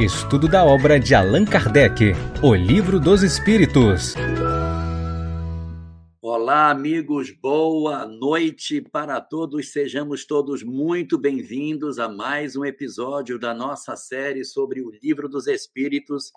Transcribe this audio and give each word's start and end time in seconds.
Estudo 0.00 0.48
da 0.48 0.64
obra 0.64 0.98
de 0.98 1.14
Allan 1.14 1.44
Kardec, 1.44 2.14
O 2.42 2.54
Livro 2.54 2.98
dos 2.98 3.22
Espíritos. 3.22 4.14
Olá, 6.22 6.70
amigos, 6.70 7.30
boa 7.30 8.06
noite 8.06 8.80
para 8.80 9.20
todos. 9.20 9.72
Sejamos 9.72 10.24
todos 10.24 10.62
muito 10.62 11.18
bem-vindos 11.18 11.98
a 11.98 12.08
mais 12.08 12.56
um 12.56 12.64
episódio 12.64 13.38
da 13.38 13.52
nossa 13.52 13.94
série 13.94 14.42
sobre 14.42 14.80
o 14.80 14.90
Livro 15.02 15.28
dos 15.28 15.46
Espíritos, 15.46 16.32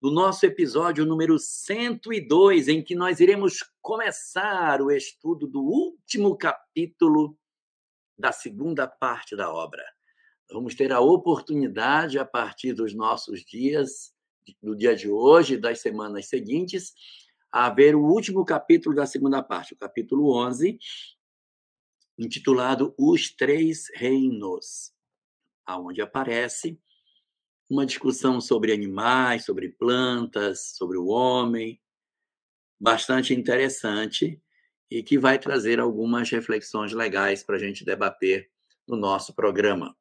no 0.00 0.12
nosso 0.12 0.46
episódio 0.46 1.04
número 1.04 1.40
102, 1.40 2.68
em 2.68 2.84
que 2.84 2.94
nós 2.94 3.18
iremos 3.18 3.64
começar 3.80 4.80
o 4.80 4.92
estudo 4.92 5.48
do 5.48 5.60
último 5.60 6.38
capítulo 6.38 7.36
da 8.16 8.30
segunda 8.30 8.86
parte 8.86 9.34
da 9.34 9.52
obra 9.52 9.82
vamos 10.52 10.74
ter 10.74 10.92
a 10.92 11.00
oportunidade, 11.00 12.18
a 12.18 12.24
partir 12.24 12.72
dos 12.72 12.94
nossos 12.94 13.40
dias, 13.44 14.12
do 14.62 14.76
dia 14.76 14.94
de 14.94 15.08
hoje, 15.08 15.56
das 15.56 15.80
semanas 15.80 16.26
seguintes, 16.26 16.92
a 17.50 17.70
ver 17.70 17.94
o 17.94 18.02
último 18.02 18.44
capítulo 18.44 18.94
da 18.94 19.06
segunda 19.06 19.42
parte, 19.42 19.74
o 19.74 19.76
capítulo 19.76 20.34
11, 20.34 20.78
intitulado 22.18 22.94
Os 22.98 23.30
Três 23.30 23.88
Reinos, 23.94 24.92
aonde 25.64 26.00
aparece 26.00 26.78
uma 27.68 27.86
discussão 27.86 28.40
sobre 28.40 28.72
animais, 28.72 29.44
sobre 29.44 29.70
plantas, 29.70 30.72
sobre 30.76 30.98
o 30.98 31.06
homem, 31.06 31.80
bastante 32.78 33.32
interessante 33.32 34.40
e 34.90 35.02
que 35.02 35.18
vai 35.18 35.38
trazer 35.38 35.80
algumas 35.80 36.28
reflexões 36.30 36.92
legais 36.92 37.42
para 37.42 37.56
a 37.56 37.58
gente 37.58 37.84
debater 37.84 38.50
no 38.86 38.96
nosso 38.96 39.34
programa. 39.34 39.96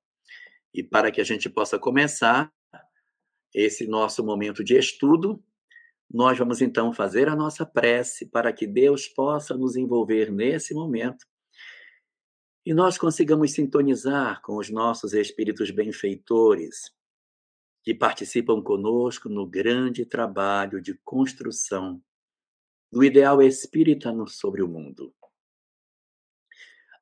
E 0.74 0.84
para 0.84 1.12
que 1.12 1.22
a 1.22 1.24
gente 1.24 1.50
possa 1.50 1.78
começar 1.78 2.52
esse 3.54 3.88
nosso 3.88 4.24
momento 4.24 4.64
de 4.64 4.78
estudo, 4.78 5.44
nós 6.10 6.38
vamos 6.38 6.62
então 6.62 6.94
fazer 6.94 7.28
a 7.28 7.36
nossa 7.36 7.66
prece 7.66 8.26
para 8.26 8.52
que 8.52 8.66
Deus 8.66 9.08
possa 9.08 9.55
nos 9.55 9.76
envolver 9.76 10.32
nesse 10.32 10.74
momento 10.74 11.26
e 12.66 12.74
nós 12.74 12.98
consigamos 12.98 13.54
sintonizar 13.54 14.41
com 14.41 14.58
os 14.58 14.70
nossos 14.70 15.13
espíritos 15.13 15.72
benfeitores 15.72 16.91
que 17.84 17.94
participam 17.94 18.62
conosco 18.62 19.28
no 19.28 19.48
grande 19.48 20.06
trabalho 20.06 20.80
de 20.80 20.94
construção 21.04 22.02
do 22.91 23.04
ideal 23.04 23.41
espírita 23.41 24.13
sobre 24.28 24.62
o 24.62 24.68
mundo. 24.68 25.12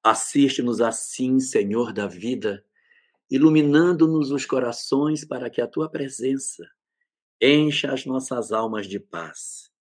Assiste-nos 0.01 0.79
assim, 0.79 1.41
Senhor 1.41 1.91
da 1.91 2.07
vida, 2.07 2.65
iluminando-nos 3.29 4.31
os 4.31 4.45
corações 4.45 5.23
para 5.23 5.49
que 5.49 5.61
a 5.61 5.67
tua 5.67 5.89
presença 5.89 6.69
encha 7.41 7.93
as 7.93 8.05
nossas 8.05 8.51
almas 8.51 8.87
de 8.87 8.99
paz 8.99 9.71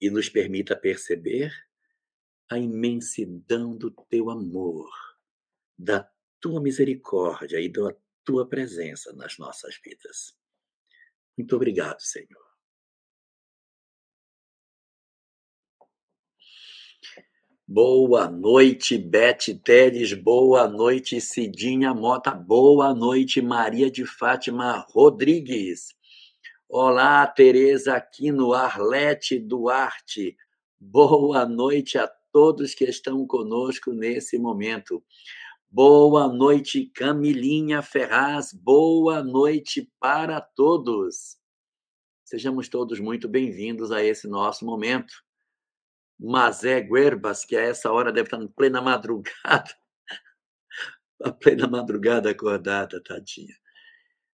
e 0.00 0.10
nos 0.10 0.28
permita 0.28 0.76
perceber 0.76 1.52
a 2.48 2.58
imensidão 2.58 3.76
do 3.76 3.90
teu 4.08 4.30
amor, 4.30 4.88
da 5.76 6.08
tua 6.40 6.60
misericórdia 6.60 7.60
e 7.60 7.68
da 7.68 7.94
tua 8.24 8.48
presença 8.48 9.12
nas 9.12 9.36
nossas 9.36 9.78
vidas. 9.82 10.36
Muito 11.36 11.54
obrigado, 11.56 12.00
Senhor. 12.00 12.45
Boa 17.68 18.30
noite, 18.30 18.96
Bete 18.96 19.52
Teles. 19.52 20.12
Boa 20.12 20.68
noite, 20.68 21.20
Cidinha 21.20 21.92
Mota. 21.92 22.30
Boa 22.30 22.94
noite, 22.94 23.42
Maria 23.42 23.90
de 23.90 24.06
Fátima 24.06 24.86
Rodrigues. 24.88 25.92
Olá, 26.68 27.26
Tereza 27.26 27.96
Aquino, 27.96 28.52
Arlete 28.52 29.40
Duarte. 29.40 30.36
Boa 30.78 31.44
noite 31.44 31.98
a 31.98 32.06
todos 32.30 32.72
que 32.72 32.84
estão 32.84 33.26
conosco 33.26 33.92
nesse 33.92 34.38
momento. 34.38 35.02
Boa 35.68 36.28
noite, 36.28 36.86
Camilinha 36.94 37.82
Ferraz. 37.82 38.52
Boa 38.52 39.24
noite 39.24 39.90
para 39.98 40.40
todos. 40.40 41.36
Sejamos 42.24 42.68
todos 42.68 43.00
muito 43.00 43.28
bem-vindos 43.28 43.90
a 43.90 44.04
esse 44.04 44.28
nosso 44.28 44.64
momento 44.64 45.25
Mazé 46.18 46.80
Guerbas, 46.80 47.44
que 47.44 47.56
a 47.56 47.60
essa 47.60 47.92
hora 47.92 48.12
deve 48.12 48.26
estar 48.26 48.42
em 48.42 48.48
plena 48.48 48.80
madrugada, 48.80 49.74
a 51.22 51.30
plena 51.30 51.66
madrugada 51.66 52.30
acordada, 52.30 53.02
tadinha. 53.02 53.54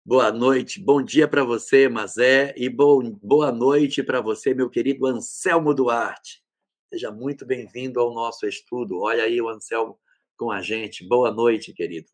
Boa 0.04 0.32
noite, 0.32 0.80
bom 0.80 1.04
dia 1.04 1.28
para 1.28 1.44
você, 1.44 1.88
Mazé, 1.90 2.54
e 2.58 2.70
bom, 2.70 3.12
boa 3.22 3.52
noite 3.52 4.02
para 4.02 4.22
você, 4.22 4.54
meu 4.54 4.70
querido 4.70 5.06
Anselmo 5.06 5.74
Duarte. 5.74 6.42
Seja 6.90 7.12
muito 7.12 7.46
bem-vindo 7.46 8.00
ao 8.00 8.14
nosso 8.14 8.48
estudo. 8.48 9.02
Olha 9.02 9.24
aí 9.26 9.42
o 9.42 9.50
Anselmo 9.50 10.00
com 10.38 10.50
a 10.50 10.62
gente. 10.62 11.06
Boa 11.06 11.30
noite, 11.32 11.74
querido. 11.74 12.08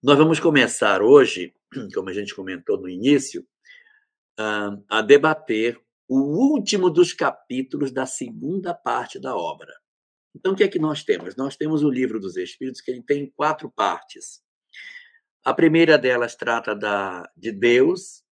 Nós 0.00 0.16
vamos 0.16 0.38
começar 0.38 1.02
hoje, 1.02 1.52
como 1.92 2.08
a 2.08 2.12
gente 2.12 2.34
comentou 2.34 2.78
no 2.78 2.88
início, 2.88 3.44
a 4.88 5.02
debater 5.02 5.80
o 6.08 6.18
último 6.18 6.88
dos 6.88 7.12
capítulos 7.12 7.90
da 7.90 8.06
segunda 8.06 8.72
parte 8.72 9.18
da 9.18 9.36
obra. 9.36 9.72
Então, 10.34 10.52
o 10.52 10.56
que 10.56 10.64
é 10.64 10.68
que 10.68 10.78
nós 10.78 11.02
temos? 11.02 11.34
Nós 11.34 11.56
temos 11.56 11.82
o 11.82 11.90
livro 11.90 12.20
dos 12.20 12.36
Espíritos, 12.36 12.80
que 12.80 12.90
ele 12.90 13.02
tem 13.02 13.30
quatro 13.30 13.70
partes. 13.70 14.42
A 15.44 15.54
primeira 15.54 15.96
delas 15.96 16.36
trata 16.36 16.74
da, 16.74 17.28
de 17.36 17.50
Deus, 17.50 18.22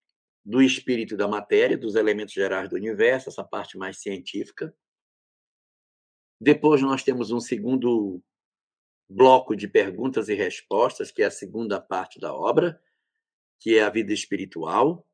do 0.45 0.61
espírito 0.61 1.17
da 1.17 1.27
matéria, 1.27 1.79
dos 1.79 1.95
elementos 1.95 2.35
gerais 2.35 2.69
do 2.69 2.77
universo, 2.77 3.31
essa 3.31 3.43
parte 3.43 3.79
mais 3.79 3.99
científica. 4.01 4.75
Depois, 6.41 6.83
nós 6.83 7.03
temos 7.03 7.31
um 7.31 7.41
segundo 7.41 8.23
bloco 9.09 9.57
de 9.57 9.67
perguntas 9.67 10.29
e 10.29 10.35
respostas, 10.35 11.11
que 11.11 11.23
é 11.23 11.27
a 11.27 11.31
segunda 11.31 11.81
parte 11.81 12.21
da 12.21 12.35
obra, 12.35 12.81
que 13.59 13.79
é 13.79 13.83
a 13.83 13.91
vida 13.91 14.13
espiritual 14.13 15.07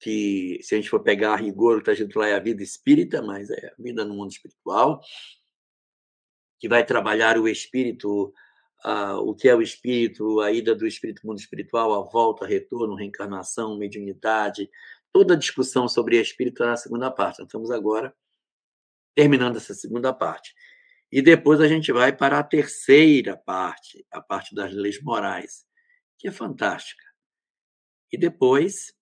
que 0.00 0.60
se 0.62 0.74
a 0.74 0.78
gente 0.78 0.90
for 0.90 1.00
pegar 1.00 1.32
a 1.32 1.36
rigor, 1.36 1.76
que 1.76 1.90
está 1.90 1.92
escrito 1.92 2.18
lá 2.18 2.28
é 2.28 2.34
a 2.34 2.40
vida 2.40 2.62
espírita, 2.62 3.20
mas 3.20 3.50
é 3.50 3.66
a 3.66 3.82
vida 3.82 4.04
no 4.04 4.14
mundo 4.14 4.30
espiritual, 4.30 5.00
que 6.58 6.68
vai 6.68 6.84
trabalhar 6.84 7.38
o 7.38 7.48
espírito, 7.48 8.32
uh, 8.84 9.16
o 9.24 9.34
que 9.34 9.48
é 9.48 9.54
o 9.54 9.62
espírito, 9.62 10.40
a 10.40 10.52
ida 10.52 10.74
do 10.74 10.86
espírito 10.86 11.26
mundo 11.26 11.38
espiritual, 11.38 11.94
a 11.94 12.10
volta, 12.10 12.46
retorno, 12.46 12.94
reencarnação, 12.94 13.76
mediunidade, 13.76 14.70
toda 15.12 15.34
a 15.34 15.36
discussão 15.36 15.88
sobre 15.88 16.20
espírito 16.20 16.64
na 16.64 16.76
segunda 16.76 17.10
parte. 17.10 17.42
Estamos 17.42 17.70
agora 17.70 18.14
terminando 19.14 19.56
essa 19.56 19.74
segunda 19.74 20.12
parte. 20.12 20.54
E 21.10 21.22
depois 21.22 21.60
a 21.60 21.66
gente 21.66 21.90
vai 21.90 22.14
para 22.14 22.38
a 22.38 22.42
terceira 22.42 23.36
parte, 23.36 24.06
a 24.12 24.20
parte 24.20 24.54
das 24.54 24.72
leis 24.72 25.02
morais, 25.02 25.66
que 26.18 26.28
é 26.28 26.30
fantástica. 26.30 27.04
E 28.12 28.18
depois 28.18 28.92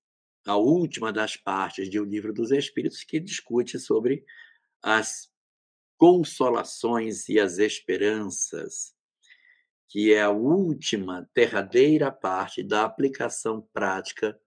a 0.46 0.56
última 0.56 1.12
das 1.12 1.36
partes 1.36 1.90
de 1.90 1.98
O 1.98 2.04
Livro 2.04 2.32
dos 2.32 2.52
Espíritos, 2.52 3.02
que 3.02 3.18
discute 3.18 3.78
sobre 3.78 4.24
as 4.80 5.28
consolações 5.98 7.28
e 7.28 7.40
as 7.40 7.58
esperanças, 7.58 8.94
que 9.88 10.12
é 10.12 10.22
a 10.22 10.30
última 10.30 11.28
derradeira 11.34 12.12
parte 12.12 12.62
da 12.62 12.84
aplicação 12.84 13.66
prática 13.72 14.38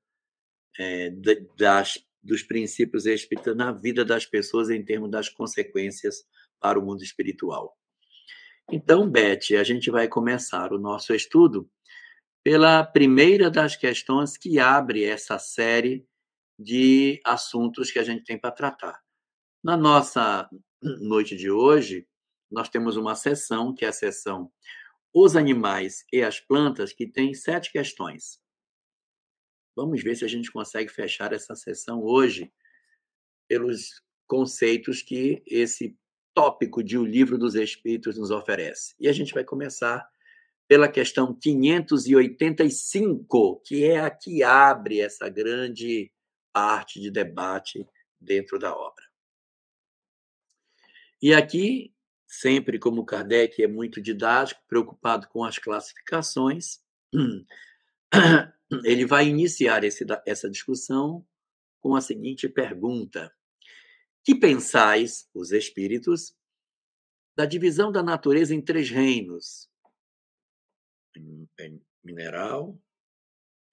é, 0.77 1.11
das, 1.57 1.99
dos 2.23 2.43
princípios 2.43 3.05
espíritas 3.05 3.55
na 3.55 3.71
vida 3.71 4.05
das 4.05 4.25
pessoas 4.25 4.69
em 4.69 4.83
termos 4.83 5.11
das 5.11 5.27
consequências 5.27 6.23
para 6.59 6.79
o 6.79 6.85
mundo 6.85 7.03
espiritual. 7.03 7.77
Então, 8.71 9.09
Beth, 9.09 9.57
a 9.59 9.63
gente 9.63 9.89
vai 9.89 10.07
começar 10.07 10.71
o 10.71 10.77
nosso 10.77 11.13
estudo 11.13 11.69
pela 12.49 12.83
primeira 12.83 13.47
das 13.47 13.75
questões 13.75 14.35
que 14.35 14.57
abre 14.57 15.03
essa 15.03 15.37
série 15.37 16.03
de 16.57 17.21
assuntos 17.23 17.91
que 17.91 17.99
a 17.99 18.03
gente 18.03 18.23
tem 18.23 18.39
para 18.39 18.49
tratar. 18.49 18.99
Na 19.63 19.77
nossa 19.77 20.49
noite 20.81 21.35
de 21.35 21.51
hoje, 21.51 22.07
nós 22.49 22.67
temos 22.67 22.97
uma 22.97 23.13
sessão, 23.13 23.71
que 23.71 23.85
é 23.85 23.89
a 23.89 23.93
sessão 23.93 24.51
Os 25.13 25.35
Animais 25.35 26.03
e 26.11 26.23
as 26.23 26.39
Plantas, 26.39 26.91
que 26.91 27.05
tem 27.05 27.35
sete 27.35 27.71
questões. 27.71 28.41
Vamos 29.75 30.01
ver 30.01 30.15
se 30.15 30.25
a 30.25 30.27
gente 30.27 30.51
consegue 30.51 30.89
fechar 30.89 31.31
essa 31.31 31.53
sessão 31.53 32.01
hoje 32.01 32.51
pelos 33.47 34.01
conceitos 34.25 35.03
que 35.03 35.43
esse 35.45 35.95
tópico 36.33 36.83
de 36.83 36.97
O 36.97 37.05
Livro 37.05 37.37
dos 37.37 37.53
Espíritos 37.53 38.17
nos 38.17 38.31
oferece. 38.31 38.95
E 38.99 39.07
a 39.07 39.13
gente 39.13 39.35
vai 39.35 39.43
começar 39.43 40.09
pela 40.69 40.87
questão 40.87 41.33
585, 41.33 43.61
que 43.65 43.83
é 43.83 43.99
a 43.99 44.09
que 44.11 44.43
abre 44.43 45.01
essa 45.01 45.27
grande 45.27 46.11
parte 46.53 47.01
de 47.01 47.09
debate 47.09 47.83
dentro 48.21 48.59
da 48.59 48.77
obra. 48.77 49.03
E 51.19 51.33
aqui, 51.33 51.91
sempre 52.27 52.77
como 52.77 53.03
Kardec 53.03 53.63
é 53.63 53.67
muito 53.67 53.99
didático, 53.99 54.61
preocupado 54.67 55.27
com 55.29 55.43
as 55.43 55.57
classificações, 55.57 56.79
ele 58.85 59.07
vai 59.07 59.27
iniciar 59.27 59.83
esse, 59.83 60.05
essa 60.23 60.47
discussão 60.47 61.25
com 61.79 61.95
a 61.95 62.01
seguinte 62.01 62.47
pergunta: 62.47 63.35
Que 64.23 64.35
pensais, 64.35 65.27
os 65.33 65.51
espíritos, 65.51 66.35
da 67.35 67.45
divisão 67.45 67.91
da 67.91 68.03
natureza 68.03 68.53
em 68.53 68.61
três 68.61 68.91
reinos? 68.91 69.67
Mineral, 72.03 72.79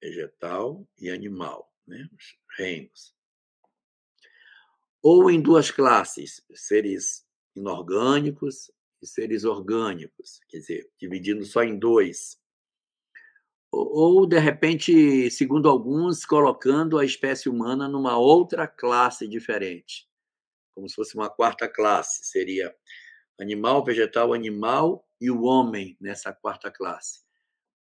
vegetal 0.03 0.87
e 0.99 1.11
animal, 1.11 1.73
né? 1.87 2.09
os 2.13 2.39
reinos. 2.59 3.15
Ou 5.03 5.31
em 5.31 5.41
duas 5.41 5.71
classes, 5.71 6.43
seres 6.55 7.25
inorgânicos 7.55 8.71
e 9.03 9.07
seres 9.07 9.45
orgânicos, 9.45 10.41
quer 10.49 10.59
dizer, 10.59 10.91
dividindo 10.99 11.45
só 11.45 11.63
em 11.63 11.79
dois. 11.79 12.39
Ou, 13.71 14.27
de 14.27 14.39
repente, 14.39 15.31
segundo 15.31 15.69
alguns, 15.69 16.25
colocando 16.25 16.99
a 16.99 17.05
espécie 17.05 17.49
humana 17.49 17.89
numa 17.89 18.17
outra 18.17 18.67
classe 18.67 19.29
diferente, 19.29 20.09
como 20.75 20.89
se 20.89 20.95
fosse 20.95 21.15
uma 21.15 21.29
quarta 21.29 21.69
classe, 21.69 22.25
seria 22.25 22.75
animal, 23.41 23.85
vegetal, 23.85 24.33
animal 24.33 25.07
e 25.21 25.31
o 25.31 25.43
homem 25.43 25.97
nessa 26.01 26.33
quarta 26.33 26.71
classe. 26.71 27.26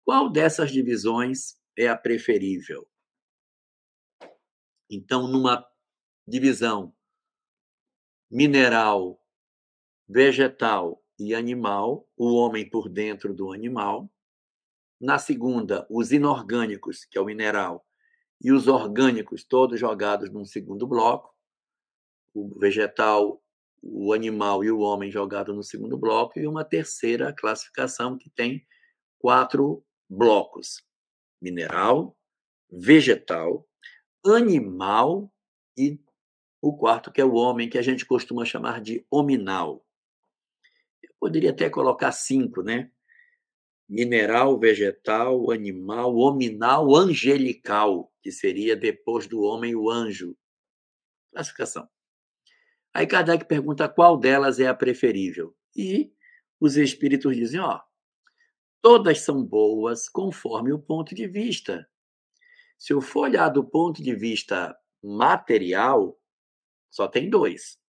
Qual 0.06 0.30
dessas 0.30 0.70
divisões 0.70 1.56
é 1.76 1.88
a 1.88 1.96
preferível? 1.96 2.88
Então, 4.88 5.26
numa 5.26 5.66
divisão 6.24 6.94
mineral, 8.30 9.20
vegetal 10.08 11.02
e 11.18 11.34
animal, 11.34 12.08
o 12.16 12.34
homem 12.36 12.70
por 12.70 12.88
dentro 12.88 13.34
do 13.34 13.52
animal. 13.52 14.08
Na 15.00 15.18
segunda, 15.18 15.84
os 15.90 16.12
inorgânicos, 16.12 17.04
que 17.04 17.18
é 17.18 17.20
o 17.20 17.24
mineral, 17.24 17.84
e 18.40 18.52
os 18.52 18.68
orgânicos, 18.68 19.42
todos 19.42 19.80
jogados 19.80 20.30
num 20.30 20.44
segundo 20.44 20.86
bloco. 20.86 21.34
O 22.32 22.56
vegetal, 22.60 23.42
o 23.82 24.12
animal 24.12 24.62
e 24.62 24.70
o 24.70 24.78
homem 24.78 25.10
jogados 25.10 25.52
no 25.52 25.64
segundo 25.64 25.98
bloco. 25.98 26.38
E 26.38 26.46
uma 26.46 26.64
terceira 26.64 27.32
classificação 27.32 28.16
que 28.16 28.30
tem 28.30 28.64
quatro 29.18 29.84
blocos: 30.08 30.82
mineral, 31.40 32.16
vegetal, 32.70 33.68
animal 34.24 35.32
e 35.76 36.00
o 36.60 36.76
quarto, 36.76 37.12
que 37.12 37.20
é 37.20 37.24
o 37.24 37.34
homem, 37.34 37.68
que 37.68 37.78
a 37.78 37.82
gente 37.82 38.04
costuma 38.04 38.44
chamar 38.44 38.80
de 38.80 39.06
hominal. 39.10 39.84
Eu 41.02 41.14
poderia 41.20 41.50
até 41.50 41.70
colocar 41.70 42.12
cinco, 42.12 42.62
né? 42.62 42.90
Mineral, 43.88 44.58
vegetal, 44.58 45.52
animal, 45.52 46.16
hominal, 46.16 46.96
angelical, 46.96 48.12
que 48.20 48.32
seria 48.32 48.74
depois 48.74 49.28
do 49.28 49.42
homem 49.42 49.76
o 49.76 49.88
anjo. 49.88 50.36
Classificação. 51.32 51.88
Aí 52.92 53.06
Kardec 53.06 53.44
pergunta 53.44 53.88
qual 53.88 54.16
delas 54.16 54.58
é 54.58 54.66
a 54.66 54.74
preferível. 54.74 55.54
E 55.76 56.10
os 56.58 56.76
espíritos 56.76 57.36
dizem: 57.36 57.60
ó, 57.60 57.80
todas 58.86 59.22
são 59.22 59.44
boas 59.44 60.08
conforme 60.08 60.72
o 60.72 60.78
ponto 60.78 61.12
de 61.12 61.26
vista. 61.26 61.90
Se 62.78 62.92
eu 62.92 63.00
for 63.00 63.22
olhar 63.22 63.48
do 63.48 63.64
ponto 63.64 64.00
de 64.00 64.14
vista 64.14 64.78
material, 65.02 66.16
só 66.88 67.08
tem 67.08 67.28
dois. 67.28 67.80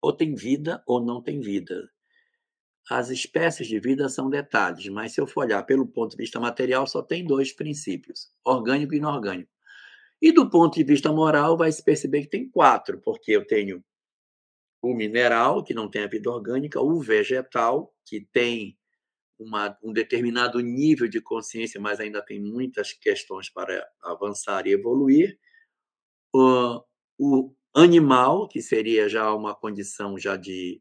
Ou 0.00 0.12
tem 0.12 0.36
vida 0.36 0.80
ou 0.86 1.04
não 1.04 1.20
tem 1.20 1.40
vida. 1.40 1.90
As 2.88 3.10
espécies 3.10 3.66
de 3.66 3.80
vida 3.80 4.08
são 4.08 4.30
detalhes, 4.30 4.86
mas 4.90 5.12
se 5.12 5.20
eu 5.20 5.26
for 5.26 5.40
olhar 5.40 5.64
pelo 5.64 5.88
ponto 5.88 6.12
de 6.12 6.18
vista 6.18 6.38
material, 6.38 6.86
só 6.86 7.02
tem 7.02 7.24
dois 7.24 7.52
princípios: 7.52 8.30
orgânico 8.44 8.94
e 8.94 8.98
inorgânico. 8.98 9.50
E 10.20 10.30
do 10.30 10.48
ponto 10.48 10.76
de 10.76 10.84
vista 10.84 11.12
moral, 11.12 11.56
vai 11.56 11.72
se 11.72 11.82
perceber 11.82 12.20
que 12.20 12.30
tem 12.30 12.48
quatro, 12.48 13.00
porque 13.00 13.32
eu 13.32 13.44
tenho 13.44 13.84
o 14.80 14.94
mineral, 14.94 15.64
que 15.64 15.74
não 15.74 15.90
tem 15.90 16.04
a 16.04 16.08
vida 16.08 16.30
orgânica, 16.30 16.80
o 16.80 17.00
vegetal, 17.00 17.92
que 18.06 18.20
tem 18.32 18.78
uma, 19.42 19.76
um 19.82 19.92
determinado 19.92 20.60
nível 20.60 21.08
de 21.08 21.20
consciência, 21.20 21.80
mas 21.80 22.00
ainda 22.00 22.22
tem 22.22 22.40
muitas 22.40 22.92
questões 22.92 23.50
para 23.50 23.86
avançar 24.02 24.66
e 24.66 24.72
evoluir, 24.72 25.38
o 27.18 27.54
animal, 27.74 28.48
que 28.48 28.60
seria 28.60 29.08
já 29.08 29.32
uma 29.34 29.54
condição 29.54 30.18
já 30.18 30.36
de 30.36 30.80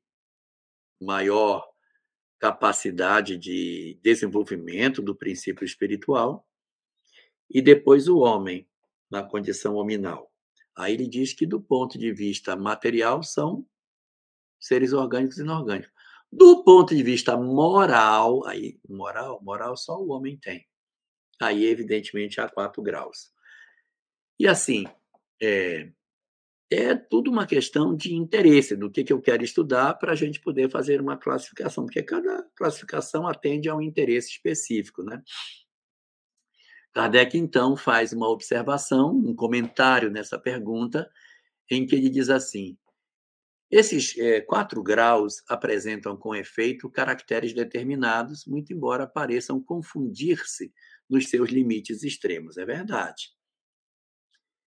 maior 1.00 1.68
capacidade 2.40 3.38
de 3.38 4.00
desenvolvimento 4.02 5.02
do 5.02 5.16
princípio 5.16 5.64
espiritual, 5.64 6.48
e 7.50 7.62
depois 7.62 8.08
o 8.08 8.20
homem, 8.20 8.68
na 9.10 9.22
condição 9.22 9.76
hominal. 9.76 10.32
Aí 10.76 10.94
ele 10.94 11.08
diz 11.08 11.34
que, 11.34 11.46
do 11.46 11.62
ponto 11.62 12.00
de 12.00 12.14
vista 12.14 12.56
material, 12.56 13.22
são 13.22 13.66
seres 14.60 14.94
orgânicos 14.94 15.38
e 15.38 15.42
inorgânicos. 15.42 15.92
Do 16.32 16.64
ponto 16.64 16.96
de 16.96 17.04
vista 17.04 17.36
moral, 17.36 18.46
aí, 18.48 18.80
moral, 18.88 19.42
moral 19.44 19.76
só 19.76 20.00
o 20.00 20.12
homem 20.12 20.38
tem. 20.38 20.66
Aí, 21.42 21.66
evidentemente, 21.66 22.40
há 22.40 22.48
quatro 22.48 22.82
graus. 22.82 23.32
E 24.40 24.48
assim, 24.48 24.86
é, 25.42 25.92
é 26.72 26.96
tudo 26.96 27.30
uma 27.30 27.46
questão 27.46 27.96
de 27.96 28.14
interesse, 28.14 28.78
do 28.78 28.90
que, 28.90 29.04
que 29.04 29.12
eu 29.12 29.22
quero 29.22 29.44
estudar 29.44 29.96
para 29.96 30.14
a 30.14 30.16
gente 30.16 30.40
poder 30.40 30.70
fazer 30.70 31.02
uma 31.02 31.18
classificação, 31.18 31.86
porque 31.86 32.02
cada 32.02 32.44
classificação 32.56 33.28
atende 33.28 33.68
a 33.68 33.76
um 33.76 33.82
interesse 33.82 34.30
específico. 34.30 35.04
Né? 35.04 35.22
Kardec, 36.94 37.38
então, 37.38 37.76
faz 37.76 38.14
uma 38.14 38.30
observação, 38.30 39.12
um 39.12 39.36
comentário 39.36 40.10
nessa 40.10 40.40
pergunta, 40.40 41.10
em 41.70 41.86
que 41.86 41.96
ele 41.96 42.10
diz 42.10 42.30
assim: 42.30 42.78
esses 43.72 44.18
é, 44.18 44.42
quatro 44.42 44.84
graus 44.84 45.42
apresentam 45.48 46.18
com 46.18 46.36
efeito 46.36 46.90
caracteres 46.90 47.54
determinados, 47.54 48.46
muito 48.46 48.74
embora 48.74 49.08
pareçam 49.08 49.64
confundir-se 49.64 50.74
nos 51.10 51.30
seus 51.30 51.50
limites 51.50 52.04
extremos. 52.04 52.58
É 52.58 52.66
verdade. 52.66 53.30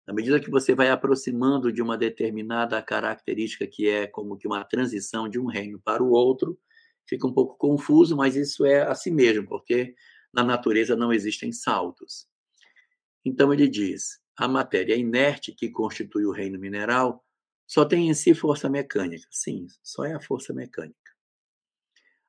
Na 0.06 0.14
medida 0.14 0.40
que 0.40 0.50
você 0.50 0.74
vai 0.74 0.88
aproximando 0.88 1.70
de 1.70 1.82
uma 1.82 1.98
determinada 1.98 2.80
característica 2.80 3.66
que 3.66 3.86
é 3.86 4.06
como 4.06 4.36
que 4.38 4.46
uma 4.46 4.64
transição 4.64 5.28
de 5.28 5.38
um 5.38 5.46
reino 5.46 5.78
para 5.78 6.02
o 6.02 6.10
outro, 6.10 6.58
fica 7.06 7.26
um 7.26 7.34
pouco 7.34 7.58
confuso, 7.58 8.16
mas 8.16 8.34
isso 8.34 8.64
é 8.64 8.82
assim 8.82 9.10
mesmo, 9.10 9.46
porque 9.46 9.94
na 10.32 10.42
natureza 10.42 10.96
não 10.96 11.12
existem 11.12 11.52
saltos. 11.52 12.26
Então 13.24 13.52
ele 13.52 13.68
diz: 13.68 14.20
a 14.38 14.46
matéria 14.46 14.94
inerte 14.94 15.52
que 15.52 15.68
constitui 15.68 16.24
o 16.24 16.32
reino 16.32 16.58
mineral 16.58 17.25
só 17.66 17.84
tem 17.84 18.08
em 18.08 18.14
si 18.14 18.34
força 18.34 18.68
mecânica. 18.68 19.26
Sim, 19.30 19.66
só 19.82 20.04
é 20.04 20.14
a 20.14 20.20
força 20.20 20.52
mecânica. 20.52 20.96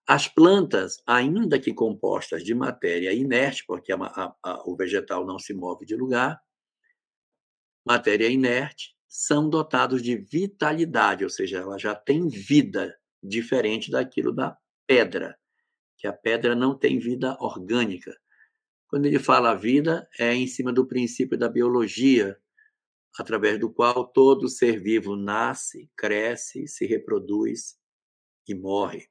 As 0.07 0.27
plantas, 0.27 1.01
ainda 1.05 1.59
que 1.59 1.73
compostas 1.73 2.43
de 2.43 2.55
matéria 2.55 3.13
inerte, 3.13 3.65
porque 3.67 3.91
a, 3.91 3.97
a, 3.97 4.35
a, 4.41 4.69
o 4.69 4.75
vegetal 4.75 5.25
não 5.25 5.37
se 5.37 5.53
move 5.53 5.85
de 5.85 5.95
lugar, 5.95 6.41
matéria 7.85 8.29
inerte, 8.29 8.95
são 9.07 9.49
dotados 9.49 10.01
de 10.01 10.15
vitalidade, 10.15 11.23
ou 11.23 11.29
seja, 11.29 11.59
ela 11.59 11.77
já 11.77 11.93
tem 11.93 12.27
vida, 12.27 12.97
diferente 13.21 13.91
daquilo 13.91 14.33
da 14.33 14.57
pedra, 14.85 15.37
que 15.97 16.07
a 16.07 16.13
pedra 16.13 16.55
não 16.55 16.77
tem 16.77 16.99
vida 16.99 17.35
orgânica. 17.39 18.15
Quando 18.87 19.05
ele 19.05 19.19
fala 19.19 19.55
vida, 19.55 20.07
é 20.17 20.33
em 20.33 20.47
cima 20.47 20.71
do 20.71 20.87
princípio 20.87 21.37
da 21.37 21.49
biologia, 21.49 22.37
através 23.17 23.59
do 23.59 23.71
qual 23.71 24.07
todo 24.07 24.47
ser 24.47 24.79
vivo 24.79 25.15
nasce, 25.15 25.89
cresce, 25.95 26.67
se 26.67 26.85
reproduz 26.85 27.77
e 28.47 28.53
morre. 28.53 29.07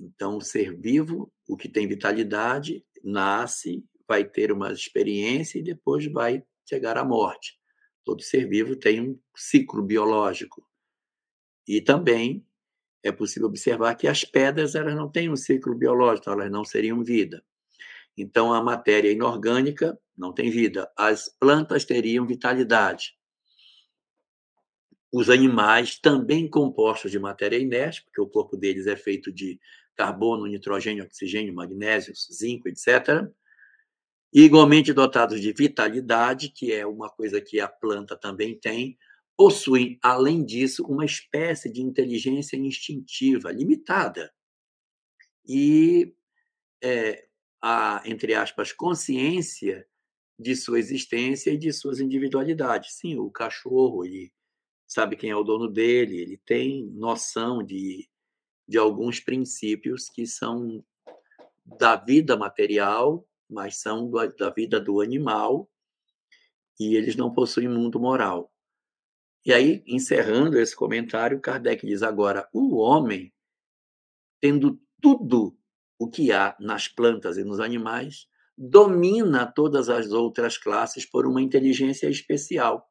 Então, 0.00 0.36
o 0.36 0.40
ser 0.40 0.76
vivo, 0.76 1.32
o 1.48 1.56
que 1.56 1.68
tem 1.68 1.86
vitalidade, 1.86 2.84
nasce, 3.02 3.84
vai 4.06 4.24
ter 4.24 4.52
uma 4.52 4.72
experiência 4.72 5.58
e 5.58 5.62
depois 5.62 6.06
vai 6.06 6.42
chegar 6.68 6.96
à 6.96 7.04
morte. 7.04 7.58
Todo 8.04 8.22
ser 8.22 8.48
vivo 8.48 8.76
tem 8.76 9.00
um 9.00 9.20
ciclo 9.36 9.82
biológico. 9.82 10.66
E 11.66 11.80
também 11.80 12.46
é 13.02 13.12
possível 13.12 13.48
observar 13.48 13.94
que 13.94 14.08
as 14.08 14.24
pedras 14.24 14.74
elas 14.74 14.94
não 14.94 15.10
têm 15.10 15.30
um 15.30 15.36
ciclo 15.36 15.74
biológico, 15.74 16.30
elas 16.30 16.50
não 16.50 16.64
seriam 16.64 17.02
vida. 17.04 17.44
Então, 18.18 18.52
a 18.52 18.62
matéria 18.62 19.10
inorgânica 19.10 19.98
não 20.16 20.32
tem 20.32 20.50
vida. 20.50 20.90
As 20.96 21.28
plantas 21.38 21.84
teriam 21.84 22.26
vitalidade. 22.26 23.16
Os 25.12 25.30
animais, 25.30 25.98
também 25.98 26.48
compostos 26.48 27.10
de 27.10 27.18
matéria 27.18 27.56
inerte, 27.56 28.02
porque 28.04 28.20
o 28.20 28.28
corpo 28.28 28.56
deles 28.56 28.86
é 28.86 28.96
feito 28.96 29.32
de 29.32 29.58
carbono, 29.96 30.46
nitrogênio, 30.46 31.04
oxigênio, 31.04 31.54
magnésio, 31.54 32.12
zinco, 32.32 32.68
etc 32.68 33.30
igualmente 34.32 34.92
dotados 34.92 35.40
de 35.40 35.52
vitalidade, 35.52 36.50
que 36.50 36.72
é 36.72 36.86
uma 36.86 37.08
coisa 37.08 37.40
que 37.40 37.60
a 37.60 37.68
planta 37.68 38.16
também 38.16 38.58
tem, 38.58 38.98
possuem, 39.36 39.98
além 40.02 40.44
disso, 40.44 40.84
uma 40.84 41.04
espécie 41.04 41.70
de 41.70 41.80
inteligência 41.80 42.56
instintiva 42.56 43.52
limitada. 43.52 44.32
E 45.46 46.14
é, 46.82 47.27
a, 47.60 48.02
entre 48.04 48.34
aspas, 48.34 48.72
consciência 48.72 49.86
de 50.38 50.54
sua 50.54 50.78
existência 50.78 51.50
e 51.50 51.58
de 51.58 51.72
suas 51.72 51.98
individualidades. 51.98 52.94
Sim, 52.94 53.18
o 53.18 53.30
cachorro, 53.30 54.04
ele 54.04 54.32
sabe 54.86 55.16
quem 55.16 55.30
é 55.30 55.36
o 55.36 55.42
dono 55.42 55.68
dele, 55.68 56.18
ele 56.18 56.38
tem 56.38 56.86
noção 56.86 57.62
de, 57.62 58.08
de 58.66 58.78
alguns 58.78 59.20
princípios 59.20 60.08
que 60.08 60.26
são 60.26 60.84
da 61.64 61.96
vida 61.96 62.36
material, 62.36 63.26
mas 63.50 63.78
são 63.78 64.10
da 64.10 64.50
vida 64.50 64.80
do 64.80 65.00
animal, 65.00 65.68
e 66.78 66.94
eles 66.94 67.16
não 67.16 67.32
possuem 67.32 67.68
mundo 67.68 67.98
moral. 67.98 68.52
E 69.44 69.52
aí, 69.52 69.82
encerrando 69.86 70.58
esse 70.58 70.76
comentário, 70.76 71.40
Kardec 71.40 71.84
diz 71.84 72.02
agora: 72.02 72.48
o 72.52 72.76
homem, 72.76 73.32
tendo 74.40 74.80
tudo 75.00 75.57
o 75.98 76.08
que 76.08 76.32
há 76.32 76.56
nas 76.60 76.88
plantas 76.88 77.36
e 77.36 77.44
nos 77.44 77.60
animais, 77.60 78.28
domina 78.56 79.46
todas 79.46 79.88
as 79.88 80.10
outras 80.10 80.56
classes 80.56 81.04
por 81.04 81.26
uma 81.26 81.42
inteligência 81.42 82.08
especial, 82.08 82.88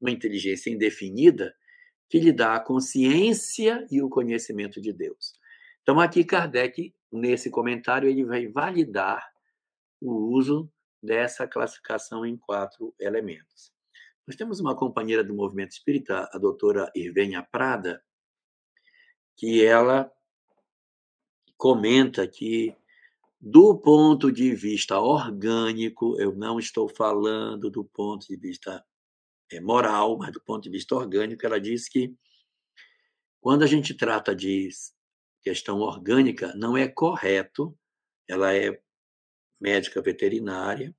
uma 0.00 0.10
inteligência 0.10 0.70
indefinida 0.70 1.54
que 2.08 2.18
lhe 2.18 2.32
dá 2.32 2.56
a 2.56 2.60
consciência 2.60 3.86
e 3.90 4.02
o 4.02 4.08
conhecimento 4.08 4.80
de 4.80 4.92
Deus. 4.92 5.32
Então, 5.82 6.00
aqui 6.00 6.24
Kardec, 6.24 6.94
nesse 7.12 7.50
comentário, 7.50 8.08
ele 8.08 8.24
vai 8.24 8.48
validar 8.48 9.24
o 10.00 10.34
uso 10.36 10.70
dessa 11.02 11.46
classificação 11.46 12.26
em 12.26 12.36
quatro 12.36 12.94
elementos. 12.98 13.72
Nós 14.26 14.36
temos 14.36 14.60
uma 14.60 14.76
companheira 14.76 15.24
do 15.24 15.34
movimento 15.34 15.72
espírita, 15.72 16.28
a 16.32 16.38
doutora 16.38 16.90
Irvênia 16.94 17.42
Prada, 17.42 18.02
que 19.36 19.64
ela 19.64 20.12
comenta 21.60 22.26
que, 22.26 22.74
do 23.38 23.76
ponto 23.76 24.32
de 24.32 24.54
vista 24.54 24.98
orgânico, 24.98 26.18
eu 26.18 26.34
não 26.34 26.58
estou 26.58 26.88
falando 26.88 27.70
do 27.70 27.84
ponto 27.84 28.26
de 28.26 28.34
vista 28.34 28.82
moral, 29.60 30.16
mas 30.16 30.32
do 30.32 30.40
ponto 30.40 30.62
de 30.62 30.70
vista 30.70 30.94
orgânico, 30.94 31.44
ela 31.44 31.60
diz 31.60 31.86
que 31.86 32.14
quando 33.42 33.62
a 33.62 33.66
gente 33.66 33.92
trata 33.92 34.34
de 34.34 34.70
questão 35.42 35.80
orgânica, 35.80 36.54
não 36.56 36.78
é 36.78 36.88
correto, 36.88 37.76
ela 38.26 38.56
é 38.56 38.80
médica 39.60 40.00
veterinária, 40.00 40.96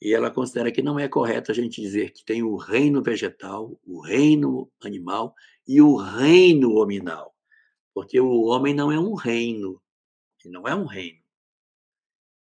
e 0.00 0.12
ela 0.12 0.30
considera 0.30 0.70
que 0.70 0.82
não 0.82 0.96
é 0.96 1.08
correto 1.08 1.50
a 1.50 1.54
gente 1.54 1.80
dizer 1.80 2.12
que 2.12 2.24
tem 2.24 2.40
o 2.40 2.54
reino 2.54 3.02
vegetal, 3.02 3.76
o 3.84 4.00
reino 4.00 4.70
animal 4.80 5.34
e 5.66 5.82
o 5.82 5.96
reino 5.96 6.76
hominal. 6.76 7.31
Porque 7.94 8.18
o 8.20 8.42
homem 8.42 8.74
não 8.74 8.90
é 8.90 8.98
um 8.98 9.14
reino, 9.14 9.80
ele 10.44 10.52
não 10.52 10.66
é 10.66 10.74
um 10.74 10.86
reino. 10.86 11.22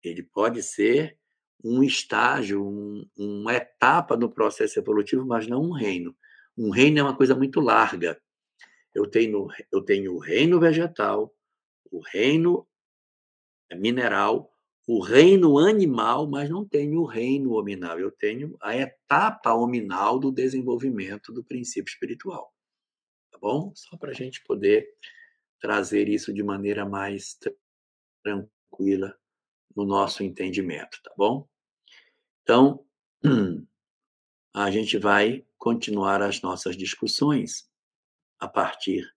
Ele 0.04 0.24
pode 0.24 0.62
ser 0.62 1.18
um 1.64 1.84
estágio, 1.84 2.66
um, 2.66 3.08
uma 3.18 3.54
etapa 3.54 4.16
do 4.16 4.30
processo 4.30 4.80
evolutivo, 4.80 5.26
mas 5.26 5.48
não 5.48 5.62
um 5.62 5.72
reino. 5.72 6.16
Um 6.58 6.70
reino 6.70 7.00
é 7.00 7.04
uma 7.04 7.16
coisa 7.16 7.36
muito 7.36 7.60
larga. 7.60 8.22
Eu 8.94 9.08
tenho, 9.10 9.48
eu 9.72 9.82
tenho 9.82 10.14
o 10.16 10.20
reino 10.20 10.60
vegetal, 10.60 11.34
o 11.92 12.00
reino 12.00 12.68
mineral, 13.74 14.52
o 14.88 15.02
reino 15.02 15.60
animal, 15.60 16.28
mas 16.28 16.50
não 16.50 16.66
tenho 16.66 17.02
o 17.02 17.06
reino 17.06 17.54
hominal. 17.54 18.00
Eu 18.00 18.12
tenho 18.12 18.56
a 18.62 18.76
etapa 18.76 19.54
hominal 19.54 20.18
do 20.18 20.32
desenvolvimento 20.32 21.34
do 21.34 21.44
princípio 21.44 21.92
espiritual. 21.92 22.54
Tá 23.32 23.38
bom? 23.38 23.72
Só 23.76 23.98
para 23.98 24.12
a 24.12 24.14
gente 24.14 24.44
poder 24.46 24.88
trazer 25.60 26.08
isso 26.08 26.34
de 26.34 26.44
maneira 26.44 26.86
mais 26.86 27.38
tranquila 28.24 29.18
no 29.76 29.86
nosso 29.86 30.24
entendimento, 30.24 31.00
tá 31.04 31.12
bom? 31.18 31.48
Então, 32.44 32.86
a 34.54 34.72
gente 34.72 34.98
vai 34.98 35.46
continuar 35.58 36.22
as 36.22 36.42
nossas 36.42 36.76
discussões 36.76 37.70
a 38.40 38.48
partir 38.48 39.08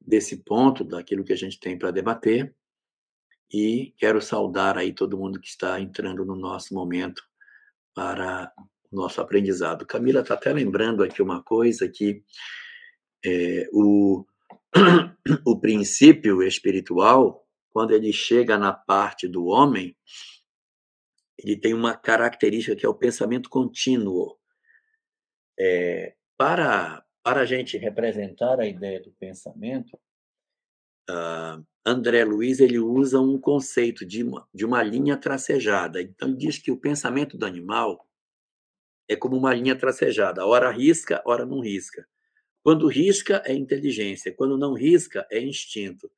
desse 0.00 0.38
ponto, 0.38 0.84
daquilo 0.84 1.24
que 1.24 1.32
a 1.32 1.36
gente 1.36 1.58
tem 1.58 1.78
para 1.78 1.90
debater, 1.90 2.54
e 3.52 3.94
quero 3.98 4.20
saudar 4.20 4.76
aí 4.76 4.92
todo 4.92 5.18
mundo 5.18 5.40
que 5.40 5.48
está 5.48 5.80
entrando 5.80 6.24
no 6.24 6.34
nosso 6.34 6.74
momento 6.74 7.22
para 7.94 8.52
o 8.90 8.96
nosso 8.96 9.20
aprendizado. 9.20 9.86
Camila 9.86 10.20
está 10.20 10.34
até 10.34 10.52
lembrando 10.52 11.02
aqui 11.02 11.22
uma 11.22 11.42
coisa 11.42 11.88
que 11.88 12.22
é, 13.24 13.68
o 13.72 14.26
o 15.46 15.58
princípio 15.58 16.42
espiritual, 16.42 17.46
quando 17.70 17.92
ele 17.92 18.12
chega 18.12 18.58
na 18.58 18.72
parte 18.72 19.28
do 19.28 19.46
homem, 19.46 19.96
ele 21.38 21.56
tem 21.56 21.74
uma 21.74 21.96
característica 21.96 22.76
que 22.76 22.86
é 22.86 22.88
o 22.88 22.94
pensamento 22.94 23.48
contínuo. 23.48 24.38
É, 25.58 26.14
para, 26.36 27.04
para 27.22 27.40
a 27.42 27.46
gente 27.46 27.76
representar 27.76 28.58
a 28.58 28.66
ideia 28.66 29.00
do 29.00 29.12
pensamento, 29.12 29.96
uh, 31.08 31.64
André 31.86 32.24
Luiz 32.24 32.60
ele 32.60 32.78
usa 32.78 33.20
um 33.20 33.38
conceito 33.38 34.04
de 34.04 34.24
uma, 34.24 34.48
de 34.52 34.64
uma 34.64 34.82
linha 34.82 35.16
tracejada. 35.16 36.00
Então, 36.00 36.28
ele 36.28 36.38
diz 36.38 36.58
que 36.58 36.70
o 36.70 36.80
pensamento 36.80 37.36
do 37.36 37.46
animal 37.46 38.08
é 39.08 39.14
como 39.14 39.36
uma 39.36 39.52
linha 39.52 39.76
tracejada, 39.76 40.46
ora 40.46 40.70
risca, 40.70 41.22
ora 41.26 41.44
não 41.44 41.60
risca. 41.60 42.06
Quando 42.64 42.88
risca, 42.88 43.42
é 43.44 43.52
inteligência. 43.52 44.34
Quando 44.34 44.56
não 44.56 44.72
risca, 44.72 45.26
é 45.30 45.38
instinto. 45.38 46.10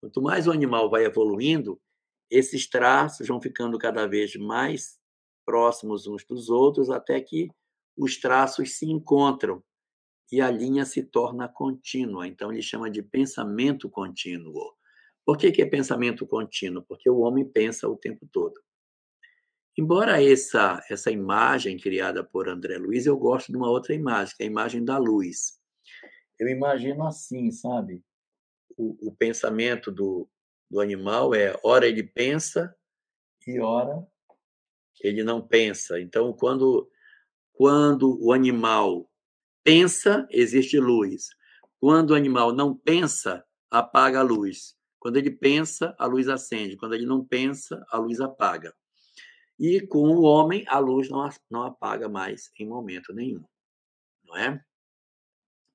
Quanto 0.00 0.20
mais 0.20 0.48
o 0.48 0.50
animal 0.50 0.90
vai 0.90 1.04
evoluindo, 1.04 1.80
esses 2.28 2.68
traços 2.68 3.28
vão 3.28 3.40
ficando 3.40 3.78
cada 3.78 4.04
vez 4.04 4.34
mais 4.34 4.98
próximos 5.46 6.08
uns 6.08 6.24
dos 6.24 6.50
outros, 6.50 6.90
até 6.90 7.20
que 7.20 7.48
os 7.96 8.16
traços 8.16 8.72
se 8.78 8.84
encontram 8.84 9.62
e 10.32 10.40
a 10.40 10.50
linha 10.50 10.84
se 10.84 11.04
torna 11.04 11.48
contínua. 11.48 12.26
Então, 12.26 12.52
ele 12.52 12.62
chama 12.62 12.90
de 12.90 13.00
pensamento 13.00 13.88
contínuo. 13.88 14.74
Por 15.24 15.38
que, 15.38 15.52
que 15.52 15.62
é 15.62 15.66
pensamento 15.66 16.26
contínuo? 16.26 16.82
Porque 16.82 17.08
o 17.08 17.20
homem 17.20 17.44
pensa 17.44 17.88
o 17.88 17.96
tempo 17.96 18.26
todo. 18.32 18.60
Embora 19.78 20.20
essa, 20.20 20.84
essa 20.90 21.12
imagem 21.12 21.78
criada 21.78 22.24
por 22.24 22.48
André 22.48 22.76
Luiz, 22.76 23.06
eu 23.06 23.16
gosto 23.16 23.52
de 23.52 23.56
uma 23.56 23.70
outra 23.70 23.94
imagem, 23.94 24.34
que 24.36 24.42
é 24.42 24.46
a 24.46 24.50
imagem 24.50 24.84
da 24.84 24.98
luz. 24.98 25.61
Eu 26.42 26.48
imagino 26.48 27.06
assim, 27.06 27.52
sabe? 27.52 28.02
O, 28.76 29.10
o 29.10 29.14
pensamento 29.14 29.92
do, 29.92 30.28
do 30.68 30.80
animal 30.80 31.32
é, 31.36 31.56
ora 31.62 31.86
ele 31.86 32.02
pensa 32.02 32.74
e 33.46 33.60
ora 33.60 34.04
ele 35.00 35.22
não 35.22 35.40
pensa. 35.40 36.00
Então, 36.00 36.32
quando, 36.32 36.90
quando 37.52 38.20
o 38.20 38.32
animal 38.32 39.08
pensa, 39.62 40.26
existe 40.32 40.80
luz. 40.80 41.28
Quando 41.78 42.10
o 42.10 42.16
animal 42.16 42.52
não 42.52 42.76
pensa, 42.76 43.44
apaga 43.70 44.18
a 44.18 44.24
luz. 44.24 44.76
Quando 44.98 45.18
ele 45.18 45.30
pensa, 45.30 45.94
a 45.96 46.06
luz 46.06 46.28
acende. 46.28 46.76
Quando 46.76 46.96
ele 46.96 47.06
não 47.06 47.24
pensa, 47.24 47.86
a 47.88 47.98
luz 47.98 48.20
apaga. 48.20 48.74
E 49.60 49.80
com 49.86 50.08
o 50.08 50.22
homem, 50.22 50.64
a 50.66 50.80
luz 50.80 51.08
não, 51.08 51.28
não 51.48 51.62
apaga 51.62 52.08
mais 52.08 52.50
em 52.58 52.66
momento 52.66 53.12
nenhum. 53.12 53.44
Não 54.24 54.36
é? 54.36 54.64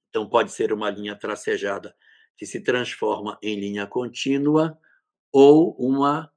Então, 0.10 0.28
pode 0.28 0.52
ser 0.52 0.72
uma 0.74 0.90
linha 0.90 1.16
tracejada 1.16 1.96
que 2.38 2.46
se 2.46 2.62
transforma 2.62 3.38
em 3.42 3.60
linha 3.60 3.88
contínua 3.88 4.78
ou 5.32 5.76
uma 5.80 6.32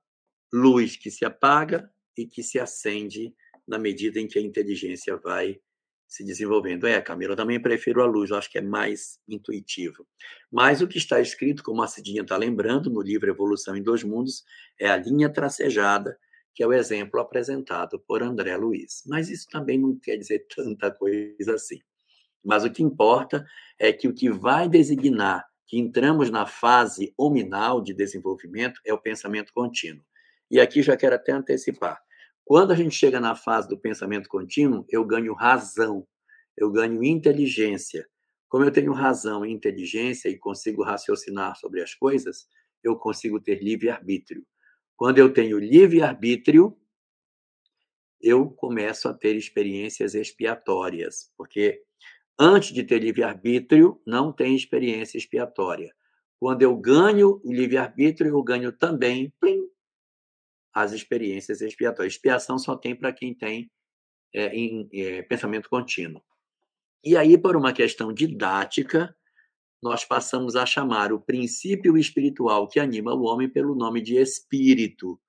luz 0.53 0.97
que 0.97 1.11
se 1.11 1.25
apaga 1.25 1.91
e 2.17 2.27
que 2.27 2.43
se 2.43 2.59
acende 2.59 3.35
na 3.67 3.79
medida 3.79 4.19
em 4.19 4.27
que 4.27 4.39
a 4.39 4.43
inteligência 4.43 5.17
vai 5.17 5.61
se 6.09 6.25
desenvolvendo. 6.25 6.87
É, 6.89 7.01
Camila, 7.01 7.33
eu 7.33 7.37
também 7.37 7.63
prefiro 7.63 8.03
a 8.03 8.07
luz, 8.07 8.31
eu 8.31 8.37
acho 8.37 8.51
que 8.51 8.59
é 8.59 8.63
mais 8.63 9.21
intuitivo. 9.29 10.05
Mas 10.51 10.83
o 10.83 10.89
que 10.89 10.99
está 10.99 11.21
escrito, 11.21 11.63
como 11.63 11.83
a 11.83 11.87
Cidinha 11.87 12.23
está 12.23 12.37
lembrando, 12.37 12.91
no 12.91 13.01
livro 13.01 13.31
Evolução 13.31 13.77
em 13.77 13.83
Dois 13.83 14.03
Mundos, 14.03 14.45
é 14.79 14.91
a 14.91 14.97
linha 14.97 15.33
tracejada, 15.33 16.19
que 16.53 16.65
é 16.65 16.67
o 16.67 16.73
exemplo 16.73 17.21
apresentado 17.21 18.01
por 18.01 18.25
André 18.25 18.57
Luiz. 18.57 19.05
Mas 19.07 19.31
isso 19.31 19.47
também 19.49 19.79
não 19.79 19.97
quer 19.97 20.17
dizer 20.17 20.47
tanta 20.55 20.91
coisa 20.91 21.55
assim. 21.55 21.79
Mas 22.45 22.65
o 22.65 22.71
que 22.71 22.83
importa 22.83 23.47
é 23.79 23.93
que 23.93 24.09
o 24.09 24.15
que 24.15 24.31
vai 24.31 24.69
designar 24.69 25.47
que 25.67 25.79
entramos 25.79 26.31
na 26.31 26.47
fase 26.47 27.15
hominal 27.17 27.81
de 27.81 27.95
desenvolvimento 27.95 28.81
é 28.85 28.93
o 28.93 28.99
pensamento 28.99 29.53
contínuo. 29.53 30.05
E 30.51 30.59
aqui 30.59 30.83
já 30.83 30.97
quero 30.97 31.15
até 31.15 31.31
antecipar. 31.31 32.01
Quando 32.45 32.73
a 32.73 32.75
gente 32.75 32.97
chega 32.97 33.21
na 33.21 33.37
fase 33.37 33.69
do 33.69 33.79
pensamento 33.79 34.29
contínuo, 34.29 34.85
eu 34.89 35.05
ganho 35.05 35.33
razão, 35.33 36.05
eu 36.57 36.73
ganho 36.73 37.05
inteligência. 37.05 38.09
Como 38.49 38.65
eu 38.65 38.73
tenho 38.73 38.93
razão 38.93 39.47
e 39.47 39.53
inteligência 39.53 40.29
e 40.29 40.37
consigo 40.37 40.83
raciocinar 40.83 41.57
sobre 41.57 41.81
as 41.81 41.95
coisas, 41.95 42.49
eu 42.83 42.97
consigo 42.97 43.39
ter 43.41 43.63
livre-arbítrio. 43.63 44.45
Quando 44.97 45.19
eu 45.19 45.33
tenho 45.33 45.57
livre-arbítrio, 45.57 46.77
eu 48.21 48.51
começo 48.51 49.09
a 49.09 49.15
ter 49.15 49.37
experiências 49.37 50.17
expiatórias, 50.17 51.31
porque 51.37 51.81
Antes 52.43 52.73
de 52.73 52.83
ter 52.83 53.01
livre-arbítrio, 53.01 54.01
não 54.07 54.33
tem 54.33 54.57
experiência 54.57 55.19
expiatória. 55.19 55.95
Quando 56.39 56.63
eu 56.63 56.75
ganho 56.75 57.39
o 57.45 57.53
livre-arbítrio, 57.53 58.31
eu 58.31 58.43
ganho 58.43 58.73
também 58.73 59.31
plim, 59.39 59.61
as 60.73 60.93
experiências 60.93 61.61
expiatórias. 61.61 62.15
Expiação 62.15 62.59
só 62.59 62.75
tem 62.75 62.97
para 62.97 63.13
quem 63.13 63.35
tem 63.35 63.71
é, 64.33 64.47
em, 64.57 64.89
é, 64.91 65.21
pensamento 65.21 65.69
contínuo. 65.69 66.23
E 67.05 67.15
aí, 67.15 67.37
por 67.37 67.57
uma 67.57 67.75
questão 67.75 68.11
didática, 68.11 69.15
nós 69.83 70.07
passamos 70.07 70.57
a 70.57 70.65
chamar 70.65 71.13
o 71.13 71.21
princípio 71.21 71.99
espiritual 71.99 72.67
que 72.69 72.81
anima 72.81 73.13
o 73.13 73.25
homem 73.25 73.51
pelo 73.51 73.75
nome 73.75 74.01
de 74.01 74.17
espírito. 74.17 75.21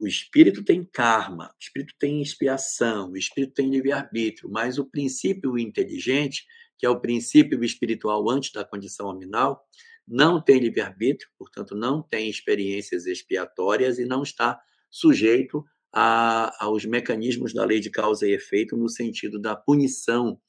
O 0.00 0.06
espírito 0.06 0.64
tem 0.64 0.82
karma, 0.82 1.48
o 1.48 1.60
espírito 1.60 1.94
tem 1.98 2.22
expiação, 2.22 3.10
o 3.10 3.16
espírito 3.18 3.52
tem 3.52 3.68
livre-arbítrio, 3.68 4.50
mas 4.50 4.78
o 4.78 4.86
princípio 4.86 5.58
inteligente, 5.58 6.46
que 6.78 6.86
é 6.86 6.88
o 6.88 6.98
princípio 6.98 7.62
espiritual 7.62 8.30
antes 8.30 8.50
da 8.50 8.64
condição 8.64 9.12
nominal, 9.12 9.62
não 10.08 10.42
tem 10.42 10.58
livre-arbítrio, 10.58 11.30
portanto, 11.38 11.76
não 11.76 12.02
tem 12.02 12.30
experiências 12.30 13.06
expiatórias 13.06 13.98
e 13.98 14.06
não 14.06 14.22
está 14.22 14.58
sujeito 14.90 15.62
a, 15.92 16.64
aos 16.64 16.86
mecanismos 16.86 17.52
da 17.52 17.64
lei 17.64 17.78
de 17.78 17.90
causa 17.90 18.26
e 18.26 18.32
efeito 18.32 18.78
no 18.78 18.88
sentido 18.88 19.38
da 19.38 19.54
punição 19.54 20.40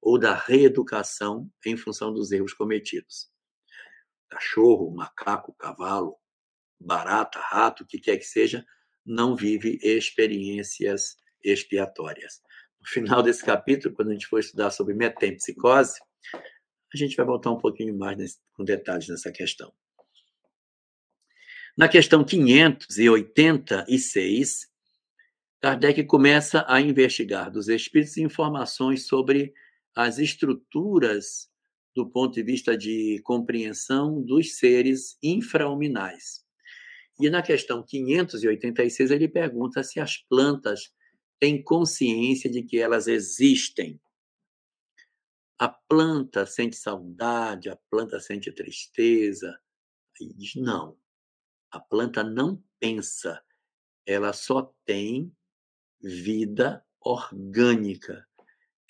ou 0.00 0.20
da 0.20 0.34
reeducação 0.34 1.50
em 1.66 1.76
função 1.76 2.14
dos 2.14 2.30
erros 2.30 2.54
cometidos. 2.54 3.28
Cachorro, 4.28 4.94
macaco, 4.94 5.52
cavalo, 5.54 6.14
barata, 6.78 7.40
rato, 7.40 7.82
o 7.82 7.86
que 7.86 7.98
quer 7.98 8.16
que 8.16 8.24
seja, 8.24 8.64
não 9.04 9.36
vive 9.36 9.78
experiências 9.82 11.16
expiatórias. 11.42 12.40
No 12.80 12.88
final 12.88 13.22
desse 13.22 13.44
capítulo, 13.44 13.94
quando 13.94 14.08
a 14.10 14.12
gente 14.12 14.26
for 14.26 14.40
estudar 14.40 14.70
sobre 14.70 14.94
metempsicose, 14.94 16.00
a 16.92 16.96
gente 16.96 17.14
vai 17.16 17.26
voltar 17.26 17.50
um 17.50 17.58
pouquinho 17.58 17.94
mais 17.96 18.16
nesse, 18.16 18.38
com 18.52 18.64
detalhes 18.64 19.08
nessa 19.08 19.30
questão. 19.30 19.70
Na 21.76 21.88
questão 21.88 22.24
586, 22.24 24.68
Kardec 25.60 26.02
começa 26.04 26.64
a 26.66 26.80
investigar 26.80 27.50
dos 27.50 27.68
espíritos 27.68 28.16
informações 28.16 29.06
sobre 29.06 29.52
as 29.94 30.18
estruturas 30.18 31.50
do 31.94 32.08
ponto 32.08 32.32
de 32.34 32.42
vista 32.42 32.76
de 32.76 33.20
compreensão 33.24 34.20
dos 34.22 34.56
seres 34.56 35.16
infrahuminais. 35.22 36.44
E 37.20 37.28
na 37.28 37.42
questão 37.42 37.82
586, 37.82 39.10
ele 39.10 39.28
pergunta 39.28 39.82
se 39.82 40.00
as 40.00 40.16
plantas 40.16 40.92
têm 41.38 41.62
consciência 41.62 42.50
de 42.50 42.62
que 42.62 42.78
elas 42.78 43.06
existem. 43.06 44.00
A 45.58 45.68
planta 45.68 46.46
sente 46.46 46.76
saudade, 46.76 47.68
a 47.68 47.76
planta 47.90 48.18
sente 48.18 48.50
tristeza. 48.50 49.60
Ele 50.18 50.32
diz: 50.32 50.54
não. 50.54 50.96
A 51.70 51.78
planta 51.78 52.24
não 52.24 52.62
pensa, 52.78 53.42
ela 54.06 54.32
só 54.32 54.74
tem 54.84 55.30
vida 56.02 56.84
orgânica. 57.00 58.26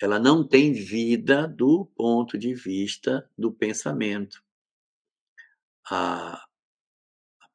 Ela 0.01 0.19
não 0.19 0.47
tem 0.47 0.71
vida 0.71 1.47
do 1.47 1.85
ponto 1.95 2.37
de 2.37 2.55
vista 2.55 3.29
do 3.37 3.51
pensamento. 3.51 4.43
A 5.89 6.47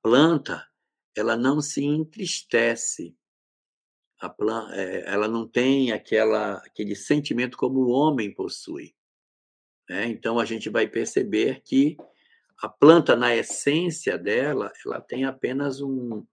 planta, 0.07 0.65
ela 1.17 1.37
não 1.37 1.61
se 1.61 1.85
entristece. 1.85 3.13
A 4.21 4.29
planta, 4.29 4.73
é, 4.77 5.05
ela 5.05 5.27
não 5.27 5.49
tem 5.49 5.91
aquela, 5.91 6.59
aquele 6.59 6.95
sentimento 6.95 7.59
como 7.59 7.81
o 7.81 7.89
homem 7.89 8.33
possui. 8.33 8.95
Né? 9.91 10.07
Então, 10.07 10.39
a 10.39 10.45
gente 10.45 10.71
vai 10.71 10.87
perceber 10.87 11.61
que 11.65 11.97
a 12.63 12.69
planta, 12.69 13.17
na 13.17 13.35
essência 13.35 14.17
dela, 14.17 14.73
ela 14.85 15.01
tem 15.01 15.25
apenas 15.25 15.81
um, 15.81 16.25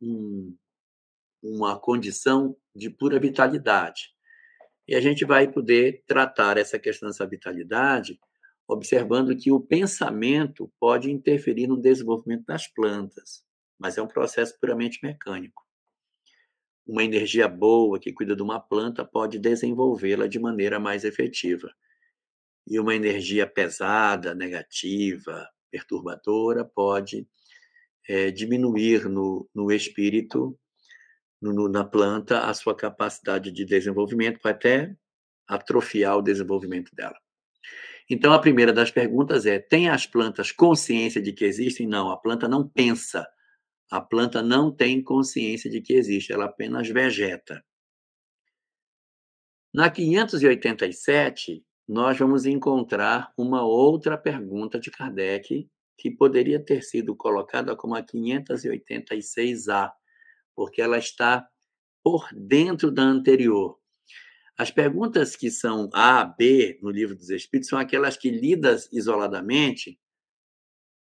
um 0.00 0.56
uma 1.42 1.76
condição 1.80 2.56
de 2.74 2.88
pura 2.88 3.18
vitalidade. 3.18 4.14
E 4.86 4.94
a 4.94 5.00
gente 5.00 5.24
vai 5.24 5.50
poder 5.50 6.04
tratar 6.06 6.58
essa 6.58 6.78
questão 6.78 7.08
dessa 7.08 7.26
vitalidade 7.26 8.20
observando 8.68 9.36
que 9.36 9.52
o 9.52 9.60
pensamento 9.60 10.72
pode 10.80 11.10
interferir 11.10 11.66
no 11.66 11.80
desenvolvimento 11.80 12.44
das 12.46 12.66
plantas, 12.66 13.44
mas 13.78 13.96
é 13.96 14.02
um 14.02 14.08
processo 14.08 14.58
puramente 14.58 14.98
mecânico. 15.02 15.64
Uma 16.86 17.04
energia 17.04 17.48
boa 17.48 17.98
que 17.98 18.12
cuida 18.12 18.34
de 18.34 18.42
uma 18.42 18.60
planta 18.60 19.04
pode 19.04 19.38
desenvolvê-la 19.38 20.26
de 20.26 20.38
maneira 20.38 20.78
mais 20.78 21.04
efetiva. 21.04 21.72
E 22.66 22.78
uma 22.78 22.94
energia 22.94 23.46
pesada, 23.46 24.34
negativa, 24.34 25.48
perturbadora, 25.70 26.64
pode 26.64 27.26
é, 28.08 28.30
diminuir 28.30 29.08
no, 29.08 29.48
no 29.54 29.70
espírito 29.70 30.58
no, 31.40 31.68
na 31.68 31.84
planta 31.84 32.40
a 32.48 32.54
sua 32.54 32.74
capacidade 32.74 33.50
de 33.50 33.64
desenvolvimento, 33.64 34.40
vai 34.42 34.52
até 34.52 34.96
atrofiar 35.46 36.16
o 36.16 36.22
desenvolvimento 36.22 36.94
dela. 36.94 37.16
Então, 38.08 38.32
a 38.32 38.38
primeira 38.38 38.72
das 38.72 38.90
perguntas 38.90 39.46
é: 39.46 39.58
tem 39.58 39.88
as 39.88 40.06
plantas 40.06 40.52
consciência 40.52 41.20
de 41.20 41.32
que 41.32 41.44
existem? 41.44 41.86
Não, 41.86 42.10
a 42.10 42.16
planta 42.16 42.48
não 42.48 42.68
pensa. 42.68 43.26
A 43.90 44.00
planta 44.00 44.42
não 44.42 44.74
tem 44.74 45.02
consciência 45.02 45.70
de 45.70 45.80
que 45.80 45.94
existe, 45.94 46.32
ela 46.32 46.46
apenas 46.46 46.88
vegeta. 46.88 47.64
Na 49.72 49.90
587, 49.90 51.64
nós 51.88 52.18
vamos 52.18 52.46
encontrar 52.46 53.32
uma 53.36 53.62
outra 53.62 54.18
pergunta 54.18 54.80
de 54.80 54.90
Kardec 54.90 55.68
que 55.98 56.10
poderia 56.10 56.58
ter 56.58 56.82
sido 56.82 57.14
colocada 57.14 57.76
como 57.76 57.94
a 57.94 58.02
586A, 58.02 59.92
porque 60.54 60.82
ela 60.82 60.98
está 60.98 61.46
por 62.02 62.28
dentro 62.34 62.90
da 62.90 63.02
anterior. 63.02 63.78
As 64.58 64.70
perguntas 64.70 65.36
que 65.36 65.50
são 65.50 65.90
A, 65.92 66.24
B 66.24 66.78
no 66.82 66.90
livro 66.90 67.14
dos 67.14 67.28
Espíritos 67.28 67.68
são 67.68 67.78
aquelas 67.78 68.16
que, 68.16 68.30
lidas 68.30 68.88
isoladamente, 68.90 70.00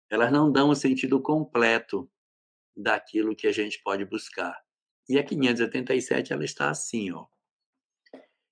elas 0.09 0.31
não 0.31 0.51
dão 0.51 0.69
o 0.69 0.75
sentido 0.75 1.21
completo 1.21 2.09
daquilo 2.75 3.35
que 3.35 3.47
a 3.47 3.51
gente 3.51 3.81
pode 3.81 4.03
buscar. 4.05 4.61
E 5.07 5.17
a 5.17 5.23
587 5.23 6.33
ela 6.33 6.43
está 6.43 6.69
assim, 6.69 7.11
ó. 7.11 7.25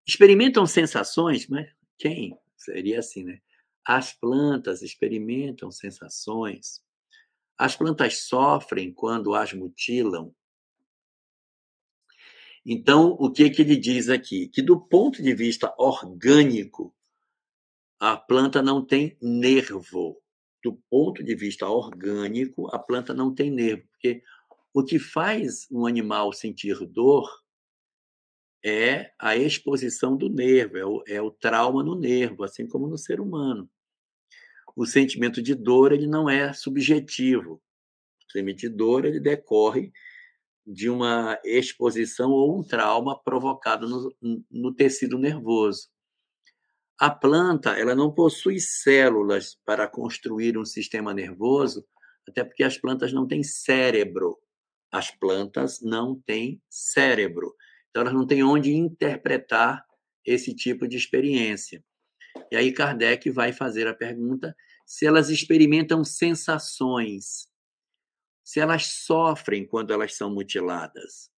Experimentam 0.08 0.66
sensações, 0.66 1.48
mas 1.48 1.70
quem? 1.98 2.38
Seria 2.56 3.00
assim, 3.00 3.24
né? 3.24 3.42
As 3.86 4.14
plantas 4.14 4.82
experimentam 4.82 5.70
sensações. 5.70 6.82
As 7.58 7.76
plantas 7.76 8.20
sofrem 8.20 8.94
quando 8.94 9.34
as 9.34 9.54
mutilam. 9.54 10.34
Então, 12.66 13.18
o 13.20 13.30
que, 13.32 13.50
que 13.50 13.62
ele 13.62 13.76
diz 13.76 14.10
aqui? 14.10 14.48
Que 14.48 14.62
do 14.62 14.80
ponto 14.80 15.22
de 15.22 15.34
vista 15.36 15.74
orgânico, 15.78 16.96
a 18.00 18.16
planta 18.16 18.62
não 18.62 18.86
tem 18.86 19.18
nervo. 19.22 20.18
Do 20.64 20.82
ponto 20.90 21.22
de 21.22 21.36
vista 21.36 21.68
orgânico, 21.68 22.74
a 22.74 22.80
planta 22.80 23.14
não 23.14 23.34
tem 23.34 23.52
nervo, 23.52 23.84
porque 23.92 24.24
o 24.74 24.82
que 24.84 24.98
faz 24.98 25.68
um 25.70 25.86
animal 25.86 26.32
sentir 26.32 26.78
dor 26.88 27.30
é 28.66 29.12
a 29.20 29.36
exposição 29.36 30.16
do 30.16 30.30
nervo, 30.30 30.78
é 30.78 30.86
o, 30.86 31.04
é 31.06 31.22
o 31.22 31.30
trauma 31.30 31.84
no 31.84 32.00
nervo, 32.00 32.46
assim 32.46 32.66
como 32.66 32.88
no 32.88 32.98
ser 32.98 33.20
humano. 33.20 33.70
O 34.76 34.86
sentimento 34.86 35.42
de 35.42 35.54
dor 35.54 35.92
ele 35.92 36.08
não 36.08 36.30
é 36.30 36.54
subjetivo. 36.54 37.56
O 37.56 38.32
sentimento 38.32 38.60
de 38.60 38.70
dor 38.70 39.06
ele 39.06 39.20
decorre 39.20 39.92
de 40.66 40.90
uma 40.90 41.40
exposição 41.44 42.32
ou 42.32 42.60
um 42.60 42.64
trauma 42.64 43.22
provocado 43.22 43.88
no, 44.22 44.46
no 44.50 44.74
tecido 44.74 45.18
nervoso. 45.18 45.90
A 47.00 47.10
planta 47.10 47.72
ela 47.72 47.96
não 47.96 48.14
possui 48.14 48.60
células 48.60 49.58
para 49.66 49.88
construir 49.88 50.58
um 50.58 50.66
sistema 50.66 51.14
nervoso, 51.14 51.86
até 52.28 52.44
porque 52.44 52.64
as 52.64 52.78
plantas 52.78 53.12
não 53.12 53.28
têm 53.28 53.44
cérebro. 53.44 54.38
As 54.92 55.12
plantas 55.12 55.82
não 55.82 56.22
têm 56.22 56.62
cérebro. 56.70 57.54
Então, 57.90 58.02
elas 58.02 58.14
não 58.14 58.26
têm 58.26 58.44
onde 58.44 58.74
interpretar 58.74 59.84
esse 60.26 60.56
tipo 60.56 60.88
de 60.88 60.96
experiência. 60.96 61.84
E 62.52 62.56
aí, 62.56 62.72
Kardec 62.72 63.30
vai 63.32 63.52
fazer 63.52 63.88
a 63.88 63.94
pergunta 63.94 64.56
se 64.86 65.06
elas 65.06 65.30
experimentam 65.30 66.04
sensações 66.04 67.48
se 68.44 68.60
elas 68.60 68.86
sofrem 68.88 69.66
quando 69.66 69.94
elas 69.94 70.16
são 70.16 70.34
mutiladas. 70.34 71.32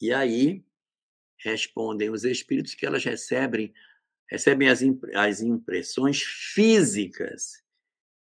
E 0.00 0.12
aí 0.12 0.64
respondem 1.38 2.10
os 2.10 2.24
espíritos 2.24 2.74
que 2.74 2.84
elas 2.84 3.04
recebem 3.04 3.72
recebem 4.30 4.68
as, 4.68 4.80
as 5.14 5.40
impressões 5.40 6.22
físicas 6.22 7.62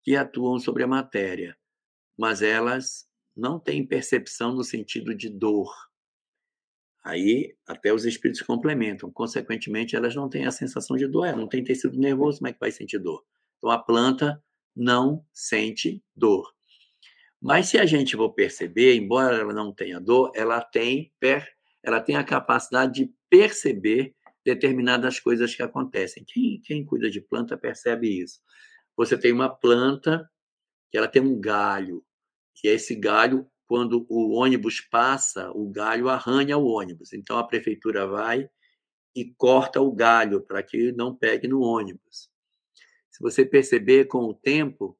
que 0.03 0.17
atuam 0.17 0.59
sobre 0.59 0.83
a 0.83 0.87
matéria, 0.87 1.57
mas 2.17 2.41
elas 2.41 3.07
não 3.37 3.59
têm 3.59 3.87
percepção 3.87 4.55
no 4.55 4.65
sentido 4.65 5.15
de 5.15 5.29
dor. 5.29 5.71
Aí 7.05 7.55
até 7.67 7.93
os 7.93 8.05
espíritos 8.05 8.43
complementam. 8.43 9.11
Consequentemente, 9.11 9.97
elas 9.97 10.15
não 10.15 10.29
têm 10.29 10.47
a 10.47 10.51
sensação 10.51 10.97
de 10.97 11.07
dor, 11.07 11.37
não 11.37 11.49
tem 11.49 11.63
tecido 11.63 11.99
nervoso, 11.99 12.39
como 12.39 12.49
é 12.49 12.53
que 12.53 12.61
vai 12.61 12.71
sentir 12.71 12.99
dor? 12.99 13.25
Então 13.59 13.71
a 13.71 13.79
planta 13.79 14.43
não 14.75 15.25
sente 15.33 16.03
dor. 16.15 16.55
Mas 17.41 17.69
se 17.69 17.79
a 17.79 17.87
gente 17.87 18.17
for 18.17 18.31
perceber, 18.31 18.95
embora 18.97 19.37
ela 19.37 19.55
não 19.55 19.73
tenha 19.73 19.99
dor, 19.99 20.31
ela 20.35 20.61
tem, 20.61 21.11
ela 21.83 22.01
tem 22.01 22.17
a 22.17 22.25
capacidade 22.25 23.05
de 23.05 23.15
perceber 23.31 24.15
determinadas 24.45 25.19
coisas 25.19 25.55
que 25.55 25.63
acontecem. 25.63 26.25
Quem, 26.27 26.61
quem 26.61 26.85
cuida 26.85 27.11
de 27.11 27.21
planta 27.21 27.57
percebe 27.57 28.09
isso. 28.09 28.41
Você 28.97 29.17
tem 29.17 29.33
uma 29.33 29.49
planta 29.49 30.29
que 30.91 30.99
ela 30.99 31.09
tem 31.09 31.23
um 31.23 31.41
galho, 31.41 32.05
e 32.63 32.69
esse 32.69 32.95
galho, 32.95 33.47
quando 33.67 34.05
o 34.09 34.33
ônibus 34.33 34.81
passa, 34.81 35.51
o 35.53 35.71
galho 35.71 36.09
arranha 36.09 36.59
o 36.59 36.67
ônibus. 36.67 37.13
Então 37.13 37.39
a 37.39 37.47
prefeitura 37.47 38.07
vai 38.07 38.51
e 39.15 39.33
corta 39.37 39.81
o 39.81 39.93
galho 39.93 40.43
para 40.43 40.63
que 40.63 40.93
não 40.93 41.15
pegue 41.15 41.49
no 41.49 41.61
ônibus. 41.61 42.29
Se 43.11 43.23
você 43.23 43.47
perceber 43.47 44.07
com 44.07 44.25
o 44.25 44.35
tempo, 44.35 44.99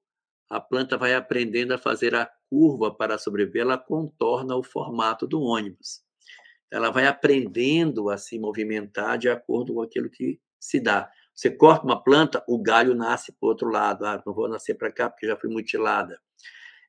a 0.51 0.61
planta 0.61 0.99
vai 0.99 1.15
aprendendo 1.15 1.73
a 1.73 1.79
fazer 1.79 2.13
a 2.17 2.29
curva 2.51 2.93
para 2.93 3.17
sobreviver, 3.17 3.63
ela 3.63 3.79
contorna 3.79 4.57
o 4.57 4.65
formato 4.65 5.25
do 5.25 5.41
ônibus. 5.41 6.03
Ela 6.69 6.91
vai 6.91 7.07
aprendendo 7.07 8.11
a 8.11 8.19
se 8.19 8.37
movimentar 8.37 9.17
de 9.17 9.29
acordo 9.29 9.75
com 9.75 9.83
aquilo 9.83 10.11
que 10.11 10.41
se 10.59 10.81
dá. 10.81 11.09
Você 11.33 11.51
corta 11.51 11.85
uma 11.85 12.03
planta, 12.03 12.45
o 12.49 12.61
galho 12.61 12.95
nasce 12.95 13.33
para 13.33 13.47
o 13.47 13.49
outro 13.49 13.71
lado. 13.71 14.05
Ah, 14.05 14.21
não 14.27 14.35
vou 14.35 14.49
nascer 14.49 14.75
para 14.75 14.91
cá 14.93 15.09
porque 15.09 15.27
já 15.27 15.37
fui 15.37 15.49
mutilada. 15.49 16.21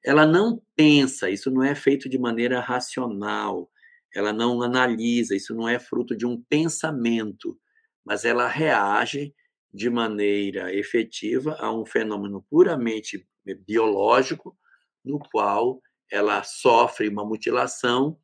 Ela 0.04 0.26
não 0.26 0.60
pensa, 0.76 1.30
isso 1.30 1.52
não 1.52 1.64
é 1.64 1.76
feito 1.76 2.10
de 2.10 2.18
maneira 2.18 2.60
racional. 2.60 3.70
Ela 4.14 4.34
não 4.34 4.62
analisa, 4.62 5.36
isso 5.36 5.54
não 5.54 5.70
é 5.70 5.80
fruto 5.80 6.18
de 6.18 6.26
um 6.26 6.42
pensamento, 6.50 7.58
mas 8.04 8.26
ela 8.26 8.48
reage 8.48 9.34
de 9.74 9.90
maneira 9.90 10.74
efetiva 10.74 11.56
a 11.60 11.72
um 11.72 11.86
fenômeno 11.86 12.46
puramente 12.50 13.28
biológico, 13.66 14.58
no 15.04 15.20
qual 15.20 15.82
ela 16.12 16.44
sofre 16.44 17.08
uma 17.08 17.26
mutilação, 17.26 18.20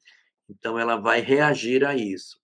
então 0.50 0.78
ela 0.78 0.98
vai 0.98 1.22
reagir 1.22 1.86
a 1.86 1.96
isso. 1.96 2.40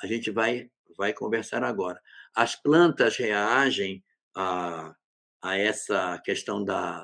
A 0.00 0.06
gente 0.06 0.30
vai, 0.30 0.70
vai 0.96 1.12
conversar 1.12 1.64
agora. 1.64 2.00
As 2.32 2.54
plantas 2.54 3.16
reagem 3.16 4.04
a, 4.32 4.94
a 5.42 5.58
essa 5.58 6.20
questão 6.20 6.64
da, 6.64 7.02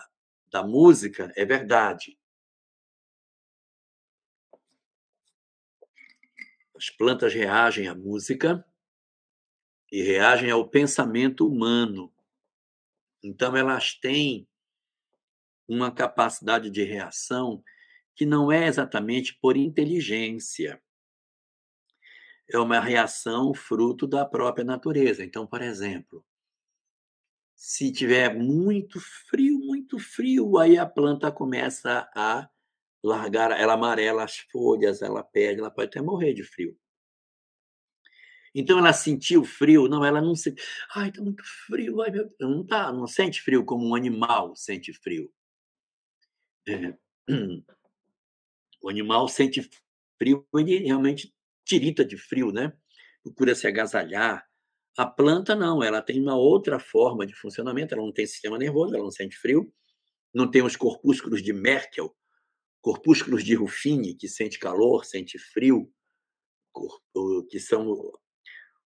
da 0.53 0.63
música, 0.63 1.33
é 1.35 1.45
verdade. 1.45 2.17
As 6.77 6.91
plantas 6.91 7.35
reagem 7.35 7.89
à 7.89 7.95
música 7.97 8.65
e 9.91 10.03
reagem 10.03 10.51
ao 10.51 10.69
pensamento 10.69 11.47
humano. 11.47 12.13
Então, 13.23 13.57
elas 13.57 13.95
têm 13.95 14.49
uma 15.69 15.91
capacidade 15.91 16.71
de 16.71 16.83
reação 16.83 17.63
que 18.15 18.27
não 18.27 18.51
é 18.51 18.67
exatamente 18.67 19.39
por 19.41 19.57
inteligência. 19.57 20.83
É 22.49 22.59
uma 22.59 22.81
reação 22.81 23.55
fruto 23.55 24.07
da 24.07 24.25
própria 24.25 24.65
natureza. 24.65 25.25
Então, 25.25 25.47
por 25.47 25.63
exemplo, 25.63 26.25
se 27.55 27.93
tiver 27.93 28.35
muito 28.35 28.99
frio, 29.29 29.59
muito 29.59 29.99
frio, 29.99 30.59
aí 30.59 30.79
a 30.79 30.87
planta 30.87 31.31
começa 31.31 32.11
a 32.17 32.49
largar, 33.03 33.53
ela 33.53 33.75
amarela 33.75 34.25
as 34.25 34.39
folhas, 34.39 35.03
ela 35.03 35.23
perde, 35.23 35.61
ela 35.61 35.71
pode 35.71 35.89
até 35.89 36.01
morrer 36.01 36.33
de 36.33 36.43
frio. 36.43 36.77
Então 38.55 38.79
ela 38.79 38.93
sentiu 38.93 39.45
frio, 39.45 39.89
não, 39.89 40.05
ela 40.05 40.21
não 40.21 40.35
se, 40.35 40.55
ai, 40.95 41.13
tá 41.13 41.23
muito 41.23 41.43
frio, 41.67 42.01
ai, 42.03 42.11
meu, 42.11 42.35
não 42.41 42.67
tá, 42.67 42.93
não 42.93 43.07
sente 43.07 43.41
frio 43.41 43.65
como 43.65 43.87
um 43.87 43.95
animal 43.95 44.57
sente 44.57 44.93
frio. 44.93 45.33
É. 46.69 46.95
O 48.83 48.89
animal 48.89 49.29
sente 49.29 49.69
frio, 50.19 50.47
ele 50.55 50.79
realmente 50.79 51.35
tirita 51.65 52.05
de 52.05 52.17
frio, 52.17 52.51
né? 52.51 52.73
Procura 53.23 53.55
se 53.55 53.67
agasalhar. 53.67 54.45
A 54.97 55.07
planta 55.07 55.55
não, 55.55 55.83
ela 55.83 56.03
tem 56.03 56.21
uma 56.21 56.37
outra 56.37 56.79
forma 56.81 57.27
de 57.27 57.35
funcionamento, 57.35 57.95
ela 57.95 58.03
não 58.03 58.13
tem 58.13 58.27
sistema 58.27 58.59
nervoso, 58.59 58.95
ela 58.95 59.05
não 59.05 59.11
sente 59.11 59.37
frio, 59.37 59.73
não 60.35 60.51
tem 60.51 60.63
os 60.63 60.77
corpúsculos 60.77 61.43
de 61.43 61.53
Merkel, 61.53 62.15
corpúsculos 62.81 63.45
de 63.45 63.55
Ruffini, 63.55 64.15
que 64.15 64.29
sente 64.29 64.59
calor, 64.59 65.05
sente 65.05 65.39
frio, 65.39 65.93
que 67.51 67.61
são 67.61 68.13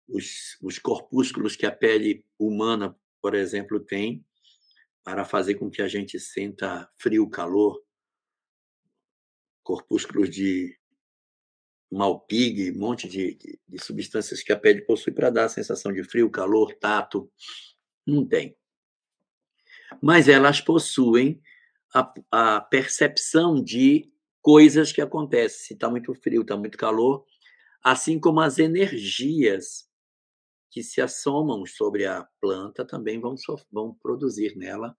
os, 0.08 0.58
os 0.62 0.80
corpúsculos 0.80 1.56
que 1.56 1.66
a 1.66 1.72
pele 1.72 2.26
humana, 2.38 2.96
por 3.22 3.34
exemplo, 3.34 3.80
tem 3.80 4.26
para 5.04 5.26
fazer 5.26 5.56
com 5.56 5.70
que 5.70 5.82
a 5.82 5.88
gente 5.88 6.20
sinta 6.20 6.89
frio, 6.98 7.30
calor, 7.30 7.84
corpúsculos 9.63 10.30
de 10.30 10.78
malpig, 11.92 12.72
um 12.72 12.80
monte 12.80 13.08
de, 13.08 13.36
de, 13.36 13.60
de, 13.68 13.84
substâncias 13.84 14.42
que 14.42 14.52
a 14.52 14.60
pele 14.60 14.82
possui 14.82 15.13
para 15.13 15.30
dar 15.30 15.46
a 15.46 15.50
sensação 15.50 15.94
de 15.94 16.04
frio, 16.04 16.30
calor, 16.30 16.74
tato. 16.74 17.32
Não 18.06 18.26
tem. 18.26 18.58
Mas 20.02 20.28
elas 20.28 20.60
possuem 20.60 21.42
a, 21.94 22.13
a 22.32 22.62
percepção 22.62 23.62
de 23.62 24.12
coisas 24.42 24.92
que 24.92 25.02
acontecem. 25.02 25.60
Se 25.60 25.74
está 25.74 25.89
muito 25.89 26.13
frio, 26.16 26.42
está 26.42 26.58
muito 26.58 26.78
calor, 26.78 27.26
assim 27.84 28.20
como 28.20 28.39
as 28.39 28.58
energias 28.58 29.88
que 30.74 30.82
se 30.82 31.00
assomam 31.00 31.66
sobre 31.68 32.08
a 32.08 32.28
planta 32.42 32.84
também 32.84 33.20
vão, 33.20 33.36
vão 33.72 33.94
produzir 34.02 34.58
nela 34.58 34.98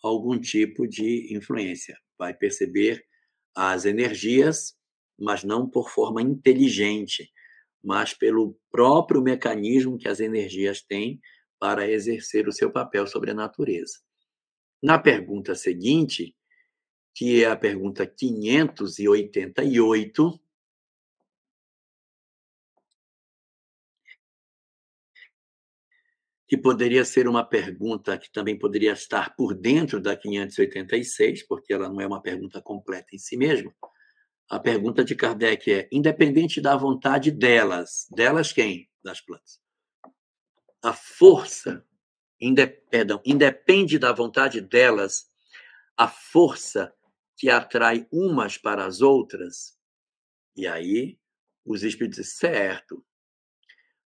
algum 0.00 0.38
tipo 0.38 0.86
de 0.86 1.34
influência. 1.34 1.98
Vai 2.16 2.32
perceber 2.32 3.04
as 3.52 3.84
energias, 3.84 4.76
mas 5.18 5.42
não 5.42 5.68
por 5.68 5.90
forma 5.90 6.22
inteligente, 6.22 7.32
mas 7.82 8.14
pelo 8.14 8.56
próprio 8.70 9.20
mecanismo 9.20 9.98
que 9.98 10.06
as 10.06 10.20
energias 10.20 10.80
têm 10.80 11.20
para 11.58 11.90
exercer 11.90 12.46
o 12.46 12.52
seu 12.52 12.70
papel 12.70 13.08
sobre 13.08 13.32
a 13.32 13.34
natureza. 13.34 13.98
Na 14.80 14.96
pergunta 14.96 15.56
seguinte, 15.56 16.36
que 17.12 17.42
é 17.42 17.48
a 17.48 17.56
pergunta 17.56 18.06
588, 18.06 20.40
que 26.46 26.56
poderia 26.56 27.04
ser 27.04 27.26
uma 27.26 27.44
pergunta 27.44 28.16
que 28.16 28.30
também 28.30 28.58
poderia 28.58 28.92
estar 28.92 29.34
por 29.34 29.54
dentro 29.54 30.00
da 30.00 30.16
586, 30.16 31.46
porque 31.46 31.72
ela 31.72 31.88
não 31.88 32.00
é 32.00 32.06
uma 32.06 32.22
pergunta 32.22 32.62
completa 32.62 33.14
em 33.14 33.18
si 33.18 33.36
mesma. 33.36 33.74
A 34.48 34.60
pergunta 34.60 35.04
de 35.04 35.16
Kardec 35.16 35.72
é: 35.72 35.88
independente 35.90 36.60
da 36.60 36.76
vontade 36.76 37.32
delas, 37.32 38.06
delas 38.10 38.52
quem? 38.52 38.88
Das 39.02 39.20
plantas. 39.20 39.60
A 40.82 40.92
força, 40.92 41.84
perdão, 42.90 43.20
independe 43.24 43.98
da 43.98 44.12
vontade 44.12 44.60
delas, 44.60 45.28
a 45.96 46.06
força 46.06 46.94
que 47.36 47.50
atrai 47.50 48.06
umas 48.12 48.56
para 48.56 48.86
as 48.86 49.00
outras. 49.00 49.76
E 50.54 50.66
aí 50.66 51.18
os 51.64 51.82
espíritos, 51.82 52.36
certo, 52.36 53.04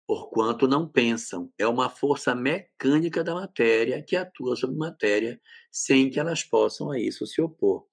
porquanto 0.08 0.66
não 0.66 0.88
pensam. 0.88 1.52
É 1.58 1.68
uma 1.68 1.90
força 1.90 2.34
mecânica 2.34 3.22
da 3.22 3.34
matéria 3.34 4.02
que 4.02 4.16
atua 4.16 4.56
sobre 4.56 4.74
matéria 4.74 5.38
sem 5.70 6.08
que 6.08 6.18
elas 6.18 6.42
possam 6.42 6.90
a 6.90 6.98
isso 6.98 7.26
se 7.26 7.42
opor. 7.42 7.86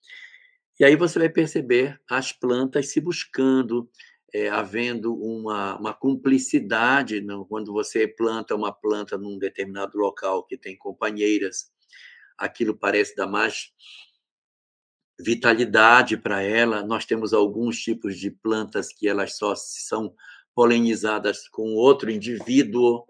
E 0.80 0.86
aí 0.86 0.96
você 0.96 1.20
vai 1.20 1.28
perceber 1.28 2.00
as 2.10 2.32
plantas 2.32 2.88
se 2.88 3.02
buscando, 3.02 3.90
é, 4.34 4.48
havendo 4.48 5.14
uma, 5.14 5.78
uma 5.78 5.94
cumplicidade 5.94 7.20
não? 7.20 7.44
quando 7.44 7.74
você 7.74 8.08
planta 8.08 8.56
uma 8.56 8.72
planta 8.72 9.18
num 9.18 9.38
determinado 9.38 9.98
local 9.98 10.46
que 10.46 10.58
tem 10.58 10.78
companheiras, 10.78 11.70
aquilo 12.38 12.78
parece 12.78 13.14
dar 13.14 13.28
mais 13.28 13.74
vitalidade 15.20 16.16
para 16.16 16.42
ela. 16.42 16.82
Nós 16.82 17.06
temos 17.06 17.34
alguns 17.34 17.78
tipos 17.78 18.18
de 18.18 18.32
plantas 18.32 18.94
que 18.94 19.06
elas 19.06 19.36
só 19.38 19.54
são 19.54 20.16
polinizadas 20.56 21.50
com 21.50 21.76
outro 21.76 22.10
indivíduo. 22.10 23.06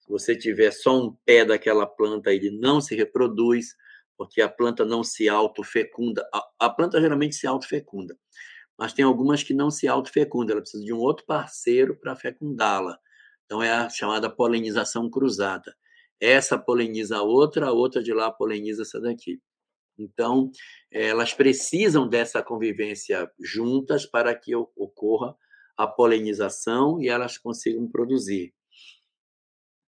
Se 0.00 0.08
você 0.08 0.36
tiver 0.36 0.70
só 0.70 0.96
um 0.96 1.14
pé 1.24 1.44
daquela 1.44 1.86
planta, 1.86 2.32
ele 2.32 2.50
não 2.50 2.80
se 2.80 2.94
reproduz, 2.94 3.74
porque 4.16 4.40
a 4.40 4.48
planta 4.48 4.84
não 4.84 5.02
se 5.02 5.28
autofecunda. 5.28 6.26
A, 6.32 6.66
a 6.66 6.70
planta 6.70 7.00
geralmente 7.00 7.34
se 7.34 7.46
autofecunda, 7.46 8.16
mas 8.78 8.92
tem 8.92 9.04
algumas 9.04 9.42
que 9.42 9.52
não 9.52 9.70
se 9.70 9.88
autofecundam, 9.88 10.54
ela 10.54 10.62
precisa 10.62 10.84
de 10.84 10.92
um 10.92 10.98
outro 10.98 11.26
parceiro 11.26 11.96
para 11.96 12.14
fecundá-la. 12.14 12.96
Então, 13.44 13.62
é 13.62 13.70
a 13.70 13.90
chamada 13.90 14.30
polinização 14.30 15.10
cruzada. 15.10 15.76
Essa 16.20 16.56
poliniza 16.56 17.18
a 17.18 17.22
outra, 17.22 17.66
a 17.66 17.72
outra 17.72 18.02
de 18.02 18.14
lá 18.14 18.30
poliniza 18.30 18.82
essa 18.82 19.00
daqui. 19.00 19.40
Então, 19.98 20.50
elas 20.90 21.34
precisam 21.34 22.08
dessa 22.08 22.42
convivência 22.42 23.30
juntas 23.38 24.06
para 24.06 24.34
que 24.34 24.54
ocorra 24.54 25.36
a 25.76 25.86
polinização 25.86 27.00
e 27.00 27.08
elas 27.08 27.38
consigam 27.38 27.88
produzir. 27.88 28.54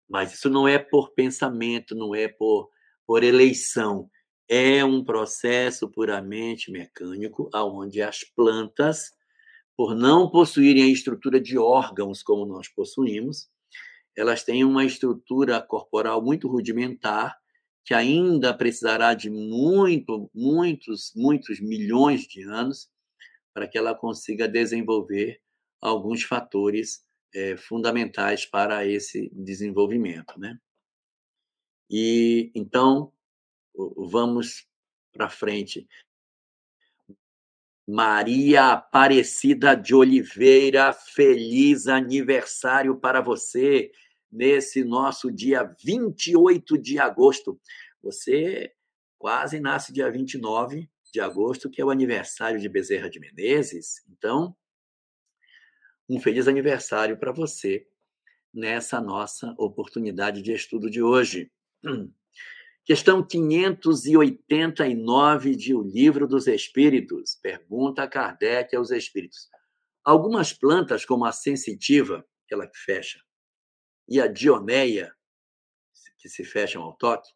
Mas 0.10 0.34
isso 0.34 0.50
não 0.50 0.68
é 0.68 0.78
por 0.78 1.14
pensamento, 1.14 1.96
não 1.96 2.14
é 2.14 2.28
por, 2.28 2.70
por 3.06 3.24
eleição. 3.24 4.10
É 4.48 4.84
um 4.84 5.04
processo 5.04 5.90
puramente 5.90 6.70
mecânico, 6.72 7.50
onde 7.54 8.02
as 8.02 8.24
plantas, 8.24 9.12
por 9.78 9.96
não 9.96 10.30
possuírem 10.30 10.84
a 10.84 10.88
estrutura 10.92 11.40
de 11.40 11.58
órgãos 11.58 12.22
como 12.22 12.46
nós 12.46 12.68
possuímos, 12.68 13.50
elas 14.16 14.44
têm 14.44 14.66
uma 14.66 14.84
estrutura 14.84 15.62
corporal 15.62 16.22
muito 16.22 16.48
rudimentar, 16.50 17.38
que 17.86 17.94
ainda 17.94 18.54
precisará 18.54 19.14
de 19.14 19.30
muito, 19.30 20.30
muitos, 20.36 21.14
muitos 21.16 21.60
milhões 21.62 22.24
de 22.24 22.44
anos 22.44 22.90
para 23.54 23.68
que 23.68 23.78
ela 23.78 23.96
consiga 23.96 24.48
desenvolver 24.48 25.42
alguns 25.82 26.24
fatores 26.24 27.04
é, 27.34 27.58
fundamentais 27.58 28.46
para 28.46 28.86
esse 28.86 29.30
desenvolvimento, 29.34 30.40
né? 30.40 30.58
E 31.90 32.52
então 32.56 33.12
vamos 33.98 34.68
para 35.12 35.30
frente. 35.30 35.88
Maria 37.88 38.72
Aparecida 38.72 39.76
de 39.76 39.94
Oliveira, 39.94 40.94
feliz 40.94 41.88
aniversário 41.88 42.98
para 42.98 43.20
você 43.20 43.92
nesse 44.32 44.84
nosso 44.84 45.30
dia 45.32 45.64
28 45.84 46.78
de 46.78 47.00
agosto. 47.00 47.60
Você 48.02 48.72
quase 49.18 49.60
nasce 49.60 49.92
dia 49.92 50.10
29 50.10 50.90
de 51.12 51.20
agosto, 51.20 51.70
que 51.70 51.82
é 51.82 51.86
o 51.86 51.90
aniversário 51.90 52.60
de 52.60 52.70
Bezerra 52.70 53.10
de 53.10 53.20
Menezes. 53.20 54.02
Então, 54.10 54.56
um 56.12 56.20
feliz 56.20 56.48
aniversário 56.48 57.18
para 57.18 57.32
você 57.32 57.88
nessa 58.54 59.00
nossa 59.00 59.56
oportunidade 59.58 60.42
de 60.42 60.52
estudo 60.52 60.90
de 60.90 61.02
hoje. 61.02 61.50
Questão 62.84 63.26
589 63.26 65.56
de 65.56 65.74
O 65.74 65.82
Livro 65.82 66.28
dos 66.28 66.48
Espíritos. 66.48 67.40
Pergunta 67.42 68.06
Kardec 68.10 68.76
aos 68.76 68.92
espíritos. 68.92 69.50
Algumas 70.04 70.52
plantas, 70.52 71.06
como 71.06 71.24
a 71.24 71.32
sensitiva, 71.32 72.28
aquela 72.46 72.68
que 72.68 72.78
fecha, 72.78 73.22
e 74.10 74.20
a 74.20 74.28
dioneia, 74.28 75.16
que 76.18 76.28
se 76.28 76.44
fecham 76.44 76.84
ao 76.84 76.98
toque, 76.98 77.32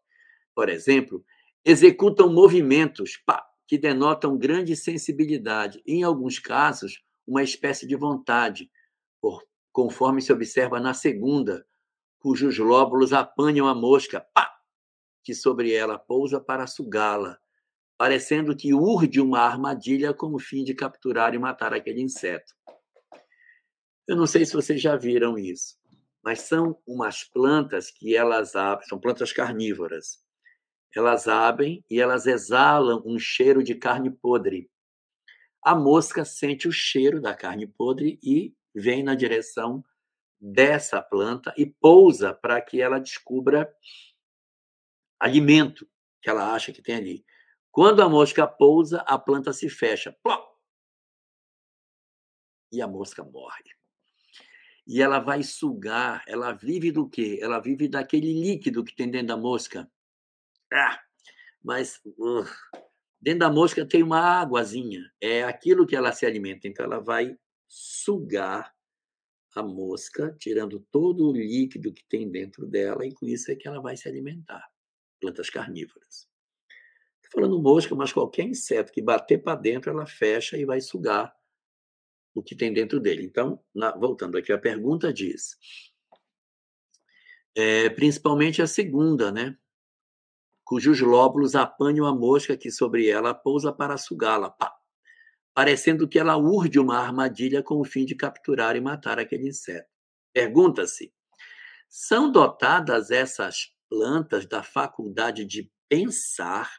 por 0.54 0.68
exemplo, 0.68 1.24
executam 1.64 2.30
movimentos 2.30 3.16
pá, 3.26 3.42
que 3.68 3.78
denotam 3.78 4.38
grande 4.38 4.76
sensibilidade, 4.76 5.82
em 5.86 6.04
alguns 6.04 6.40
casos, 6.40 7.05
uma 7.28 7.44
espécie 7.44 7.88
de 7.88 7.96
vontade, 7.96 8.70
conforme 9.72 10.22
se 10.22 10.32
observa 10.32 10.80
na 10.80 10.94
segunda, 10.94 11.66
cujos 12.20 12.58
lóbulos 12.58 13.14
apanham 13.14 13.68
a 13.68 13.76
mosca, 13.76 14.22
pá, 14.34 14.52
que 15.24 15.34
sobre 15.34 15.74
ela 15.74 15.98
pousa 15.98 16.40
para 16.40 16.68
sugá-la, 16.68 17.38
parecendo 17.98 18.56
que 18.56 18.74
urde 18.74 19.20
uma 19.20 19.40
armadilha 19.40 20.14
com 20.14 20.34
o 20.34 20.40
fim 20.40 20.64
de 20.64 20.74
capturar 20.74 21.34
e 21.34 21.40
matar 21.40 21.74
aquele 21.74 22.02
inseto. 22.02 22.54
Eu 24.08 24.16
não 24.16 24.28
sei 24.28 24.46
se 24.46 24.54
vocês 24.54 24.82
já 24.82 24.96
viram 24.96 25.38
isso 25.38 25.78
mas 26.26 26.42
são 26.42 26.76
umas 26.88 27.24
plantas 27.24 27.92
que 27.92 28.16
elas 28.16 28.56
abrem, 28.56 28.90
são 28.90 29.00
plantas 29.00 29.32
carnívoras. 29.32 30.18
Elas 30.96 31.28
abrem 31.28 31.86
e 31.88 32.02
elas 32.02 32.26
exalam 32.26 33.04
um 33.06 33.20
cheiro 33.20 33.64
de 33.64 33.76
carne 33.76 34.10
podre. 34.10 34.68
A 35.66 35.74
mosca 35.74 36.24
sente 36.24 36.68
o 36.68 36.72
cheiro 36.72 37.20
da 37.20 37.34
carne 37.34 37.66
podre 37.66 38.20
e 38.22 38.56
vem 38.74 39.02
na 39.02 39.16
direção 39.16 39.84
dessa 40.40 41.02
planta 41.02 41.52
e 41.58 41.66
pousa 41.66 42.34
para 42.34 42.62
que 42.62 42.80
ela 42.80 43.00
descubra 43.00 43.76
alimento 45.20 45.90
que 46.22 46.30
ela 46.30 46.54
acha 46.54 46.72
que 46.72 46.82
tem 46.82 46.96
ali. 46.96 47.26
Quando 47.72 48.04
a 48.04 48.08
mosca 48.08 48.46
pousa, 48.46 49.02
a 49.02 49.18
planta 49.18 49.52
se 49.52 49.68
fecha. 49.68 50.16
Plop! 50.22 50.56
E 52.72 52.82
a 52.82 52.88
mosca 52.88 53.24
morre 53.24 53.76
e 54.88 55.02
ela 55.02 55.20
vai 55.20 55.42
sugar, 55.42 56.24
ela 56.28 56.52
vive 56.52 56.92
do 56.92 57.10
quê? 57.10 57.40
Ela 57.42 57.60
vive 57.60 57.88
daquele 57.88 58.32
líquido 58.34 58.84
que 58.84 58.96
tem 58.96 59.10
dentro 59.10 59.28
da 59.28 59.38
mosca. 59.38 59.90
Ah, 60.72 61.02
mas 61.64 62.00
uh, 62.06 62.46
dentro 63.26 63.40
da 63.40 63.50
mosca 63.50 63.84
tem 63.84 64.04
uma 64.04 64.20
águazinha, 64.20 65.12
é 65.20 65.44
aquilo 65.44 65.88
que 65.88 65.96
ela 65.96 66.12
se 66.12 66.28
alimenta. 66.28 66.68
Então 66.68 66.86
ela 66.86 67.00
vai 67.00 67.36
sugar 67.68 68.72
a 69.56 69.64
mosca, 69.64 70.36
tirando 70.40 70.80
todo 70.92 71.28
o 71.28 71.34
líquido 71.34 71.92
que 71.92 72.06
tem 72.08 72.30
dentro 72.30 72.68
dela, 72.68 73.04
e 73.04 73.12
com 73.12 73.26
isso 73.26 73.52
é 73.52 73.56
que 73.56 73.68
ela 73.68 73.82
vai 73.82 73.98
se 73.98 74.08
alimentar. 74.08 74.64
Plantas 75.20 75.50
carnívoras. 75.50 76.28
Estou 77.24 77.42
falando 77.42 77.60
mosca, 77.60 77.96
mas 77.96 78.14
qualquer 78.14 78.44
inseto 78.44 78.92
que 78.92 79.02
bater 79.02 79.42
para 79.42 79.60
dentro, 79.60 79.90
ela 79.90 80.06
fecha 80.06 80.56
e 80.56 80.64
vai 80.64 80.80
sugar 80.80 81.36
o 82.36 82.44
que 82.44 82.56
tem 82.56 82.72
dentro 82.72 83.00
dele. 83.00 83.24
Então, 83.24 83.60
na, 83.74 83.92
voltando 83.98 84.38
aqui, 84.38 84.52
a 84.52 84.58
pergunta 84.58 85.12
diz, 85.12 85.58
é, 87.56 87.90
principalmente 87.90 88.62
a 88.62 88.68
segunda, 88.68 89.32
né? 89.32 89.58
Cujos 90.66 91.00
lóbulos 91.00 91.56
apanham 91.56 92.06
a 92.06 92.14
mosca 92.14 92.58
que 92.58 92.72
sobre 92.72 93.08
ela 93.08 93.34
pousa 93.34 93.72
para 93.72 93.98
sugá-la, 93.98 94.54
parecendo 95.54 96.08
que 96.08 96.20
ela 96.20 96.36
urde 96.38 96.80
uma 96.80 96.98
armadilha 96.98 97.64
com 97.64 97.80
o 97.80 97.86
fim 97.86 98.04
de 98.04 98.16
capturar 98.16 98.76
e 98.76 98.82
matar 98.82 99.20
aquele 99.20 99.48
inseto. 99.48 99.88
Pergunta-se: 100.34 101.14
são 101.88 102.32
dotadas 102.32 103.12
essas 103.12 103.74
plantas 103.88 104.46
da 104.46 104.64
faculdade 104.64 105.46
de 105.46 105.72
pensar 105.88 106.70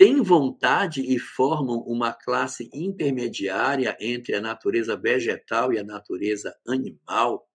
têm 0.00 0.22
vontade 0.22 1.02
e 1.02 1.18
formam 1.18 1.80
uma 1.80 2.10
classe 2.10 2.70
intermediária 2.72 3.94
entre 4.00 4.34
a 4.34 4.40
natureza 4.40 4.96
vegetal 4.96 5.74
e 5.74 5.78
a 5.78 5.84
natureza 5.84 6.56
animal, 6.66 7.46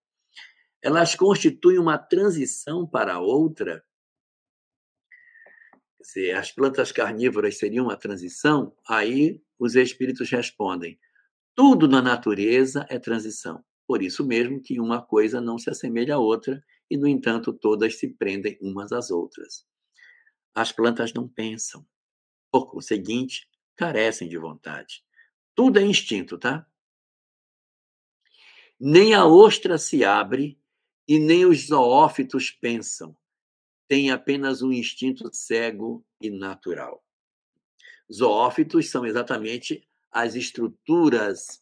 elas 0.80 1.16
constituem 1.16 1.80
uma 1.80 1.98
transição 1.98 2.86
para 2.86 3.20
outra. 3.20 3.84
Se 6.06 6.32
as 6.32 6.52
plantas 6.52 6.92
carnívoras 6.92 7.58
seriam 7.58 7.86
uma 7.86 7.98
transição, 7.98 8.72
aí 8.88 9.42
os 9.58 9.76
espíritos 9.76 10.30
respondem: 10.30 11.00
tudo 11.56 11.88
na 11.88 12.00
natureza 12.00 12.86
é 12.92 13.00
transição. 13.00 13.66
Por 13.88 14.04
isso 14.04 14.24
mesmo 14.24 14.62
que 14.62 14.80
uma 14.80 15.02
coisa 15.02 15.42
não 15.42 15.58
se 15.58 15.68
assemelha 15.68 16.14
à 16.14 16.20
outra 16.20 16.64
e, 16.92 16.96
no 16.96 17.08
entanto, 17.08 17.52
todas 17.52 17.98
se 17.98 18.08
prendem 18.08 18.56
umas 18.62 18.92
às 18.92 19.10
outras. 19.10 19.66
As 20.54 20.72
plantas 20.72 21.12
não 21.12 21.28
pensam, 21.28 21.84
por 22.52 22.70
conseguinte, 22.70 23.50
carecem 23.76 24.30
de 24.30 24.38
vontade. 24.38 25.04
Tudo 25.56 25.80
é 25.80 25.84
instinto, 25.84 26.38
tá? 26.38 26.68
Nem 28.80 29.16
a 29.16 29.26
ostra 29.26 29.80
se 29.80 30.06
abre 30.06 30.62
e 31.08 31.18
nem 31.18 31.48
os 31.48 31.66
zoófitos 31.66 32.52
pensam. 32.52 33.18
Tem 33.88 34.12
apenas 34.12 34.62
um 34.62 34.72
instinto 34.72 35.30
cego 35.34 36.04
e 36.20 36.30
natural. 36.30 37.04
Zoófitos 38.12 38.90
são 38.90 39.06
exatamente 39.06 39.88
as 40.12 40.36
estruturas 40.36 41.62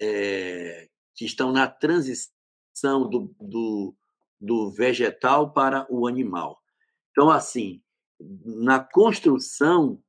é, 0.00 0.88
que 1.14 1.24
estão 1.24 1.52
na 1.52 1.68
transição 1.68 3.08
do, 3.08 3.34
do, 3.40 3.94
do 4.40 4.70
vegetal 4.70 5.52
para 5.52 5.86
o 5.88 6.06
animal. 6.06 6.60
Então, 7.10 7.30
assim, 7.30 7.82
na 8.44 8.80
construção 8.80 10.02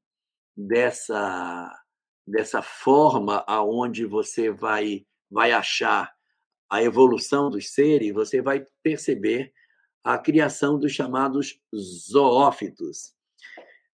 dessa 0.56 1.80
dessa 2.26 2.62
forma 2.62 3.44
aonde 3.46 4.06
você 4.06 4.50
vai 4.50 5.06
vai 5.30 5.52
achar 5.52 6.14
a 6.70 6.82
evolução 6.82 7.50
dos 7.50 7.74
seres, 7.74 8.14
você 8.14 8.42
vai 8.42 8.66
perceber 8.82 9.52
a 10.04 10.18
criação 10.18 10.78
dos 10.78 10.92
chamados 10.92 11.60
zoófitos. 11.76 13.14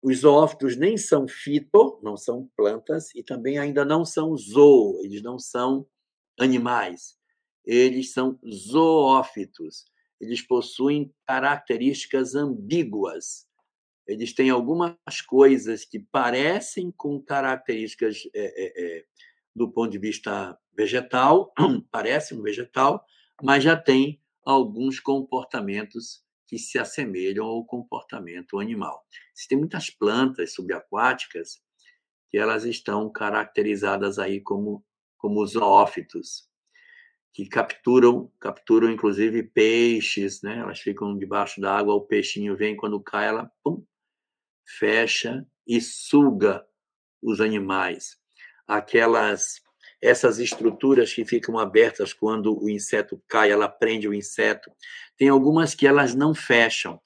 Os 0.02 0.20
zoófitos 0.20 0.78
nem 0.78 0.98
são 0.98 1.28
fito, 1.28 2.00
não 2.02 2.16
são 2.16 2.50
plantas, 2.56 3.14
e 3.16 3.24
também 3.24 3.58
ainda 3.58 3.84
não 3.84 4.06
são 4.06 4.36
zoo, 4.38 5.00
eles 5.04 5.22
não 5.22 5.38
são 5.38 5.86
animais. 6.40 7.18
Eles 7.66 8.14
são 8.14 8.40
zoófitos. 8.50 9.86
Eles 10.22 10.42
possuem 10.42 11.14
características 11.26 12.36
ambíguas 12.36 13.48
eles 14.08 14.34
têm 14.34 14.50
algumas 14.50 15.22
coisas 15.28 15.84
que 15.84 16.00
parecem 16.00 16.92
com 16.96 17.22
características 17.22 18.24
é, 18.34 18.40
é, 18.46 19.00
é, 19.00 19.06
do 19.54 19.70
ponto 19.70 19.92
de 19.92 19.98
vista 19.98 20.58
vegetal, 20.76 21.54
parece 21.92 22.34
um 22.34 22.42
vegetal, 22.42 23.04
mas 23.44 23.64
já 23.64 23.76
tem 23.76 24.22
alguns 24.48 24.98
comportamentos 25.00 26.24
que 26.48 26.58
se 26.58 26.80
assemelham 26.80 27.46
ao 27.46 27.66
comportamento 27.66 28.60
animal. 28.60 29.06
Existem 29.36 29.58
muitas 29.58 29.90
plantas 29.90 30.54
subaquáticas 30.54 31.62
que 32.30 32.38
elas 32.38 32.64
estão 32.64 33.12
caracterizadas 33.12 34.18
aí 34.18 34.40
como 34.40 34.86
como 35.18 35.46
zoófitos, 35.48 36.48
que 37.34 37.50
capturam, 37.50 38.32
capturam 38.40 38.92
inclusive 38.92 39.42
peixes, 39.44 40.44
né? 40.44 40.60
Elas 40.60 40.80
ficam 40.80 41.18
debaixo 41.18 41.60
da 41.60 41.76
água, 41.76 41.96
o 41.96 42.06
peixinho 42.06 42.56
vem 42.56 42.78
quando 42.78 43.02
cai, 43.02 43.28
ela 43.28 43.52
pum, 43.64 43.84
fecha 44.64 45.44
e 45.66 45.82
suga 45.82 46.64
os 47.22 47.42
animais. 47.42 48.16
Aquelas 48.68 49.60
essas 50.02 50.40
estruturas 50.40 51.14
que 51.14 51.26
ficam 51.26 51.58
abertas 51.58 52.14
quando 52.14 52.58
o 52.62 52.70
inseto 52.70 53.22
cai, 53.28 53.52
ela 53.52 53.68
prende 53.68 54.08
o 54.08 54.14
inseto. 54.14 54.72
Tem 55.18 55.30
algumas 55.30 55.74
que 55.74 55.88
elas 55.88 56.14
não 56.14 56.36
fecham. 56.36 57.02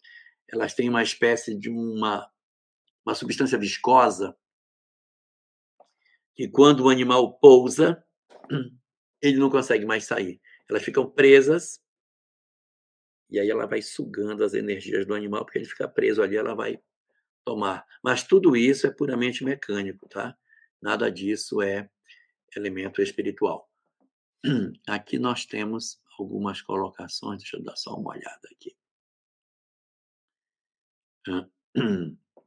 Elas 0.49 0.73
têm 0.73 0.89
uma 0.89 1.01
espécie 1.01 1.57
de 1.57 1.69
uma, 1.69 2.29
uma 3.05 3.15
substância 3.15 3.57
viscosa 3.57 4.35
que 6.35 6.47
quando 6.49 6.85
o 6.85 6.89
animal 6.89 7.37
pousa, 7.39 8.03
ele 9.21 9.37
não 9.37 9.49
consegue 9.49 9.85
mais 9.85 10.05
sair. 10.05 10.41
Elas 10.69 10.83
ficam 10.83 11.09
presas 11.09 11.81
e 13.29 13.39
aí 13.39 13.49
ela 13.49 13.65
vai 13.65 13.81
sugando 13.81 14.43
as 14.43 14.53
energias 14.53 15.05
do 15.05 15.15
animal, 15.15 15.45
porque 15.45 15.57
ele 15.57 15.65
fica 15.65 15.87
preso 15.87 16.21
ali, 16.21 16.35
ela 16.35 16.53
vai 16.53 16.77
tomar. 17.45 17.85
Mas 18.03 18.23
tudo 18.23 18.57
isso 18.57 18.85
é 18.85 18.91
puramente 18.91 19.43
mecânico, 19.45 20.07
tá? 20.09 20.37
Nada 20.81 21.09
disso 21.09 21.61
é 21.61 21.89
elemento 22.55 23.01
espiritual. 23.01 23.69
Aqui 24.87 25.19
nós 25.19 25.45
temos 25.45 26.01
algumas 26.17 26.61
colocações, 26.61 27.39
deixa 27.39 27.57
eu 27.57 27.63
dar 27.63 27.75
só 27.75 27.95
uma 27.95 28.11
olhada 28.11 28.49
aqui. 28.51 28.75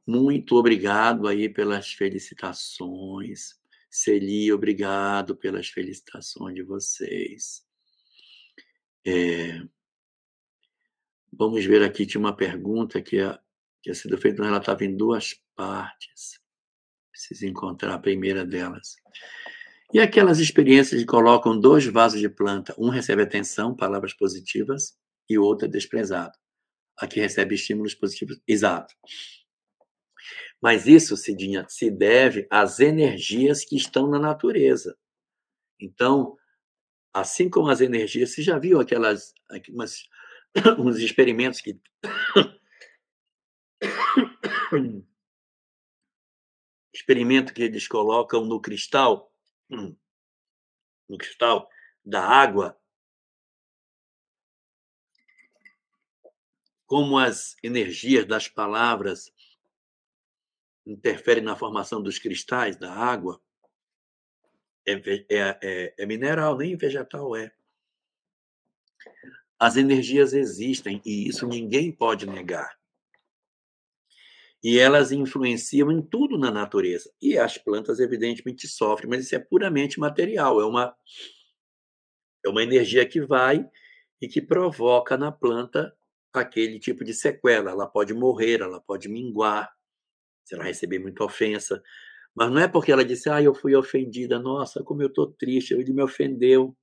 Muito 0.05 0.55
obrigado 0.55 1.27
aí 1.27 1.49
pelas 1.49 1.91
felicitações. 1.93 3.59
Celi, 3.89 4.51
obrigado 4.51 5.35
pelas 5.35 5.69
felicitações 5.69 6.53
de 6.53 6.63
vocês. 6.63 7.65
É, 9.07 9.61
vamos 11.31 11.63
ver 11.65 11.83
aqui, 11.83 12.05
tinha 12.05 12.19
uma 12.19 12.35
pergunta 12.35 13.01
que 13.01 13.17
tinha 13.81 13.95
sido 13.95 14.17
feita, 14.17 14.43
ela 14.43 14.57
estava 14.57 14.83
em 14.83 14.95
duas 14.95 15.41
partes. 15.55 16.39
Preciso 17.11 17.45
encontrar 17.45 17.93
a 17.93 17.99
primeira 17.99 18.45
delas. 18.45 18.97
E 19.93 19.99
aquelas 19.99 20.39
experiências 20.39 20.99
que 20.99 21.05
colocam 21.05 21.59
dois 21.59 21.85
vasos 21.85 22.19
de 22.19 22.29
planta, 22.29 22.73
um 22.77 22.89
recebe 22.89 23.21
atenção, 23.21 23.75
palavras 23.75 24.13
positivas, 24.13 24.97
e 25.29 25.37
o 25.37 25.43
outro 25.43 25.67
é 25.67 25.69
desprezado. 25.69 26.37
Aqui 26.97 27.19
recebe 27.19 27.55
estímulos 27.55 27.93
positivos, 27.93 28.39
exato. 28.47 28.93
Mas 30.61 30.87
isso, 30.87 31.17
Cidinha, 31.17 31.65
se 31.67 31.91
deve 31.91 32.47
às 32.49 32.79
energias 32.79 33.63
que 33.65 33.75
estão 33.75 34.07
na 34.09 34.17
natureza. 34.17 34.97
Então, 35.79 36.37
assim 37.13 37.49
como 37.49 37.69
as 37.69 37.81
energias, 37.81 38.33
você 38.33 38.41
já 38.41 38.57
viu 38.57 38.79
aquelas 38.79 39.33
umas, 39.69 40.03
uns 40.79 40.97
experimentos 40.97 41.61
que 41.61 41.79
experimento 46.93 47.53
que 47.53 47.61
eles 47.61 47.87
colocam 47.87 48.45
no 48.45 48.59
cristal, 48.61 49.31
no 49.69 51.17
cristal 51.17 51.69
da 52.03 52.23
água, 52.23 52.79
como 56.85 57.17
as 57.17 57.55
energias 57.63 58.25
das 58.25 58.47
palavras 58.47 59.33
interfere 60.85 61.41
na 61.41 61.55
formação 61.55 62.01
dos 62.01 62.19
cristais 62.19 62.77
da 62.77 62.93
água, 62.93 63.41
é, 64.87 64.93
é, 64.93 65.25
é, 65.29 65.95
é 65.97 66.05
mineral, 66.05 66.55
nem 66.55 66.77
vegetal 66.77 67.35
é. 67.35 67.51
As 69.57 69.77
energias 69.77 70.33
existem 70.33 71.01
e 71.03 71.27
isso 71.27 71.47
ninguém 71.47 71.91
pode 71.91 72.27
negar. 72.27 72.77
E 74.67 74.79
elas 74.79 75.11
influenciam 75.11 75.91
em 75.91 76.01
tudo 76.01 76.39
na 76.39 76.49
natureza. 76.49 77.13
E 77.21 77.37
as 77.37 77.55
plantas, 77.55 77.99
evidentemente, 77.99 78.67
sofrem, 78.67 79.07
mas 79.07 79.23
isso 79.23 79.35
é 79.35 79.39
puramente 79.39 79.99
material. 79.99 80.59
É 80.59 80.65
uma, 80.65 80.95
é 82.43 82.49
uma 82.49 82.63
energia 82.63 83.07
que 83.07 83.21
vai 83.21 83.63
e 84.19 84.27
que 84.27 84.41
provoca 84.41 85.15
na 85.17 85.31
planta 85.31 85.95
aquele 86.33 86.79
tipo 86.79 87.03
de 87.03 87.13
sequela. 87.13 87.69
Ela 87.69 87.85
pode 87.85 88.11
morrer, 88.15 88.59
ela 88.59 88.81
pode 88.81 89.07
minguar, 89.07 89.71
se 90.43 90.55
ela 90.55 90.63
receber 90.63 90.97
muita 90.97 91.23
ofensa. 91.23 91.79
Mas 92.33 92.49
não 92.49 92.57
é 92.59 92.67
porque 92.67 92.91
ela 92.91 93.05
disse, 93.05 93.29
ah, 93.29 93.39
eu 93.39 93.53
fui 93.53 93.75
ofendida, 93.75 94.39
nossa, 94.39 94.83
como 94.83 95.03
eu 95.03 95.09
estou 95.09 95.31
triste, 95.31 95.75
ele 95.75 95.93
me 95.93 96.01
ofendeu. 96.01 96.75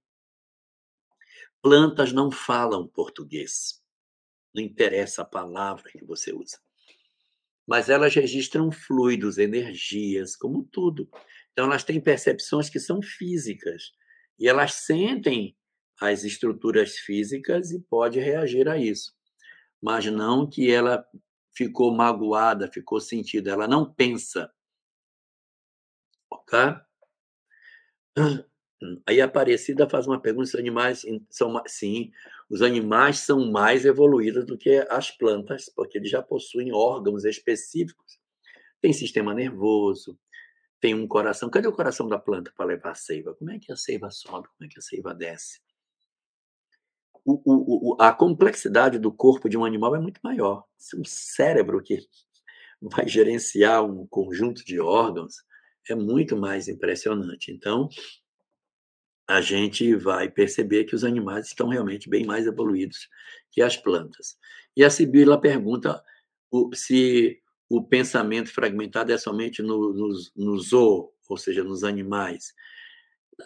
Plantas 1.61 2.13
não 2.13 2.31
falam 2.31 2.87
português. 2.87 3.83
Não 4.55 4.63
interessa 4.63 5.23
a 5.23 5.25
palavra 5.25 5.91
que 5.91 6.05
você 6.05 6.33
usa. 6.33 6.61
Mas 7.67 7.89
elas 7.89 8.15
registram 8.15 8.71
fluidos, 8.71 9.39
energias, 9.39 10.37
como 10.37 10.65
tudo. 10.65 11.09
Então, 11.53 11.67
elas 11.67 11.85
têm 11.85 12.01
percepções 12.01 12.69
que 12.69 12.81
são 12.81 13.01
físicas. 13.01 13.93
E 14.39 14.49
elas 14.49 14.75
sentem 14.75 15.57
as 16.01 16.25
estruturas 16.25 16.97
físicas 16.97 17.71
e 17.71 17.81
pode 17.81 18.19
reagir 18.19 18.69
a 18.69 18.77
isso. 18.77 19.13
Mas 19.81 20.07
não 20.07 20.49
que 20.49 20.71
ela 20.71 21.07
ficou 21.55 21.95
magoada, 21.95 22.71
ficou 22.71 23.01
sentida, 23.01 23.51
ela 23.51 23.69
não 23.69 23.93
pensa. 23.93 24.53
Ok? 26.31 26.59
Aí 29.07 29.21
a 29.21 29.27
Aparecida 29.27 29.89
faz 29.89 30.07
uma 30.07 30.21
pergunta: 30.21 30.49
os 30.49 30.55
animais 30.55 31.03
são 31.31 31.63
sim, 31.67 32.11
os 32.53 32.63
animais 32.63 33.19
são 33.21 33.51
mais 33.51 33.85
evoluídos 33.85 34.45
do 34.45 34.59
que 34.59 34.87
as 34.91 35.11
plantas, 35.11 35.71
porque 35.75 35.97
eles 35.97 36.11
já 36.11 36.23
possuem 36.23 36.73
órgãos 36.73 37.25
específicos. 37.25 38.21
Tem 38.81 38.93
sistema 38.93 39.33
nervoso, 39.33 40.19
tem 40.79 40.95
um 40.95 41.09
coração. 41.09 41.49
Cadê 41.49 41.67
o 41.67 41.73
coração 41.73 42.07
da 42.07 42.19
planta 42.19 42.53
para 42.55 42.67
levar 42.67 42.91
a 42.91 42.95
seiva? 42.95 43.35
Como 43.35 43.51
é 43.51 43.59
que 43.59 43.73
a 43.73 43.77
seiva 43.77 44.11
sobe? 44.11 44.49
Como 44.49 44.67
é 44.67 44.69
que 44.69 44.79
a 44.79 44.83
seiva 44.83 45.15
desce? 45.15 45.61
o, 47.25 47.93
o, 47.93 48.03
a 48.03 48.13
complexidade 48.13 48.99
do 48.99 49.13
corpo 49.13 49.49
de 49.49 49.57
um 49.57 49.65
animal 49.65 49.95
é 49.95 50.01
muito 50.01 50.21
maior. 50.23 50.65
Um 50.97 51.05
cérebro 51.05 51.83
que 51.83 51.99
vai 52.83 53.09
gerenciar 53.09 53.85
um 53.85 54.07
conjunto 54.07 54.65
de 54.65 54.81
órgãos 54.81 55.37
é 55.89 55.95
muito 55.95 56.37
mais 56.37 56.69
impressionante. 56.69 57.53
Então, 57.53 57.89
a 59.37 59.41
gente 59.41 59.95
vai 59.95 60.29
perceber 60.29 60.85
que 60.85 60.95
os 60.95 61.05
animais 61.05 61.47
estão 61.47 61.69
realmente 61.69 62.09
bem 62.09 62.25
mais 62.25 62.47
evoluídos 62.47 63.09
que 63.51 63.63
as 63.63 63.77
plantas. 63.77 64.37
E 64.77 64.85
a 64.85 64.91
Sibila 64.91 65.41
pergunta 65.41 66.03
se 66.75 67.39
o 67.69 67.83
pensamento 67.83 68.51
fragmentado 68.53 69.13
é 69.13 69.19
somente 69.19 69.63
no, 69.63 69.93
no, 69.93 70.09
no 70.37 70.59
zoo, 70.59 71.13
ou 71.29 71.37
seja, 71.37 71.65
nos 71.65 71.85
animais. 71.85 72.53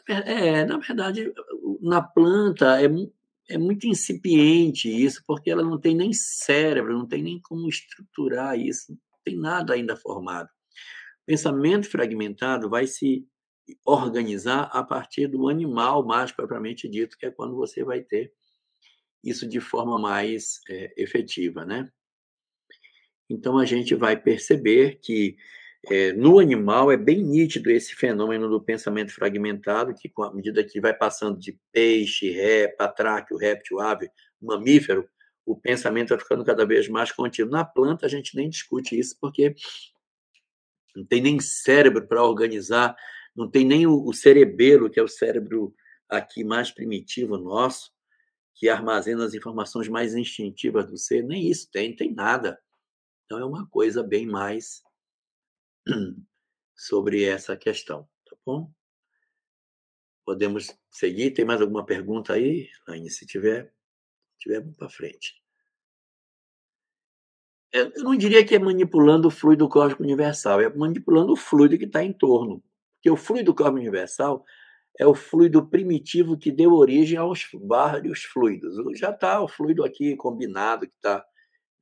É, 0.09 0.65
na 0.65 0.79
verdade, 0.79 1.33
na 1.81 2.03
planta 2.03 2.83
é 2.83 2.89
é 3.49 3.57
muito 3.57 3.87
incipiente 3.87 4.89
isso, 4.89 5.23
porque 5.27 5.51
ela 5.51 5.63
não 5.63 5.79
tem 5.79 5.95
nem 5.95 6.13
cérebro, 6.13 6.99
não 6.99 7.07
tem 7.07 7.23
nem 7.23 7.41
como 7.41 7.69
estruturar 7.69 8.59
isso, 8.59 8.91
não 8.91 8.99
tem 9.25 9.39
nada 9.39 9.75
ainda 9.75 9.97
formado. 9.97 10.49
O 10.49 11.27
pensamento 11.27 11.89
fragmentado 11.89 12.69
vai 12.69 12.87
se 12.87 13.27
organizar 13.85 14.71
a 14.73 14.83
partir 14.83 15.27
do 15.27 15.49
animal 15.49 16.05
mais 16.05 16.33
propriamente 16.33 16.89
dito, 16.89 17.17
que 17.19 17.27
é 17.27 17.31
quando 17.31 17.57
você 17.57 17.85
vai 17.85 18.01
ter 18.01 18.33
isso 19.23 19.49
de 19.49 19.61
forma 19.61 19.99
mais 19.99 20.61
é, 20.69 20.93
efetiva, 20.97 21.65
né? 21.65 21.91
Então 23.29 23.59
a 23.59 23.65
gente 23.65 23.95
vai 23.95 24.17
perceber 24.17 25.01
que 25.03 25.37
é, 25.89 26.13
no 26.13 26.39
animal 26.39 26.91
é 26.91 26.97
bem 26.97 27.23
nítido 27.23 27.71
esse 27.71 27.95
fenômeno 27.95 28.49
do 28.49 28.61
pensamento 28.61 29.13
fragmentado, 29.13 29.95
que 29.95 30.09
com 30.09 30.23
a 30.23 30.35
medida 30.35 30.65
que 30.65 30.81
vai 30.81 30.95
passando 30.95 31.39
de 31.39 31.59
peixe, 31.73 32.31
ré, 32.31 32.69
patráqueo, 32.69 33.37
réptil, 33.37 33.81
ave, 33.81 34.11
mamífero, 34.41 35.09
o 35.45 35.57
pensamento 35.57 36.09
vai 36.09 36.19
ficando 36.19 36.45
cada 36.45 36.67
vez 36.67 36.89
mais 36.89 37.13
contínuo. 37.13 37.53
Na 37.53 37.65
planta 37.65 38.07
a 38.07 38.09
gente 38.09 38.35
nem 38.35 38.49
discute 38.49 38.99
isso, 38.99 39.17
porque 39.21 39.55
não 40.95 41.05
tem 41.05 41.21
nem 41.21 41.39
cérebro 41.39 42.07
para 42.07 42.25
organizar, 42.25 42.97
não 43.37 43.51
tem 43.51 43.65
nem 43.65 43.87
o, 43.87 44.05
o 44.05 44.13
cerebelo, 44.15 44.91
que 44.91 44.99
é 44.99 45.03
o 45.03 45.09
cérebro 45.09 45.75
aqui 46.09 46.43
mais 46.43 46.71
primitivo 46.71 47.37
nosso, 47.37 47.93
que 48.55 48.69
armazena 48.69 49.25
as 49.25 49.35
informações 49.35 49.89
mais 49.89 50.15
instintivas 50.15 50.87
do 50.87 50.97
ser, 50.97 51.23
nem 51.23 51.51
isso 51.51 51.69
tem, 51.71 51.95
tem 51.95 52.15
nada. 52.15 52.59
Então, 53.25 53.39
é 53.39 53.45
uma 53.45 53.69
coisa 53.69 54.03
bem 54.03 54.27
mais 54.27 54.83
sobre 56.75 57.25
essa 57.25 57.57
questão, 57.57 58.09
tá 58.25 58.37
bom? 58.47 58.73
Podemos 60.25 60.77
seguir? 60.91 61.33
Tem 61.33 61.45
mais 61.45 61.61
alguma 61.61 61.85
pergunta 61.85 62.33
aí, 62.33 62.69
Laine? 62.89 63.11
Se 63.11 63.27
tiver, 63.27 63.73
tiver, 64.39 64.61
vamos 64.61 64.77
para 64.77 64.89
frente. 64.89 65.41
Eu 67.73 67.91
não 67.97 68.17
diria 68.17 68.45
que 68.45 68.55
é 68.55 68.59
manipulando 68.59 69.29
o 69.29 69.31
fluido 69.31 69.69
cósmico 69.69 70.03
universal, 70.03 70.61
é 70.61 70.75
manipulando 70.75 71.33
o 71.33 71.37
fluido 71.37 71.77
que 71.77 71.85
está 71.85 72.03
em 72.03 72.13
torno. 72.13 72.63
Porque 73.07 73.11
o 73.11 73.17
fluido 73.17 73.55
cósmico 73.55 73.79
universal 73.79 74.45
é 74.99 75.07
o 75.07 75.15
fluido 75.15 75.65
primitivo 75.65 76.37
que 76.37 76.51
deu 76.51 76.73
origem 76.73 77.17
aos 77.17 77.49
vários 77.55 78.25
fluidos. 78.25 78.75
Já 78.99 79.11
está 79.11 79.41
o 79.41 79.47
fluido 79.47 79.85
aqui 79.85 80.17
combinado, 80.17 80.89
que 80.89 80.95
está 80.97 81.25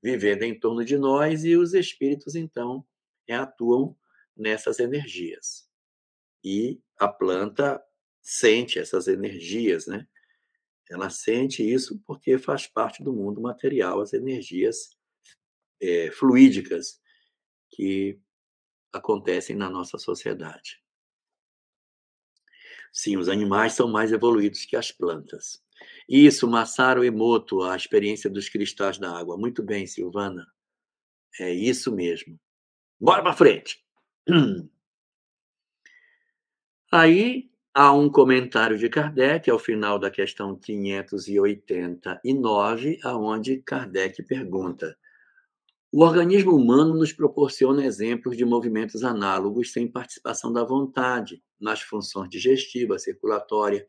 vivendo 0.03 0.43
em 0.43 0.59
torno 0.59 0.85
de 0.85 0.99
nós, 0.99 1.43
e 1.47 1.57
os 1.57 1.73
espíritos, 1.73 2.35
então, 2.35 2.85
atuam 3.31 3.97
nessas 4.37 4.79
energias. 4.81 5.67
E 6.45 6.79
a 6.99 7.09
planta 7.09 7.83
sente 8.21 8.79
essas 8.79 9.09
energias, 9.09 9.87
né? 9.87 10.07
Ela 10.91 11.09
sente 11.09 11.63
isso 11.63 12.03
porque 12.07 12.37
faz 12.37 12.67
parte 12.67 13.03
do 13.03 13.15
mundo 13.15 13.41
material, 13.41 14.03
as 14.03 14.13
energias 14.13 14.91
é, 15.81 16.11
fluídicas 16.11 17.01
que 17.71 18.21
acontecem 18.93 19.57
na 19.57 19.71
nossa 19.71 19.97
sociedade. 19.97 20.84
Sim, 22.95 23.17
os 23.17 23.29
animais 23.29 23.73
são 23.73 23.91
mais 23.91 24.13
evoluídos 24.13 24.65
que 24.65 24.77
as 24.77 24.93
plantas. 24.93 25.61
Isso, 26.09 26.49
Masaru 26.49 27.05
Emoto, 27.05 27.63
a 27.63 27.75
experiência 27.75 28.31
dos 28.31 28.49
cristais 28.49 28.99
da 28.99 29.11
água. 29.11 29.37
Muito 29.37 29.65
bem, 29.65 29.85
Silvana. 29.85 30.47
É 31.41 31.53
isso 31.53 31.93
mesmo. 31.93 32.39
Bora 33.01 33.23
para 33.23 33.33
frente. 33.33 33.83
Aí 36.93 37.51
há 37.75 37.93
um 37.93 38.09
comentário 38.09 38.79
de 38.79 38.89
Kardec 38.89 39.51
ao 39.51 39.59
final 39.59 39.99
da 39.99 40.09
questão 40.09 40.57
589, 40.57 43.01
aonde 43.03 43.59
Kardec 43.59 44.23
pergunta: 44.23 44.97
o 45.97 46.03
organismo 46.03 46.57
humano 46.57 46.93
nos 46.93 47.13
proporciona 47.13 47.87
exemplos 47.87 48.37
de 48.37 48.45
movimentos 48.45 49.05
análogos 49.05 49.71
sem 49.71 49.87
participação 49.87 50.53
da 50.53 50.65
vontade 50.65 51.41
nas 51.61 51.83
funções 51.83 52.29
digestiva, 52.29 52.99
circulatória. 52.99 53.87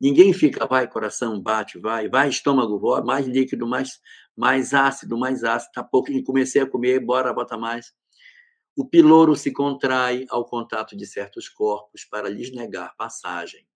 Ninguém 0.00 0.32
fica, 0.32 0.64
vai, 0.68 0.86
coração, 0.86 1.42
bate, 1.42 1.76
vai, 1.76 2.08
vai, 2.08 2.28
estômago, 2.28 2.78
voa, 2.78 3.04
mais 3.04 3.26
líquido, 3.26 3.66
mais, 3.66 3.98
mais 4.36 4.72
ácido, 4.72 5.18
mais 5.18 5.42
ácido, 5.42 5.72
tá 5.72 5.82
pouco, 5.82 6.12
comecei 6.22 6.62
a 6.62 6.66
comer, 6.66 7.00
bora, 7.00 7.32
bota 7.32 7.58
mais. 7.58 7.92
O 8.76 8.88
piloro 8.88 9.34
se 9.34 9.52
contrai 9.52 10.26
ao 10.30 10.44
contato 10.44 10.96
de 10.96 11.06
certos 11.06 11.48
corpos 11.48 12.04
para 12.04 12.28
lhes 12.28 12.52
negar 12.52 12.94
passagem. 12.96 13.66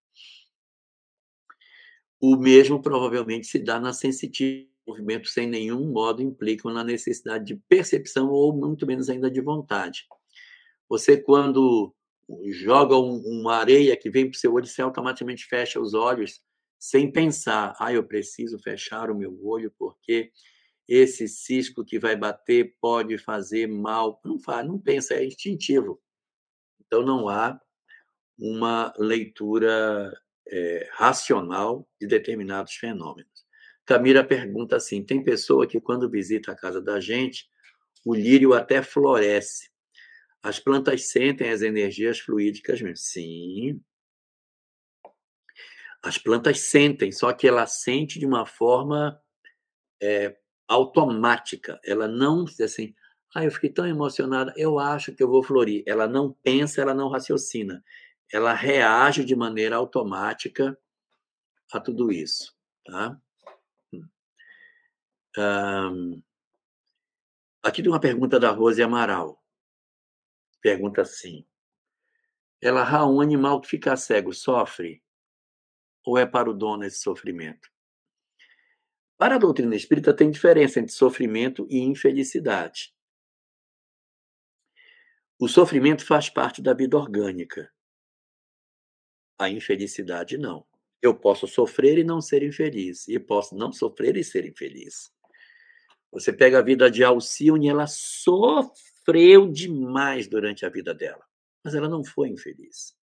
O 2.20 2.36
mesmo 2.36 2.80
provavelmente 2.80 3.48
se 3.48 3.58
dá 3.58 3.80
na 3.80 3.92
sensitiva 3.92 4.71
movimento 4.92 5.28
sem 5.28 5.46
nenhum 5.46 5.90
modo 5.90 6.22
implicam 6.22 6.72
na 6.72 6.84
necessidade 6.84 7.44
de 7.44 7.56
percepção 7.68 8.30
ou 8.30 8.54
muito 8.54 8.86
menos 8.86 9.08
ainda 9.08 9.30
de 9.30 9.40
vontade. 9.40 10.04
Você, 10.88 11.16
quando 11.16 11.94
joga 12.50 12.96
um, 12.96 13.16
uma 13.24 13.56
areia 13.56 13.96
que 13.96 14.10
vem 14.10 14.26
para 14.28 14.36
o 14.36 14.38
seu 14.38 14.52
olho, 14.52 14.66
você 14.66 14.82
automaticamente 14.82 15.46
fecha 15.46 15.80
os 15.80 15.94
olhos 15.94 16.40
sem 16.78 17.10
pensar. 17.10 17.74
Ah, 17.78 17.92
eu 17.92 18.04
preciso 18.04 18.58
fechar 18.58 19.10
o 19.10 19.16
meu 19.16 19.38
olho 19.44 19.72
porque 19.78 20.30
esse 20.86 21.26
cisco 21.26 21.84
que 21.84 21.98
vai 21.98 22.14
bater 22.14 22.76
pode 22.80 23.16
fazer 23.16 23.66
mal. 23.66 24.20
Não 24.24 24.38
faz, 24.38 24.66
não 24.66 24.78
pensa, 24.78 25.14
é 25.14 25.24
instintivo. 25.24 26.00
Então 26.86 27.02
não 27.02 27.28
há 27.28 27.58
uma 28.38 28.92
leitura 28.98 30.12
é, 30.48 30.88
racional 30.92 31.88
de 32.00 32.06
determinados 32.06 32.74
fenômenos. 32.74 33.46
Camila 33.84 34.24
pergunta 34.24 34.76
assim: 34.76 35.04
tem 35.04 35.22
pessoa 35.22 35.66
que, 35.66 35.80
quando 35.80 36.10
visita 36.10 36.52
a 36.52 36.56
casa 36.56 36.80
da 36.80 37.00
gente, 37.00 37.48
o 38.04 38.14
lírio 38.14 38.54
até 38.54 38.82
floresce. 38.82 39.70
As 40.42 40.58
plantas 40.58 41.08
sentem 41.08 41.50
as 41.50 41.62
energias 41.62 42.18
fluídicas 42.18 42.80
mesmo. 42.80 42.96
Sim. 42.96 43.80
As 46.02 46.18
plantas 46.18 46.58
sentem, 46.60 47.12
só 47.12 47.32
que 47.32 47.46
ela 47.46 47.64
sente 47.66 48.18
de 48.18 48.26
uma 48.26 48.44
forma 48.44 49.20
é, 50.02 50.36
automática. 50.66 51.80
Ela 51.84 52.08
não 52.08 52.44
diz 52.44 52.60
assim, 52.60 52.92
ah, 53.34 53.44
eu 53.44 53.52
fiquei 53.52 53.70
tão 53.70 53.86
emocionada, 53.86 54.52
eu 54.56 54.80
acho 54.80 55.14
que 55.14 55.22
eu 55.22 55.28
vou 55.28 55.44
florir. 55.44 55.84
Ela 55.86 56.08
não 56.08 56.32
pensa, 56.42 56.80
ela 56.80 56.92
não 56.92 57.08
raciocina. 57.08 57.84
Ela 58.32 58.52
reage 58.52 59.24
de 59.24 59.36
maneira 59.36 59.76
automática 59.76 60.76
a 61.72 61.78
tudo 61.78 62.10
isso. 62.10 62.52
Tá? 62.84 63.16
Um, 65.36 66.22
aqui 67.62 67.82
tem 67.82 67.90
uma 67.90 68.00
pergunta 68.00 68.38
da 68.38 68.50
Rose 68.50 68.82
Amaral. 68.82 69.42
Pergunta 70.60 71.02
assim: 71.02 71.46
ela, 72.62 72.88
ah, 72.88 73.04
um 73.04 73.20
animal 73.20 73.60
que 73.60 73.68
fica 73.68 73.96
cego 73.96 74.32
sofre? 74.32 75.02
Ou 76.06 76.16
é 76.16 76.24
para 76.24 76.48
o 76.48 76.54
dono 76.54 76.84
esse 76.84 76.98
sofrimento? 76.98 77.68
Para 79.18 79.34
a 79.34 79.38
doutrina 79.38 79.74
espírita, 79.74 80.14
tem 80.14 80.30
diferença 80.30 80.78
entre 80.78 80.92
sofrimento 80.92 81.66
e 81.68 81.78
infelicidade. 81.78 82.94
O 85.40 85.48
sofrimento 85.48 86.06
faz 86.06 86.30
parte 86.30 86.62
da 86.62 86.72
vida 86.72 86.96
orgânica. 86.96 87.68
A 89.40 89.48
infelicidade, 89.48 90.38
não. 90.38 90.64
Eu 91.00 91.18
posso 91.18 91.48
sofrer 91.48 91.98
e 91.98 92.04
não 92.04 92.20
ser 92.20 92.44
infeliz, 92.44 93.08
e 93.08 93.18
posso 93.18 93.56
não 93.56 93.72
sofrer 93.72 94.16
e 94.16 94.22
ser 94.22 94.46
infeliz. 94.46 95.12
Você 96.12 96.30
pega 96.30 96.58
a 96.58 96.62
vida 96.62 96.90
de 96.90 97.02
Alcione, 97.02 97.68
ela 97.68 97.86
sofreu 97.86 99.50
demais 99.50 100.28
durante 100.28 100.66
a 100.66 100.68
vida 100.68 100.94
dela, 100.94 101.24
mas 101.64 101.74
ela 101.74 101.88
não 101.88 102.04
foi 102.04 102.28
infeliz. 102.28 102.94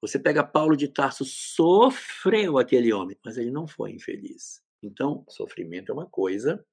Você 0.00 0.18
pega 0.18 0.44
Paulo 0.44 0.76
de 0.76 0.88
Tarso, 0.88 1.24
sofreu 1.24 2.58
aquele 2.58 2.92
homem, 2.92 3.16
mas 3.24 3.38
ele 3.38 3.52
não 3.52 3.68
foi 3.68 3.92
infeliz. 3.92 4.62
Então, 4.82 5.24
sofrimento 5.28 5.90
é 5.90 5.94
uma 5.94 6.06
coisa, 6.06 6.64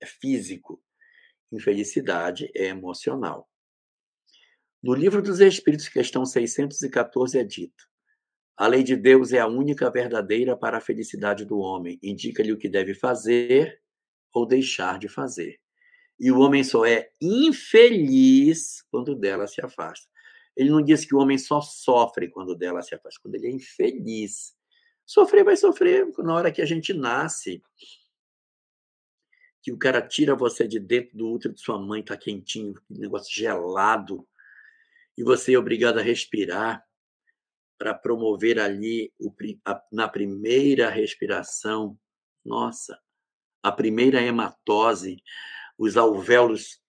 é 0.00 0.06
físico. 0.06 0.82
Infelicidade 1.52 2.50
é 2.56 2.66
emocional. 2.66 3.48
No 4.82 4.94
livro 4.94 5.22
dos 5.22 5.38
Espíritos, 5.38 5.88
questão 5.88 6.24
614, 6.24 7.38
é 7.38 7.44
dito: 7.44 7.86
a 8.56 8.66
lei 8.66 8.82
de 8.82 8.96
Deus 8.96 9.32
é 9.32 9.38
a 9.38 9.46
única 9.46 9.90
verdadeira 9.90 10.56
para 10.56 10.78
a 10.78 10.80
felicidade 10.80 11.44
do 11.44 11.58
homem. 11.58 11.98
Indica-lhe 12.02 12.52
o 12.52 12.58
que 12.58 12.68
deve 12.68 12.94
fazer 12.94 13.81
ou 14.32 14.46
deixar 14.46 14.98
de 14.98 15.08
fazer. 15.08 15.60
E 16.18 16.30
o 16.30 16.38
homem 16.38 16.62
só 16.62 16.84
é 16.84 17.10
infeliz 17.20 18.82
quando 18.90 19.14
dela 19.14 19.46
se 19.46 19.60
afasta. 19.60 20.06
Ele 20.56 20.70
não 20.70 20.82
diz 20.82 21.04
que 21.04 21.14
o 21.14 21.18
homem 21.18 21.38
só 21.38 21.60
sofre 21.60 22.28
quando 22.28 22.54
dela 22.54 22.82
se 22.82 22.94
afasta, 22.94 23.18
quando 23.22 23.34
ele 23.34 23.48
é 23.48 23.50
infeliz. 23.50 24.54
Sofrer 25.04 25.44
vai 25.44 25.56
sofrer 25.56 26.06
na 26.18 26.34
hora 26.34 26.52
que 26.52 26.62
a 26.62 26.66
gente 26.66 26.92
nasce. 26.92 27.62
Que 29.62 29.72
o 29.72 29.78
cara 29.78 30.00
tira 30.02 30.34
você 30.34 30.66
de 30.66 30.78
dentro 30.78 31.16
do 31.16 31.30
útero 31.30 31.54
de 31.54 31.60
sua 31.60 31.78
mãe, 31.78 32.02
tá 32.02 32.16
quentinho, 32.16 32.74
negócio 32.90 33.32
gelado, 33.32 34.26
e 35.16 35.22
você 35.22 35.54
é 35.54 35.58
obrigado 35.58 35.98
a 35.98 36.02
respirar 36.02 36.84
para 37.78 37.94
promover 37.94 38.58
ali 38.58 39.12
o, 39.18 39.32
a, 39.64 39.82
na 39.90 40.08
primeira 40.08 40.88
respiração. 40.88 41.98
Nossa, 42.44 42.98
a 43.62 43.70
primeira 43.70 44.20
hematose, 44.20 45.22
os 45.78 45.96
alvéolos 45.96 46.80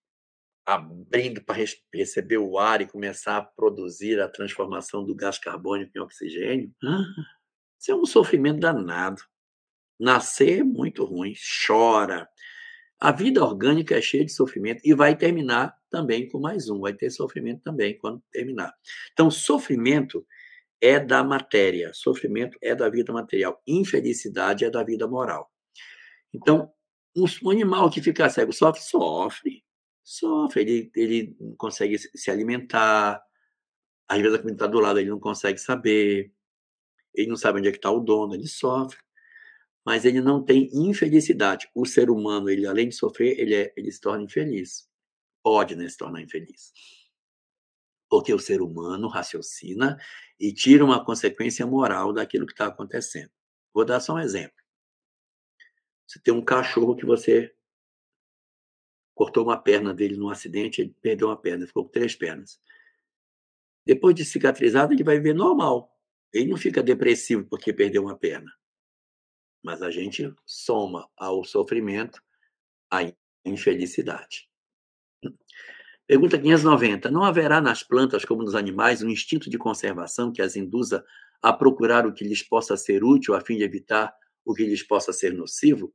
abrindo 0.66 1.44
para 1.44 1.62
receber 1.92 2.38
o 2.38 2.58
ar 2.58 2.80
e 2.80 2.86
começar 2.86 3.36
a 3.36 3.42
produzir 3.42 4.20
a 4.20 4.28
transformação 4.28 5.04
do 5.04 5.14
gás 5.14 5.38
carbônico 5.38 5.92
em 5.96 6.00
oxigênio, 6.00 6.72
isso 7.78 7.92
é 7.92 7.94
um 7.94 8.06
sofrimento 8.06 8.60
danado. 8.60 9.22
Nascer 10.00 10.60
é 10.60 10.64
muito 10.64 11.04
ruim, 11.04 11.34
chora. 11.66 12.28
A 12.98 13.12
vida 13.12 13.44
orgânica 13.44 13.96
é 13.96 14.00
cheia 14.00 14.24
de 14.24 14.32
sofrimento 14.32 14.80
e 14.82 14.94
vai 14.94 15.14
terminar 15.16 15.76
também 15.90 16.28
com 16.28 16.40
mais 16.40 16.70
um, 16.70 16.80
vai 16.80 16.94
ter 16.94 17.10
sofrimento 17.10 17.62
também 17.62 17.98
quando 17.98 18.22
terminar. 18.32 18.72
Então, 19.12 19.30
sofrimento 19.30 20.26
é 20.80 20.98
da 20.98 21.22
matéria, 21.22 21.92
sofrimento 21.92 22.58
é 22.62 22.74
da 22.74 22.88
vida 22.88 23.12
material, 23.12 23.62
infelicidade 23.66 24.64
é 24.64 24.70
da 24.70 24.82
vida 24.82 25.06
moral. 25.06 25.53
Então, 26.34 26.72
um 27.16 27.50
animal 27.50 27.88
que 27.90 28.02
fica 28.02 28.28
cego 28.28 28.52
sofre? 28.52 28.82
Sofre. 28.82 29.64
Sofre. 30.02 30.62
Ele, 30.62 30.92
ele 30.96 31.36
não 31.40 31.56
consegue 31.56 31.96
se 31.98 32.30
alimentar. 32.30 33.22
Às 34.08 34.20
vezes 34.20 34.34
a 34.34 34.38
comida 34.38 34.56
está 34.56 34.66
do 34.66 34.80
lado, 34.80 34.98
ele 34.98 35.10
não 35.10 35.20
consegue 35.20 35.58
saber. 35.58 36.32
Ele 37.14 37.28
não 37.28 37.36
sabe 37.36 37.60
onde 37.60 37.68
é 37.68 37.72
que 37.72 37.78
está 37.78 37.90
o 37.90 38.00
dono, 38.00 38.34
ele 38.34 38.48
sofre. 38.48 38.98
mas 39.86 40.04
ele 40.04 40.20
não 40.20 40.44
tem 40.44 40.70
infelicidade. 40.74 41.68
O 41.74 41.86
ser 41.86 42.10
humano, 42.10 42.50
ele 42.50 42.66
além 42.66 42.88
de 42.88 42.96
sofrer, 42.96 43.38
ele, 43.38 43.54
é, 43.54 43.72
ele 43.76 43.92
se 43.92 44.00
torna 44.00 44.24
infeliz. 44.24 44.88
Pode 45.42 45.76
né, 45.76 45.88
se 45.88 45.96
tornar 45.98 46.22
infeliz. 46.22 46.72
Porque 48.10 48.32
o 48.34 48.38
ser 48.38 48.62
humano 48.62 49.08
raciocina 49.08 49.98
e 50.40 50.52
tira 50.52 50.84
uma 50.84 51.04
consequência 51.04 51.66
moral 51.66 52.12
daquilo 52.12 52.46
que 52.46 52.52
está 52.52 52.66
acontecendo. 52.66 53.30
Vou 53.74 53.84
dar 53.84 54.00
só 54.00 54.14
um 54.14 54.20
exemplo. 54.20 54.63
Você 56.06 56.20
tem 56.20 56.32
um 56.32 56.44
cachorro 56.44 56.96
que 56.96 57.06
você 57.06 57.54
cortou 59.14 59.44
uma 59.44 59.56
perna 59.56 59.94
dele 59.94 60.16
num 60.16 60.28
acidente, 60.28 60.80
ele 60.80 60.94
perdeu 61.00 61.28
uma 61.28 61.36
perna, 61.36 61.66
ficou 61.66 61.84
com 61.84 61.90
três 61.90 62.14
pernas. 62.14 62.60
Depois 63.86 64.14
de 64.14 64.24
cicatrizado, 64.24 64.92
ele 64.92 65.04
vai 65.04 65.16
viver 65.16 65.34
normal. 65.34 65.94
Ele 66.32 66.50
não 66.50 66.56
fica 66.56 66.82
depressivo 66.82 67.44
porque 67.44 67.72
perdeu 67.72 68.02
uma 68.02 68.16
perna. 68.16 68.52
Mas 69.62 69.82
a 69.82 69.90
gente 69.90 70.34
soma 70.44 71.08
ao 71.16 71.44
sofrimento 71.44 72.20
a 72.90 73.00
infelicidade. 73.44 74.48
Pergunta 76.06 76.38
590. 76.38 77.10
Não 77.10 77.24
haverá 77.24 77.60
nas 77.60 77.82
plantas, 77.82 78.24
como 78.24 78.42
nos 78.42 78.54
animais, 78.54 79.02
um 79.02 79.08
instinto 79.08 79.48
de 79.48 79.56
conservação 79.56 80.32
que 80.32 80.42
as 80.42 80.56
induza 80.56 81.04
a 81.40 81.52
procurar 81.52 82.06
o 82.06 82.12
que 82.12 82.24
lhes 82.24 82.42
possa 82.42 82.76
ser 82.76 83.04
útil 83.04 83.34
a 83.34 83.40
fim 83.40 83.56
de 83.56 83.64
evitar 83.64 84.14
o 84.44 84.54
que 84.54 84.64
lhes 84.64 84.82
possa 84.82 85.12
ser 85.12 85.32
nocivo? 85.32 85.92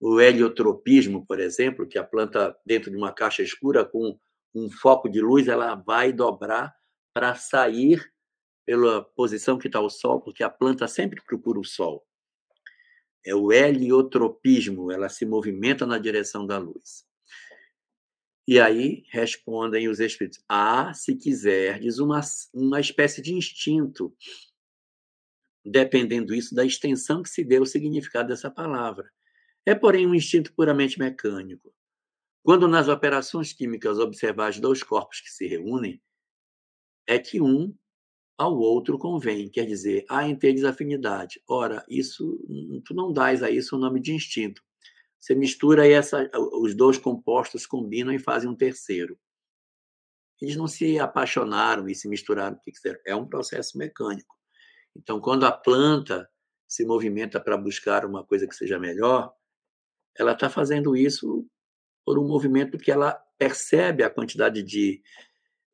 O 0.00 0.20
heliotropismo, 0.20 1.24
por 1.24 1.38
exemplo, 1.38 1.86
que 1.86 1.98
a 1.98 2.04
planta 2.04 2.56
dentro 2.66 2.90
de 2.90 2.96
uma 2.96 3.12
caixa 3.12 3.42
escura 3.42 3.84
com 3.84 4.18
um 4.54 4.68
foco 4.70 5.08
de 5.08 5.20
luz, 5.20 5.48
ela 5.48 5.74
vai 5.74 6.12
dobrar 6.12 6.74
para 7.14 7.34
sair 7.34 8.12
pela 8.66 9.04
posição 9.04 9.58
que 9.58 9.66
está 9.66 9.80
o 9.80 9.88
sol, 9.88 10.20
porque 10.20 10.42
a 10.42 10.50
planta 10.50 10.86
sempre 10.88 11.22
procura 11.24 11.58
o 11.58 11.64
sol. 11.64 12.04
É 13.24 13.34
o 13.34 13.52
heliotropismo, 13.52 14.90
ela 14.90 15.08
se 15.08 15.24
movimenta 15.24 15.86
na 15.86 15.98
direção 15.98 16.46
da 16.46 16.58
luz. 16.58 17.04
E 18.46 18.58
aí 18.58 19.04
respondem 19.10 19.88
os 19.88 20.00
espíritos: 20.00 20.42
ah, 20.48 20.92
se 20.92 21.14
quiserdes, 21.14 21.98
uma, 21.98 22.20
uma 22.52 22.80
espécie 22.80 23.22
de 23.22 23.32
instinto, 23.32 24.12
dependendo 25.64 26.34
isso 26.34 26.54
da 26.54 26.64
extensão 26.64 27.22
que 27.22 27.28
se 27.28 27.44
deu 27.44 27.62
o 27.62 27.66
significado 27.66 28.28
dessa 28.28 28.50
palavra. 28.50 29.10
É, 29.64 29.74
porém, 29.74 30.06
um 30.06 30.14
instinto 30.14 30.52
puramente 30.54 30.98
mecânico. 30.98 31.72
Quando 32.42 32.66
nas 32.66 32.88
operações 32.88 33.52
químicas 33.52 33.98
observais 33.98 34.58
dois 34.58 34.82
corpos 34.82 35.20
que 35.20 35.30
se 35.30 35.46
reúnem, 35.46 36.02
é 37.06 37.18
que 37.18 37.40
um 37.40 37.74
ao 38.36 38.58
outro 38.58 38.98
convém, 38.98 39.48
quer 39.48 39.64
dizer, 39.66 40.04
há 40.08 40.28
entre 40.28 40.48
eles 40.48 40.64
afinidade. 40.64 41.40
Ora, 41.46 41.84
isso 41.88 42.38
tu 42.84 42.92
não 42.94 43.12
dás 43.12 43.42
a 43.42 43.50
isso 43.50 43.76
o 43.76 43.78
nome 43.78 44.00
de 44.00 44.12
instinto. 44.12 44.62
Você 45.20 45.36
mistura 45.36 45.86
e 45.86 45.92
essa, 45.92 46.28
os 46.34 46.74
dois 46.74 46.98
compostos 46.98 47.64
combinam 47.64 48.12
e 48.12 48.18
fazem 48.18 48.50
um 48.50 48.56
terceiro. 48.56 49.16
Eles 50.40 50.56
não 50.56 50.66
se 50.66 50.98
apaixonaram 50.98 51.88
e 51.88 51.94
se 51.94 52.08
misturaram, 52.08 52.58
que 52.60 52.72
quiseram. 52.72 52.98
É 53.06 53.14
um 53.14 53.28
processo 53.28 53.78
mecânico. 53.78 54.36
Então, 54.96 55.20
quando 55.20 55.44
a 55.44 55.52
planta 55.52 56.28
se 56.68 56.84
movimenta 56.84 57.40
para 57.40 57.56
buscar 57.56 58.04
uma 58.04 58.24
coisa 58.24 58.46
que 58.46 58.54
seja 58.54 58.78
melhor, 58.78 59.34
ela 60.16 60.32
está 60.32 60.48
fazendo 60.48 60.96
isso 60.96 61.46
por 62.04 62.18
um 62.18 62.26
movimento 62.26 62.78
que 62.78 62.90
ela 62.90 63.12
percebe 63.38 64.02
a 64.02 64.10
quantidade 64.10 64.62
de, 64.62 65.02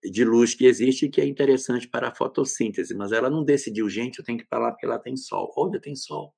de 0.02 0.24
luz 0.24 0.54
que 0.54 0.66
existe 0.66 1.06
e 1.06 1.10
que 1.10 1.20
é 1.20 1.26
interessante 1.26 1.88
para 1.88 2.08
a 2.08 2.14
fotossíntese, 2.14 2.94
mas 2.94 3.12
ela 3.12 3.30
não 3.30 3.44
decidiu, 3.44 3.88
gente, 3.88 4.18
eu 4.18 4.24
tenho 4.24 4.38
que 4.38 4.44
ir 4.44 4.48
para 4.48 4.58
lá 4.58 4.70
porque 4.70 4.86
lá 4.86 4.98
tem 4.98 5.16
sol. 5.16 5.52
Onde 5.56 5.80
tem 5.80 5.94
sol? 5.94 6.34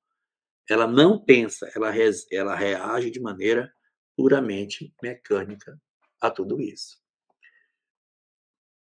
Ela 0.69 0.87
não 0.87 1.23
pensa, 1.23 1.71
ela, 1.75 1.93
ela 2.31 2.55
reage 2.55 3.11
de 3.11 3.21
maneira 3.21 3.73
puramente 4.17 4.95
mecânica 5.03 5.81
a 6.21 6.31
tudo 6.31 6.61
isso. 6.61 6.99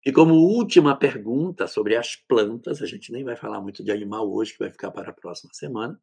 E 0.05 0.11
como 0.11 0.35
última 0.35 0.95
pergunta 0.95 1.67
sobre 1.67 1.95
as 1.95 2.15
plantas, 2.15 2.81
a 2.81 2.85
gente 2.85 3.11
nem 3.11 3.23
vai 3.23 3.35
falar 3.35 3.61
muito 3.61 3.83
de 3.83 3.91
animal 3.91 4.31
hoje, 4.31 4.53
que 4.53 4.59
vai 4.59 4.71
ficar 4.71 4.91
para 4.91 5.09
a 5.09 5.13
próxima 5.13 5.53
semana. 5.53 5.99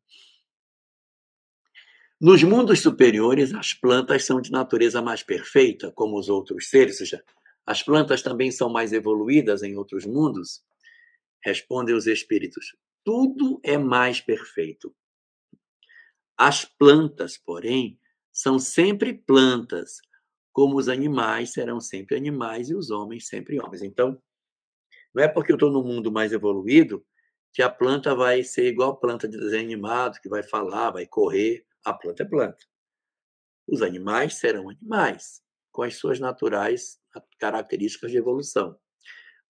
Nos 2.21 2.43
mundos 2.43 2.81
superiores, 2.81 3.53
as 3.55 3.75
plantas 3.75 4.25
são 4.25 4.41
de 4.41 4.51
natureza 4.51 5.03
mais 5.03 5.23
perfeita, 5.23 5.91
como 5.93 6.19
os 6.19 6.29
outros 6.29 6.69
seres, 6.69 6.95
ou 6.95 7.07
seja, 7.07 7.25
as 7.67 7.83
plantas 7.83 8.23
também 8.23 8.51
são 8.51 8.71
mais 8.71 8.93
evoluídas 8.93 9.63
em 9.63 9.77
outros 9.77 10.05
mundos? 10.05 10.63
Respondem 11.43 11.95
os 11.95 12.07
espíritos: 12.07 12.77
tudo 13.05 13.61
é 13.63 13.77
mais 13.77 14.21
perfeito. 14.21 14.95
As 16.37 16.65
plantas, 16.65 17.37
porém, 17.37 17.99
são 18.33 18.59
sempre 18.59 19.15
plantas, 19.15 20.01
como 20.55 20.77
os 20.77 20.89
animais 20.89 21.53
serão 21.53 21.81
sempre 21.81 22.17
animais 22.17 22.71
e 22.71 22.77
os 22.77 22.89
homens 22.89 23.27
sempre 23.27 23.61
homens. 23.61 23.83
Então, 23.83 24.23
não 25.13 25.25
é 25.25 25.29
porque 25.29 25.51
eu 25.51 25.57
estou 25.57 25.71
no 25.71 25.83
mundo 25.83 26.13
mais 26.13 26.33
evoluído 26.33 27.05
que 27.53 27.61
a 27.61 27.69
planta 27.69 28.15
vai 28.15 28.43
ser 28.45 28.69
igual 28.69 28.93
a 28.93 28.97
planta 28.97 29.29
de 29.29 29.37
desenho 29.37 29.65
animado, 29.65 30.21
que 30.21 30.29
vai 30.29 30.45
falar, 30.45 30.93
vai 30.93 31.07
correr. 31.07 31.67
A 31.85 31.93
planta 31.93 32.23
é 32.23 32.27
planta. 32.27 32.65
Os 33.67 33.83
animais 33.83 34.37
serão 34.37 34.71
animais, 34.71 35.43
com 35.73 35.83
as 35.83 35.97
suas 35.97 36.21
naturais 36.21 37.01
características 37.39 38.13
de 38.13 38.19
evolução, 38.19 38.79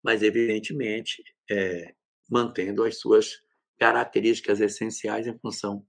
mas, 0.02 0.24
evidentemente, 0.24 1.22
é, 1.52 1.94
mantendo 2.30 2.84
as 2.84 3.00
suas 3.00 3.42
características 3.78 4.62
essenciais 4.62 5.28
em 5.28 5.38
função 5.40 5.86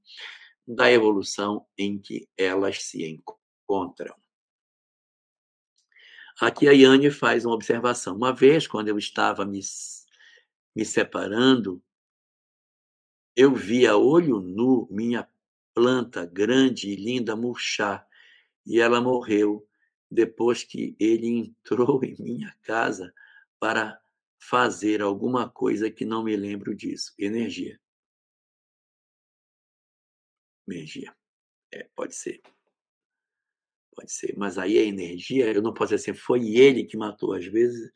da 0.67 0.91
evolução 0.91 1.67
em 1.79 2.01
que 2.01 2.29
elas 2.37 2.83
se 2.83 3.05
encontram. 3.05 4.15
Aqui 6.41 6.69
a 6.69 6.73
Yane 6.73 7.11
faz 7.11 7.45
uma 7.45 7.55
observação. 7.55 8.17
Uma 8.17 8.33
vez, 8.33 8.67
quando 8.67 8.89
eu 8.89 8.99
estava 8.99 9.45
me, 9.45 9.61
me 10.75 10.85
separando, 10.85 11.83
eu 13.37 13.55
vi 13.55 13.87
a 13.87 13.97
olho 13.97 14.41
nu 14.41 14.89
minha 14.91 15.29
planta 15.75 16.25
grande 16.25 16.91
e 16.91 16.97
linda 16.97 17.35
murchar 17.37 18.07
e 18.67 18.81
ela 18.81 19.01
morreu 19.01 19.67
depois 20.11 20.63
que 20.63 20.97
ele 20.99 21.29
entrou 21.29 22.03
em 22.05 22.17
minha 22.19 22.55
casa 22.63 23.13
para 23.59 24.01
fazer 24.39 25.03
alguma 25.03 25.49
coisa 25.49 25.91
que 25.91 26.05
não 26.05 26.23
me 26.23 26.37
lembro 26.37 26.75
disso. 26.75 27.15
Energia. 27.19 27.81
Energia. 30.69 31.15
É, 31.73 31.89
pode 31.95 32.15
ser. 32.15 32.41
Pode 33.95 34.13
ser. 34.13 34.35
Mas 34.37 34.59
aí 34.59 34.79
a 34.79 34.83
energia, 34.83 35.53
eu 35.53 35.63
não 35.63 35.73
posso 35.73 35.95
dizer 35.95 36.11
assim, 36.11 36.19
foi 36.19 36.49
ele 36.57 36.85
que 36.85 36.97
matou. 36.97 37.33
Às 37.33 37.47
vezes 37.47 37.91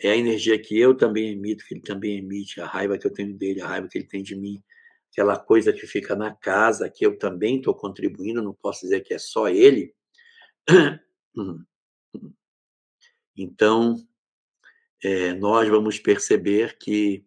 é 0.00 0.10
a 0.10 0.16
energia 0.16 0.58
que 0.58 0.78
eu 0.78 0.96
também 0.96 1.32
emito, 1.32 1.64
que 1.66 1.74
ele 1.74 1.82
também 1.82 2.18
emite, 2.18 2.60
a 2.60 2.66
raiva 2.66 2.98
que 2.98 3.06
eu 3.06 3.12
tenho 3.12 3.34
dele, 3.34 3.62
a 3.62 3.68
raiva 3.68 3.88
que 3.88 3.98
ele 3.98 4.06
tem 4.06 4.22
de 4.22 4.36
mim 4.36 4.62
aquela 5.16 5.38
coisa 5.38 5.72
que 5.72 5.86
fica 5.86 6.14
na 6.14 6.34
casa, 6.34 6.90
que 6.90 7.04
eu 7.06 7.18
também 7.18 7.56
estou 7.56 7.74
contribuindo, 7.74 8.42
não 8.42 8.52
posso 8.52 8.82
dizer 8.82 9.00
que 9.00 9.14
é 9.14 9.18
só 9.18 9.48
ele. 9.48 9.94
Então, 13.38 13.94
é, 15.04 15.34
nós 15.34 15.68
vamos 15.68 15.98
perceber 15.98 16.78
que 16.78 17.22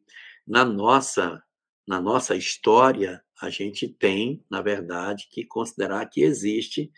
na 0.46 0.66
nossa, 0.66 1.40
na 1.88 2.02
nossa 2.02 2.36
história, 2.36 3.24
a 3.40 3.52
gente 3.52 3.88
tem, 3.88 4.44
na 4.50 4.60
verdade, 4.60 5.28
que 5.30 5.46
considerar 5.46 6.08
que 6.08 6.24
existe 6.24 6.92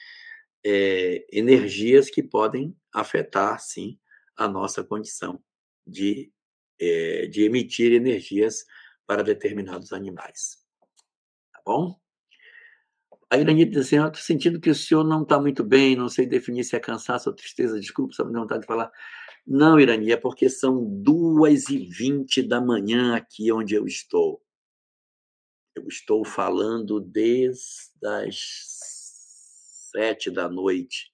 é, 0.66 1.26
energias 1.32 2.10
que 2.10 2.24
podem 2.24 2.76
afetar, 2.94 3.60
sim, 3.60 4.00
a 4.38 4.48
nossa 4.48 4.84
condição 4.84 5.42
de, 5.86 6.32
é, 6.80 7.28
de 7.28 7.44
emitir 7.44 7.92
energias 7.94 8.66
para 9.06 9.24
determinados 9.24 9.94
animais 9.94 10.62
bom? 11.66 11.96
A 13.30 13.38
Iranita 13.38 13.72
diz 13.72 13.88
assim: 13.88 13.98
Eu 13.98 14.08
estou 14.08 14.22
sentindo 14.22 14.60
que 14.60 14.70
o 14.70 14.76
senhor 14.76 15.04
não 15.04 15.24
está 15.24 15.40
muito 15.40 15.64
bem, 15.64 15.96
não 15.96 16.10
sei 16.10 16.26
definir 16.26 16.64
se 16.64 16.76
é 16.76 16.80
cansaço 16.80 17.30
ou 17.30 17.36
tristeza, 17.36 17.80
desculpa, 17.80 18.14
só 18.14 18.26
me 18.26 18.34
dá 18.34 18.40
vontade 18.40 18.62
de 18.62 18.68
falar. 18.68 18.92
Não, 19.48 19.80
Irani, 19.80 20.12
é 20.12 20.18
porque 20.18 20.50
são 20.50 20.86
duas 21.02 21.70
e 21.70 21.88
vinte 21.88 22.44
da 22.44 22.62
manhã 22.62 23.16
aqui 23.16 23.52
onde 23.52 23.74
eu 23.74 23.86
estou. 23.88 24.42
Eu 25.76 25.88
estou 25.88 26.26
falando 26.26 27.00
desde 27.00 28.06
as 28.06 28.91
sete 29.92 30.32
da 30.32 30.48
noite 30.48 31.12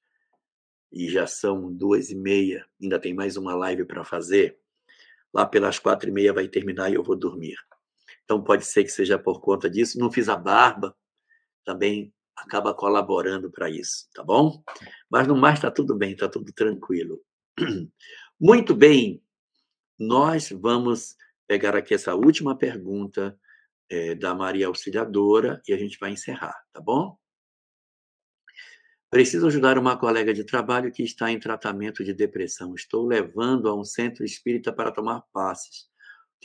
e 0.92 1.10
já 1.10 1.26
são 1.28 1.74
duas 1.74 2.10
e 2.10 2.16
meia. 2.16 2.66
Ainda 2.82 3.00
tem 3.00 3.14
mais 3.14 3.36
uma 3.36 3.56
live 3.56 3.86
para 3.86 4.04
fazer. 4.06 4.58
Lá 5.34 5.46
pelas 5.46 5.80
quatro 5.80 6.10
e 6.10 6.12
meia 6.12 6.32
vai 6.32 6.48
terminar 6.48 6.90
e 6.90 6.94
eu 6.94 7.04
vou 7.04 7.16
dormir. 7.16 7.58
Então, 8.24 8.44
pode 8.44 8.66
ser 8.66 8.84
que 8.84 8.92
seja 8.92 9.18
por 9.18 9.42
conta 9.42 9.70
disso. 9.70 10.00
Não 10.00 10.12
fiz 10.12 10.30
a 10.30 10.36
barba, 10.36 10.96
também 11.66 12.14
acaba 12.36 12.74
colaborando 12.74 13.50
para 13.50 13.70
isso, 13.70 14.08
tá 14.14 14.24
bom? 14.24 14.64
Mas 15.10 15.28
no 15.28 15.36
mais 15.36 15.56
está 15.56 15.72
tudo 15.72 15.96
bem, 15.96 16.12
está 16.12 16.30
tudo 16.30 16.52
tranquilo. 16.54 17.20
Muito 18.40 18.76
bem, 18.76 19.24
nós 19.98 20.50
vamos 20.52 21.16
pegar 21.48 21.76
aqui 21.76 21.96
essa 21.96 22.14
última 22.14 22.56
pergunta 22.56 23.38
é, 23.90 24.14
da 24.14 24.36
Maria 24.36 24.68
Auxiliadora 24.68 25.62
e 25.68 25.74
a 25.74 25.78
gente 25.78 25.98
vai 25.98 26.12
encerrar, 26.12 26.56
tá 26.72 26.80
bom? 26.80 27.18
Preciso 29.10 29.48
ajudar 29.48 29.78
uma 29.78 29.98
colega 29.98 30.34
de 30.34 30.44
trabalho 30.44 30.92
que 30.92 31.02
está 31.02 31.32
em 31.32 31.40
tratamento 31.40 32.04
de 32.04 32.14
depressão. 32.14 32.76
Estou 32.76 33.08
levando 33.08 33.70
a 33.70 33.74
um 33.74 33.84
centro 33.84 34.26
espírita 34.26 34.74
para 34.74 34.92
tomar 34.92 35.22
passes. 35.32 35.84
O 36.36 36.40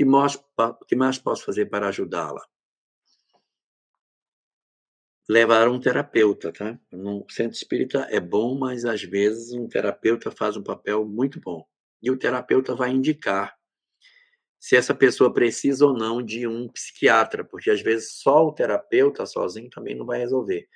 que 0.86 0.94
mais, 0.94 1.18
posso 1.18 1.44
fazer 1.44 1.66
para 1.66 1.88
ajudá-la? 1.88 2.40
Levar 5.28 5.68
um 5.68 5.80
terapeuta, 5.80 6.52
tá? 6.52 6.78
No 6.90 7.26
centro 7.28 7.56
espírita 7.56 8.06
é 8.10 8.20
bom, 8.20 8.56
mas 8.56 8.84
às 8.84 9.02
vezes 9.02 9.52
um 9.52 9.66
terapeuta 9.66 10.30
faz 10.30 10.56
um 10.56 10.62
papel 10.62 11.04
muito 11.04 11.40
bom. 11.40 11.66
E 12.00 12.10
o 12.10 12.16
terapeuta 12.16 12.74
vai 12.76 12.90
indicar 12.90 13.56
se 14.58 14.76
essa 14.76 14.94
pessoa 14.94 15.32
precisa 15.32 15.84
ou 15.84 15.92
não 15.92 16.22
de 16.22 16.46
um 16.46 16.68
psiquiatra, 16.68 17.44
porque 17.44 17.70
às 17.70 17.82
vezes 17.82 18.12
só 18.20 18.46
o 18.46 18.52
terapeuta 18.52 19.26
sozinho 19.26 19.68
também 19.68 19.96
não 19.96 20.06
vai 20.06 20.20
resolver. 20.20 20.68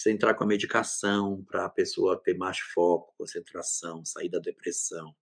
Precisa 0.00 0.14
entrar 0.14 0.32
com 0.32 0.44
a 0.44 0.46
medicação 0.46 1.44
para 1.46 1.66
a 1.66 1.68
pessoa 1.68 2.18
ter 2.18 2.32
mais 2.32 2.58
foco, 2.58 3.12
concentração, 3.18 4.02
sair 4.02 4.30
da 4.30 4.38
depressão, 4.38 5.14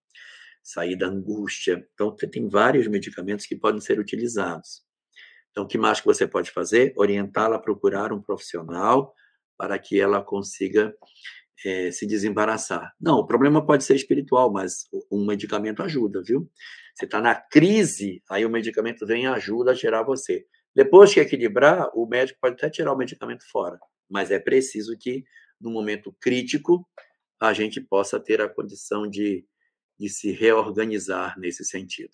sair 0.62 0.94
da 0.94 1.08
angústia. 1.08 1.84
Então, 1.94 2.14
tem 2.14 2.48
vários 2.48 2.86
medicamentos 2.86 3.44
que 3.44 3.56
podem 3.56 3.80
ser 3.80 3.98
utilizados. 3.98 4.84
Então, 5.50 5.64
o 5.64 5.66
que 5.66 5.76
mais 5.76 5.98
que 5.98 6.06
você 6.06 6.28
pode 6.28 6.52
fazer? 6.52 6.92
Orientá-la 6.96 7.56
a 7.56 7.58
procurar 7.58 8.12
um 8.12 8.22
profissional 8.22 9.12
para 9.56 9.76
que 9.80 10.00
ela 10.00 10.22
consiga 10.22 10.94
é, 11.66 11.90
se 11.90 12.06
desembaraçar. 12.06 12.94
Não, 13.00 13.18
o 13.18 13.26
problema 13.26 13.66
pode 13.66 13.82
ser 13.82 13.96
espiritual, 13.96 14.52
mas 14.52 14.84
um 15.10 15.26
medicamento 15.26 15.82
ajuda, 15.82 16.22
viu? 16.22 16.48
Você 16.94 17.04
está 17.04 17.20
na 17.20 17.34
crise, 17.34 18.22
aí 18.30 18.46
o 18.46 18.50
medicamento 18.50 19.04
vem 19.04 19.24
e 19.24 19.26
ajuda 19.26 19.72
a 19.72 19.74
tirar 19.74 20.04
você. 20.04 20.46
Depois 20.72 21.12
que 21.12 21.18
equilibrar, 21.18 21.90
o 21.94 22.06
médico 22.06 22.38
pode 22.40 22.54
até 22.54 22.70
tirar 22.70 22.92
o 22.92 22.96
medicamento 22.96 23.42
fora, 23.50 23.76
mas 24.08 24.30
é 24.30 24.38
preciso 24.38 24.96
que, 24.98 25.24
no 25.60 25.70
momento 25.70 26.14
crítico, 26.20 26.88
a 27.40 27.52
gente 27.52 27.80
possa 27.80 28.18
ter 28.18 28.40
a 28.40 28.48
condição 28.48 29.08
de, 29.08 29.46
de 29.98 30.08
se 30.08 30.32
reorganizar 30.32 31.38
nesse 31.38 31.64
sentido. 31.64 32.12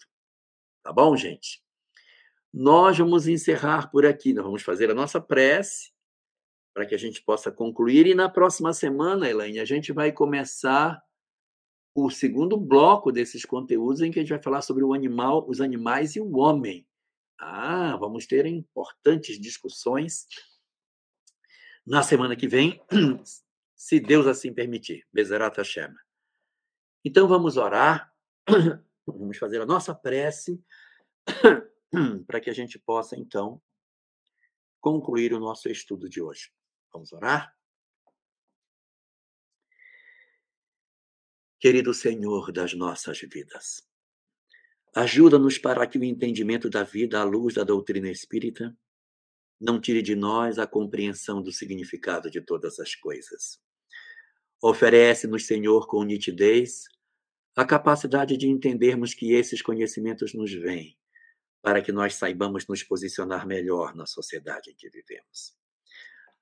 Tá 0.82 0.92
bom, 0.92 1.16
gente? 1.16 1.62
Nós 2.52 2.98
vamos 2.98 3.26
encerrar 3.26 3.90
por 3.90 4.06
aqui, 4.06 4.32
nós 4.32 4.44
vamos 4.44 4.62
fazer 4.62 4.90
a 4.90 4.94
nossa 4.94 5.20
prece 5.20 5.92
para 6.74 6.84
que 6.84 6.94
a 6.94 6.98
gente 6.98 7.22
possa 7.22 7.50
concluir. 7.50 8.06
E 8.06 8.14
na 8.14 8.28
próxima 8.28 8.72
semana, 8.72 9.28
Elaine, 9.28 9.60
a 9.60 9.64
gente 9.64 9.92
vai 9.92 10.12
começar 10.12 11.02
o 11.94 12.10
segundo 12.10 12.56
bloco 12.56 13.12
desses 13.12 13.44
conteúdos 13.44 14.00
em 14.00 14.10
que 14.10 14.18
a 14.18 14.22
gente 14.22 14.30
vai 14.30 14.42
falar 14.42 14.62
sobre 14.62 14.82
o 14.82 14.92
animal, 14.92 15.48
os 15.48 15.60
animais 15.60 16.16
e 16.16 16.20
o 16.20 16.36
homem. 16.36 16.86
Ah, 17.38 17.96
vamos 17.96 18.26
ter 18.26 18.46
importantes 18.46 19.40
discussões 19.40 20.26
na 21.86 22.02
semana 22.02 22.34
que 22.34 22.48
vem, 22.48 22.80
se 23.76 24.00
Deus 24.00 24.26
assim 24.26 24.52
permitir. 24.52 25.06
Bezerat 25.12 25.56
Hashem. 25.56 25.94
Então 27.04 27.28
vamos 27.28 27.56
orar, 27.56 28.12
vamos 29.06 29.36
fazer 29.36 29.60
a 29.60 29.66
nossa 29.66 29.94
prece 29.94 30.62
para 32.26 32.40
que 32.40 32.48
a 32.48 32.54
gente 32.54 32.78
possa 32.78 33.18
então 33.18 33.60
concluir 34.80 35.32
o 35.34 35.40
nosso 35.40 35.68
estudo 35.68 36.08
de 36.08 36.22
hoje. 36.22 36.50
Vamos 36.92 37.12
orar? 37.12 37.54
Querido 41.58 41.94
Senhor 41.94 42.52
das 42.52 42.74
nossas 42.74 43.18
vidas, 43.20 43.88
ajuda-nos 44.94 45.56
para 45.56 45.86
que 45.86 45.98
o 45.98 46.04
entendimento 46.04 46.68
da 46.68 46.82
vida 46.82 47.20
à 47.20 47.24
luz 47.24 47.54
da 47.54 47.64
doutrina 47.64 48.10
espírita 48.10 48.76
não 49.60 49.80
tire 49.80 50.02
de 50.02 50.14
nós 50.14 50.58
a 50.58 50.66
compreensão 50.66 51.42
do 51.42 51.52
significado 51.52 52.30
de 52.30 52.40
todas 52.40 52.78
as 52.78 52.94
coisas. 52.94 53.60
Oferece-nos, 54.62 55.46
Senhor, 55.46 55.86
com 55.86 56.02
nitidez, 56.04 56.84
a 57.56 57.64
capacidade 57.64 58.36
de 58.36 58.48
entendermos 58.48 59.14
que 59.14 59.32
esses 59.32 59.62
conhecimentos 59.62 60.34
nos 60.34 60.52
vêm, 60.52 60.96
para 61.62 61.80
que 61.82 61.92
nós 61.92 62.14
saibamos 62.14 62.66
nos 62.66 62.82
posicionar 62.82 63.46
melhor 63.46 63.94
na 63.94 64.06
sociedade 64.06 64.70
em 64.70 64.74
que 64.74 64.88
vivemos. 64.88 65.54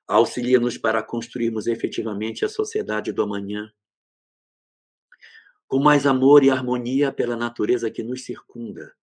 Auxilia-nos 0.06 0.78
para 0.78 1.02
construirmos 1.02 1.66
efetivamente 1.66 2.44
a 2.44 2.48
sociedade 2.48 3.12
do 3.12 3.22
amanhã, 3.22 3.72
com 5.66 5.78
mais 5.78 6.06
amor 6.06 6.44
e 6.44 6.50
harmonia 6.50 7.10
pela 7.10 7.36
natureza 7.36 7.90
que 7.90 8.02
nos 8.02 8.24
circunda 8.24 8.94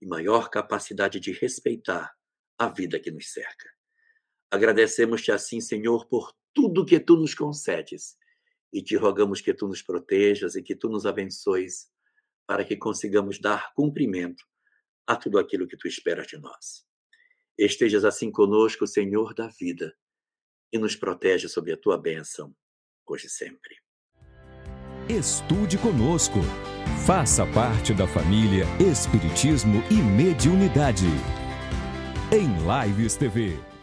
e 0.00 0.06
maior 0.06 0.48
capacidade 0.48 1.20
de 1.20 1.30
respeitar 1.30 2.15
a 2.58 2.68
vida 2.68 2.98
que 2.98 3.10
nos 3.10 3.32
cerca. 3.32 3.68
Agradecemos-te 4.50 5.32
assim, 5.32 5.60
Senhor, 5.60 6.08
por 6.08 6.32
tudo 6.54 6.86
que 6.86 6.98
tu 6.98 7.16
nos 7.16 7.34
concedes 7.34 8.16
e 8.72 8.82
te 8.82 8.96
rogamos 8.96 9.40
que 9.40 9.52
tu 9.52 9.68
nos 9.68 9.82
protejas 9.82 10.54
e 10.54 10.62
que 10.62 10.74
tu 10.74 10.88
nos 10.88 11.04
abençoes 11.06 11.88
para 12.46 12.64
que 12.64 12.76
consigamos 12.76 13.40
dar 13.40 13.72
cumprimento 13.74 14.44
a 15.06 15.16
tudo 15.16 15.38
aquilo 15.38 15.66
que 15.66 15.76
tu 15.76 15.86
esperas 15.86 16.26
de 16.26 16.38
nós. 16.38 16.84
Estejas 17.58 18.04
assim 18.04 18.30
conosco, 18.30 18.86
Senhor 18.86 19.34
da 19.34 19.48
vida 19.48 19.94
e 20.72 20.78
nos 20.78 20.96
protege 20.96 21.48
sob 21.48 21.72
a 21.72 21.76
tua 21.76 21.98
bênção, 21.98 22.54
hoje 23.06 23.26
e 23.26 23.30
sempre. 23.30 23.76
Estude 25.08 25.78
conosco. 25.78 26.40
Faça 27.06 27.46
parte 27.46 27.94
da 27.94 28.06
família 28.08 28.64
Espiritismo 28.80 29.82
e 29.90 29.94
Mediunidade. 29.94 31.06
Em 32.36 32.54
Lives 32.66 33.16
TV. 33.16 33.75